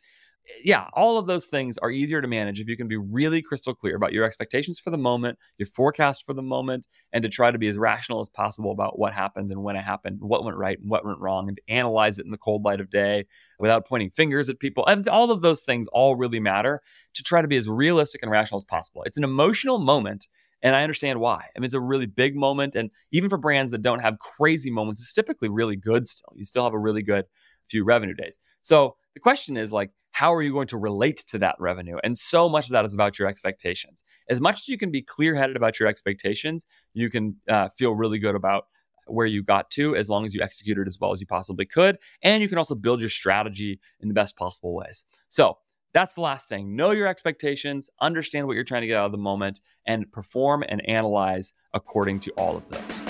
yeah, 0.64 0.88
all 0.92 1.18
of 1.18 1.26
those 1.26 1.46
things 1.46 1.78
are 1.78 1.90
easier 1.90 2.20
to 2.20 2.28
manage 2.28 2.60
if 2.60 2.68
you 2.68 2.76
can 2.76 2.88
be 2.88 2.96
really 2.96 3.42
crystal 3.42 3.74
clear 3.74 3.96
about 3.96 4.12
your 4.12 4.24
expectations 4.24 4.78
for 4.78 4.90
the 4.90 4.98
moment, 4.98 5.38
your 5.58 5.66
forecast 5.66 6.24
for 6.24 6.34
the 6.34 6.42
moment, 6.42 6.86
and 7.12 7.22
to 7.22 7.28
try 7.28 7.50
to 7.50 7.58
be 7.58 7.68
as 7.68 7.78
rational 7.78 8.20
as 8.20 8.28
possible 8.28 8.70
about 8.70 8.98
what 8.98 9.12
happened 9.12 9.50
and 9.50 9.62
when 9.62 9.76
it 9.76 9.82
happened, 9.82 10.18
what 10.20 10.44
went 10.44 10.56
right 10.56 10.78
and 10.78 10.90
what 10.90 11.04
went 11.04 11.18
wrong, 11.18 11.48
and 11.48 11.56
to 11.56 11.72
analyze 11.72 12.18
it 12.18 12.24
in 12.24 12.30
the 12.30 12.38
cold 12.38 12.64
light 12.64 12.80
of 12.80 12.90
day 12.90 13.24
without 13.58 13.86
pointing 13.86 14.10
fingers 14.10 14.48
at 14.48 14.60
people. 14.60 14.86
And 14.86 15.06
all 15.08 15.30
of 15.30 15.42
those 15.42 15.62
things 15.62 15.86
all 15.92 16.16
really 16.16 16.40
matter 16.40 16.80
to 17.14 17.22
try 17.22 17.42
to 17.42 17.48
be 17.48 17.56
as 17.56 17.68
realistic 17.68 18.22
and 18.22 18.30
rational 18.30 18.58
as 18.58 18.64
possible. 18.64 19.02
It's 19.04 19.18
an 19.18 19.24
emotional 19.24 19.78
moment. 19.78 20.26
And 20.62 20.74
I 20.74 20.82
understand 20.82 21.20
why. 21.20 21.44
I 21.54 21.58
mean, 21.58 21.66
it's 21.66 21.74
a 21.74 21.80
really 21.80 22.06
big 22.06 22.34
moment. 22.34 22.76
And 22.76 22.90
even 23.12 23.28
for 23.28 23.36
brands 23.36 23.72
that 23.72 23.82
don't 23.82 24.00
have 24.00 24.18
crazy 24.18 24.70
moments, 24.70 25.00
it's 25.00 25.12
typically 25.12 25.50
really 25.50 25.76
good 25.76 26.08
still. 26.08 26.32
You 26.34 26.44
still 26.44 26.64
have 26.64 26.72
a 26.72 26.78
really 26.78 27.02
good 27.02 27.26
few 27.68 27.84
revenue 27.84 28.14
days. 28.14 28.38
So 28.62 28.96
the 29.14 29.20
question 29.20 29.56
is 29.56 29.72
like, 29.72 29.90
how 30.16 30.32
are 30.32 30.40
you 30.40 30.50
going 30.50 30.66
to 30.66 30.78
relate 30.78 31.18
to 31.28 31.36
that 31.36 31.56
revenue? 31.58 31.98
And 32.02 32.16
so 32.16 32.48
much 32.48 32.68
of 32.68 32.70
that 32.70 32.86
is 32.86 32.94
about 32.94 33.18
your 33.18 33.28
expectations. 33.28 34.02
As 34.30 34.40
much 34.40 34.60
as 34.60 34.68
you 34.68 34.78
can 34.78 34.90
be 34.90 35.02
clear 35.02 35.34
headed 35.34 35.56
about 35.56 35.78
your 35.78 35.90
expectations, 35.90 36.64
you 36.94 37.10
can 37.10 37.36
uh, 37.50 37.68
feel 37.68 37.92
really 37.92 38.18
good 38.18 38.34
about 38.34 38.64
where 39.08 39.26
you 39.26 39.42
got 39.42 39.70
to 39.72 39.94
as 39.94 40.08
long 40.08 40.24
as 40.24 40.34
you 40.34 40.40
executed 40.40 40.86
as 40.86 40.98
well 40.98 41.12
as 41.12 41.20
you 41.20 41.26
possibly 41.26 41.66
could. 41.66 41.98
And 42.22 42.40
you 42.42 42.48
can 42.48 42.56
also 42.56 42.74
build 42.74 43.00
your 43.00 43.10
strategy 43.10 43.78
in 44.00 44.08
the 44.08 44.14
best 44.14 44.38
possible 44.38 44.74
ways. 44.74 45.04
So, 45.28 45.58
that's 45.92 46.14
the 46.14 46.22
last 46.22 46.48
thing. 46.48 46.76
Know 46.76 46.90
your 46.90 47.06
expectations, 47.06 47.88
understand 48.00 48.46
what 48.46 48.54
you're 48.54 48.64
trying 48.64 48.82
to 48.82 48.86
get 48.86 48.98
out 48.98 49.06
of 49.06 49.12
the 49.12 49.18
moment, 49.18 49.60
and 49.86 50.10
perform 50.12 50.64
and 50.66 50.86
analyze 50.88 51.52
according 51.72 52.20
to 52.20 52.30
all 52.32 52.56
of 52.56 52.68
those. 52.68 53.05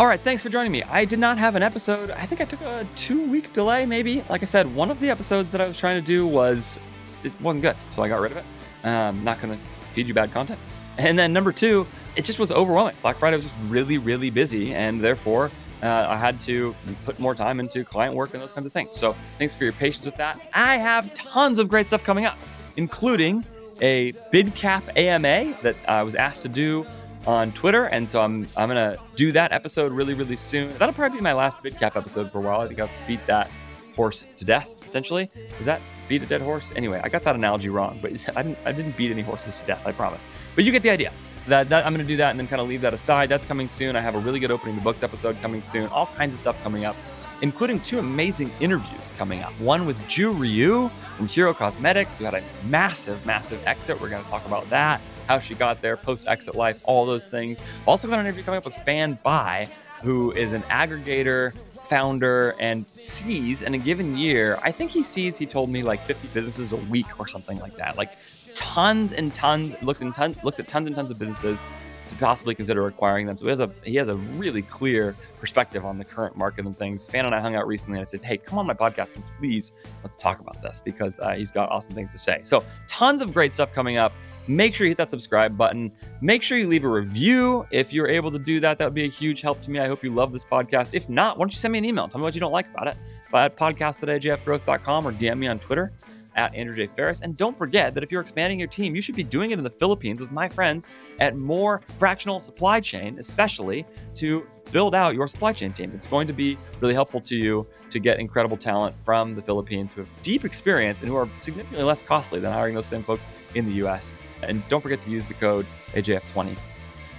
All 0.00 0.06
right, 0.06 0.18
thanks 0.18 0.42
for 0.42 0.48
joining 0.48 0.72
me. 0.72 0.82
I 0.84 1.04
did 1.04 1.18
not 1.18 1.36
have 1.36 1.56
an 1.56 1.62
episode. 1.62 2.10
I 2.10 2.24
think 2.24 2.40
I 2.40 2.46
took 2.46 2.62
a 2.62 2.86
two 2.96 3.30
week 3.30 3.52
delay, 3.52 3.84
maybe. 3.84 4.24
Like 4.30 4.40
I 4.40 4.46
said, 4.46 4.74
one 4.74 4.90
of 4.90 4.98
the 4.98 5.10
episodes 5.10 5.52
that 5.52 5.60
I 5.60 5.68
was 5.68 5.78
trying 5.78 6.00
to 6.00 6.06
do 6.06 6.26
was 6.26 6.80
it 7.22 7.38
wasn't 7.42 7.60
good, 7.60 7.76
so 7.90 8.02
I 8.02 8.08
got 8.08 8.22
rid 8.22 8.32
of 8.32 8.38
it. 8.38 8.44
Um, 8.86 9.22
not 9.22 9.42
going 9.42 9.58
to 9.58 9.64
feed 9.92 10.08
you 10.08 10.14
bad 10.14 10.32
content. 10.32 10.58
And 10.96 11.18
then 11.18 11.34
number 11.34 11.52
two, 11.52 11.86
it 12.16 12.24
just 12.24 12.38
was 12.38 12.50
overwhelming. 12.50 12.96
Black 13.02 13.16
Friday 13.16 13.36
was 13.36 13.44
just 13.44 13.56
really, 13.68 13.98
really 13.98 14.30
busy, 14.30 14.72
and 14.72 15.02
therefore 15.02 15.50
uh, 15.82 16.06
I 16.08 16.16
had 16.16 16.40
to 16.40 16.74
put 17.04 17.20
more 17.20 17.34
time 17.34 17.60
into 17.60 17.84
client 17.84 18.14
work 18.14 18.32
and 18.32 18.42
those 18.42 18.52
kinds 18.52 18.64
of 18.64 18.72
things. 18.72 18.96
So 18.96 19.14
thanks 19.36 19.54
for 19.54 19.64
your 19.64 19.74
patience 19.74 20.06
with 20.06 20.16
that. 20.16 20.40
I 20.54 20.78
have 20.78 21.12
tons 21.12 21.58
of 21.58 21.68
great 21.68 21.86
stuff 21.86 22.02
coming 22.02 22.24
up, 22.24 22.38
including 22.78 23.44
a 23.82 24.12
bid 24.30 24.54
cap 24.54 24.82
AMA 24.96 25.58
that 25.60 25.76
I 25.86 26.02
was 26.02 26.14
asked 26.14 26.40
to 26.40 26.48
do 26.48 26.86
on 27.26 27.52
Twitter, 27.52 27.84
and 27.86 28.08
so 28.08 28.20
I'm 28.20 28.46
I'm 28.56 28.68
gonna 28.68 28.96
do 29.16 29.32
that 29.32 29.52
episode 29.52 29.92
really 29.92 30.14
really 30.14 30.36
soon. 30.36 30.72
That'll 30.78 30.94
probably 30.94 31.18
be 31.18 31.22
my 31.22 31.32
last 31.32 31.62
BidCap 31.62 31.96
episode 31.96 32.30
for 32.32 32.38
a 32.38 32.42
while. 32.42 32.60
I 32.60 32.66
think 32.66 32.80
I've 32.80 32.90
beat 33.06 33.24
that 33.26 33.50
horse 33.94 34.26
to 34.36 34.44
death 34.44 34.74
potentially. 34.80 35.28
Is 35.58 35.66
that 35.66 35.80
beat 36.08 36.22
a 36.22 36.26
dead 36.26 36.40
horse? 36.40 36.72
Anyway, 36.74 37.00
I 37.02 37.08
got 37.08 37.22
that 37.24 37.36
analogy 37.36 37.68
wrong, 37.68 37.98
but 38.02 38.12
I 38.36 38.42
didn't 38.42 38.58
I 38.64 38.72
didn't 38.72 38.96
beat 38.96 39.10
any 39.10 39.22
horses 39.22 39.60
to 39.60 39.66
death. 39.66 39.86
I 39.86 39.92
promise. 39.92 40.26
But 40.54 40.64
you 40.64 40.72
get 40.72 40.82
the 40.82 40.90
idea. 40.90 41.12
That, 41.46 41.70
that 41.70 41.86
I'm 41.86 41.96
to 41.96 42.04
do 42.04 42.18
that 42.18 42.30
and 42.30 42.38
then 42.38 42.46
kind 42.46 42.60
of 42.60 42.68
leave 42.68 42.82
that 42.82 42.92
aside. 42.92 43.30
That's 43.30 43.46
coming 43.46 43.66
soon. 43.66 43.96
I 43.96 44.00
have 44.00 44.14
a 44.14 44.18
really 44.18 44.38
good 44.38 44.50
opening 44.50 44.76
the 44.76 44.82
books 44.82 45.02
episode 45.02 45.40
coming 45.40 45.62
soon. 45.62 45.88
All 45.88 46.06
kinds 46.06 46.34
of 46.34 46.40
stuff 46.40 46.62
coming 46.62 46.84
up 46.84 46.94
including 47.42 47.80
two 47.80 47.98
amazing 47.98 48.52
interviews 48.60 49.12
coming 49.16 49.40
up. 49.40 49.52
One 49.60 49.86
with 49.86 50.06
Ju 50.06 50.32
Rhyu 50.32 50.90
from 51.16 51.26
Hero 51.26 51.54
Cosmetics, 51.54 52.18
who 52.18 52.24
had 52.24 52.34
a 52.34 52.42
massive, 52.66 53.24
massive 53.24 53.66
exit. 53.66 54.00
We're 54.00 54.10
going 54.10 54.22
to 54.22 54.30
talk 54.30 54.44
about 54.46 54.68
that 54.70 55.00
how 55.30 55.38
she 55.38 55.54
got 55.54 55.80
there, 55.80 55.96
post 55.96 56.26
exit 56.26 56.56
life, 56.56 56.82
all 56.86 57.06
those 57.06 57.28
things. 57.28 57.60
Also 57.86 58.08
got 58.08 58.18
an 58.18 58.26
interview 58.26 58.42
coming 58.42 58.58
up 58.58 58.64
with 58.64 58.74
Fan 58.74 59.16
Bai, 59.22 59.68
who 60.02 60.32
is 60.32 60.50
an 60.50 60.62
aggregator, 60.62 61.56
founder, 61.88 62.56
and 62.58 62.84
sees 62.88 63.62
in 63.62 63.74
a 63.74 63.78
given 63.78 64.16
year, 64.16 64.58
I 64.60 64.72
think 64.72 64.90
he 64.90 65.04
sees, 65.04 65.36
he 65.36 65.46
told 65.46 65.70
me 65.70 65.84
like 65.84 66.00
50 66.00 66.26
businesses 66.34 66.72
a 66.72 66.76
week 66.76 67.20
or 67.20 67.28
something 67.28 67.60
like 67.60 67.76
that. 67.76 67.96
Like 67.96 68.10
tons 68.54 69.12
and 69.12 69.32
tons, 69.32 69.80
looks 69.84 70.00
in 70.00 70.10
tons, 70.10 70.42
looks 70.42 70.58
at 70.58 70.66
tons 70.66 70.88
and 70.88 70.96
tons 70.96 71.12
of 71.12 71.20
businesses 71.20 71.62
to 72.08 72.16
possibly 72.16 72.56
consider 72.56 72.88
acquiring 72.88 73.26
them. 73.26 73.36
So 73.36 73.44
he 73.44 73.50
has 73.50 73.60
a 73.60 73.70
he 73.84 73.94
has 73.94 74.08
a 74.08 74.16
really 74.16 74.62
clear 74.62 75.14
perspective 75.38 75.84
on 75.84 75.96
the 75.96 76.04
current 76.04 76.36
market 76.36 76.66
and 76.66 76.76
things. 76.76 77.08
Fan 77.08 77.24
and 77.24 77.34
I 77.34 77.40
hung 77.40 77.54
out 77.54 77.68
recently, 77.68 77.98
and 77.98 78.00
I 78.00 78.10
said, 78.10 78.22
"Hey, 78.22 78.36
come 78.36 78.58
on 78.58 78.66
my 78.66 78.74
podcast, 78.74 79.14
and 79.14 79.22
please 79.38 79.70
let's 80.02 80.16
talk 80.16 80.40
about 80.40 80.60
this 80.60 80.82
because 80.84 81.20
uh, 81.20 81.34
he's 81.34 81.52
got 81.52 81.70
awesome 81.70 81.94
things 81.94 82.10
to 82.10 82.18
say." 82.18 82.40
So 82.42 82.64
tons 82.88 83.22
of 83.22 83.32
great 83.32 83.52
stuff 83.52 83.72
coming 83.72 83.96
up 83.96 84.12
make 84.48 84.74
sure 84.74 84.86
you 84.86 84.90
hit 84.90 84.98
that 84.98 85.10
subscribe 85.10 85.56
button. 85.56 85.92
Make 86.20 86.42
sure 86.42 86.58
you 86.58 86.66
leave 86.66 86.84
a 86.84 86.88
review 86.88 87.66
if 87.70 87.92
you're 87.92 88.08
able 88.08 88.30
to 88.30 88.38
do 88.38 88.60
that. 88.60 88.78
That 88.78 88.84
would 88.84 88.94
be 88.94 89.04
a 89.04 89.10
huge 89.10 89.40
help 89.40 89.60
to 89.62 89.70
me. 89.70 89.78
I 89.78 89.86
hope 89.86 90.02
you 90.02 90.12
love 90.12 90.32
this 90.32 90.44
podcast. 90.44 90.94
If 90.94 91.08
not, 91.08 91.38
why 91.38 91.42
don't 91.42 91.52
you 91.52 91.58
send 91.58 91.72
me 91.72 91.78
an 91.78 91.84
email? 91.84 92.08
Tell 92.08 92.20
me 92.20 92.24
what 92.24 92.34
you 92.34 92.40
don't 92.40 92.52
like 92.52 92.68
about 92.68 92.88
it 92.88 92.96
at 93.32 93.56
podcast 93.56 94.02
at 94.02 94.22
ajfgrowth.com 94.22 95.06
or 95.06 95.12
DM 95.12 95.38
me 95.38 95.46
on 95.46 95.58
Twitter 95.58 95.92
at 96.36 96.54
Andrew 96.54 96.74
J. 96.76 96.86
Faris. 96.86 97.20
And 97.20 97.36
don't 97.36 97.56
forget 97.56 97.94
that 97.94 98.02
if 98.02 98.12
you're 98.12 98.20
expanding 98.20 98.58
your 98.58 98.68
team, 98.68 98.94
you 98.94 99.00
should 99.00 99.16
be 99.16 99.24
doing 99.24 99.50
it 99.50 99.58
in 99.58 99.64
the 99.64 99.70
Philippines 99.70 100.20
with 100.20 100.30
my 100.30 100.48
friends 100.48 100.86
at 101.18 101.36
More 101.36 101.82
Fractional 101.98 102.40
Supply 102.40 102.80
Chain, 102.80 103.18
especially 103.18 103.84
to 104.14 104.46
build 104.72 104.94
out 104.94 105.14
your 105.14 105.26
supply 105.26 105.52
chain 105.52 105.72
team. 105.72 105.90
It's 105.94 106.06
going 106.06 106.26
to 106.28 106.32
be 106.32 106.56
really 106.80 106.94
helpful 106.94 107.20
to 107.22 107.36
you 107.36 107.66
to 107.90 107.98
get 107.98 108.20
incredible 108.20 108.56
talent 108.56 108.94
from 109.04 109.34
the 109.34 109.42
Philippines 109.42 109.92
who 109.92 110.02
have 110.02 110.22
deep 110.22 110.44
experience 110.44 111.00
and 111.00 111.08
who 111.08 111.16
are 111.16 111.28
significantly 111.36 111.84
less 111.84 112.02
costly 112.02 112.38
than 112.38 112.52
hiring 112.52 112.74
those 112.74 112.86
same 112.86 113.02
folks 113.02 113.24
in 113.54 113.66
the 113.66 113.72
US. 113.84 114.14
And 114.42 114.66
don't 114.68 114.80
forget 114.80 115.00
to 115.02 115.10
use 115.10 115.26
the 115.26 115.34
code 115.34 115.66
AJF20. 115.92 116.56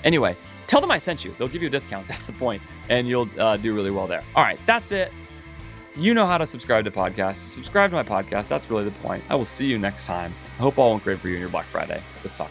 Anyway, 0.04 0.36
tell 0.68 0.82
them 0.82 0.92
I 0.92 0.98
sent 0.98 1.24
you. 1.24 1.34
They'll 1.38 1.48
give 1.48 1.62
you 1.62 1.68
a 1.68 1.72
discount. 1.72 2.08
That's 2.08 2.26
the 2.26 2.34
point, 2.34 2.62
and 2.90 3.08
you'll 3.08 3.30
uh, 3.40 3.58
do 3.58 3.76
really 3.76 3.92
well 3.92 4.08
there. 4.08 4.24
All 4.36 4.44
right, 4.44 4.60
that's 4.66 4.92
it. 4.92 5.12
You 5.98 6.14
know 6.14 6.26
how 6.26 6.38
to 6.38 6.48
subscribe 6.48 6.86
to 6.86 6.92
podcasts. 6.92 7.38
Subscribe 7.38 7.90
to 7.90 7.96
my 7.98 8.04
podcast. 8.04 8.48
That's 8.48 8.70
really 8.70 8.86
the 8.86 8.92
point. 8.92 9.24
I 9.30 9.36
will 9.36 9.46
see 9.46 9.66
you 9.66 9.78
next 9.78 10.06
time. 10.06 10.34
I 10.58 10.62
hope 10.62 10.78
all 10.78 10.92
went 10.92 11.04
great 11.04 11.20
for 11.20 11.28
you 11.28 11.36
in 11.36 11.42
your 11.42 11.50
Black 11.50 11.66
Friday. 11.66 12.02
Let's 12.24 12.36
talk. 12.36 12.50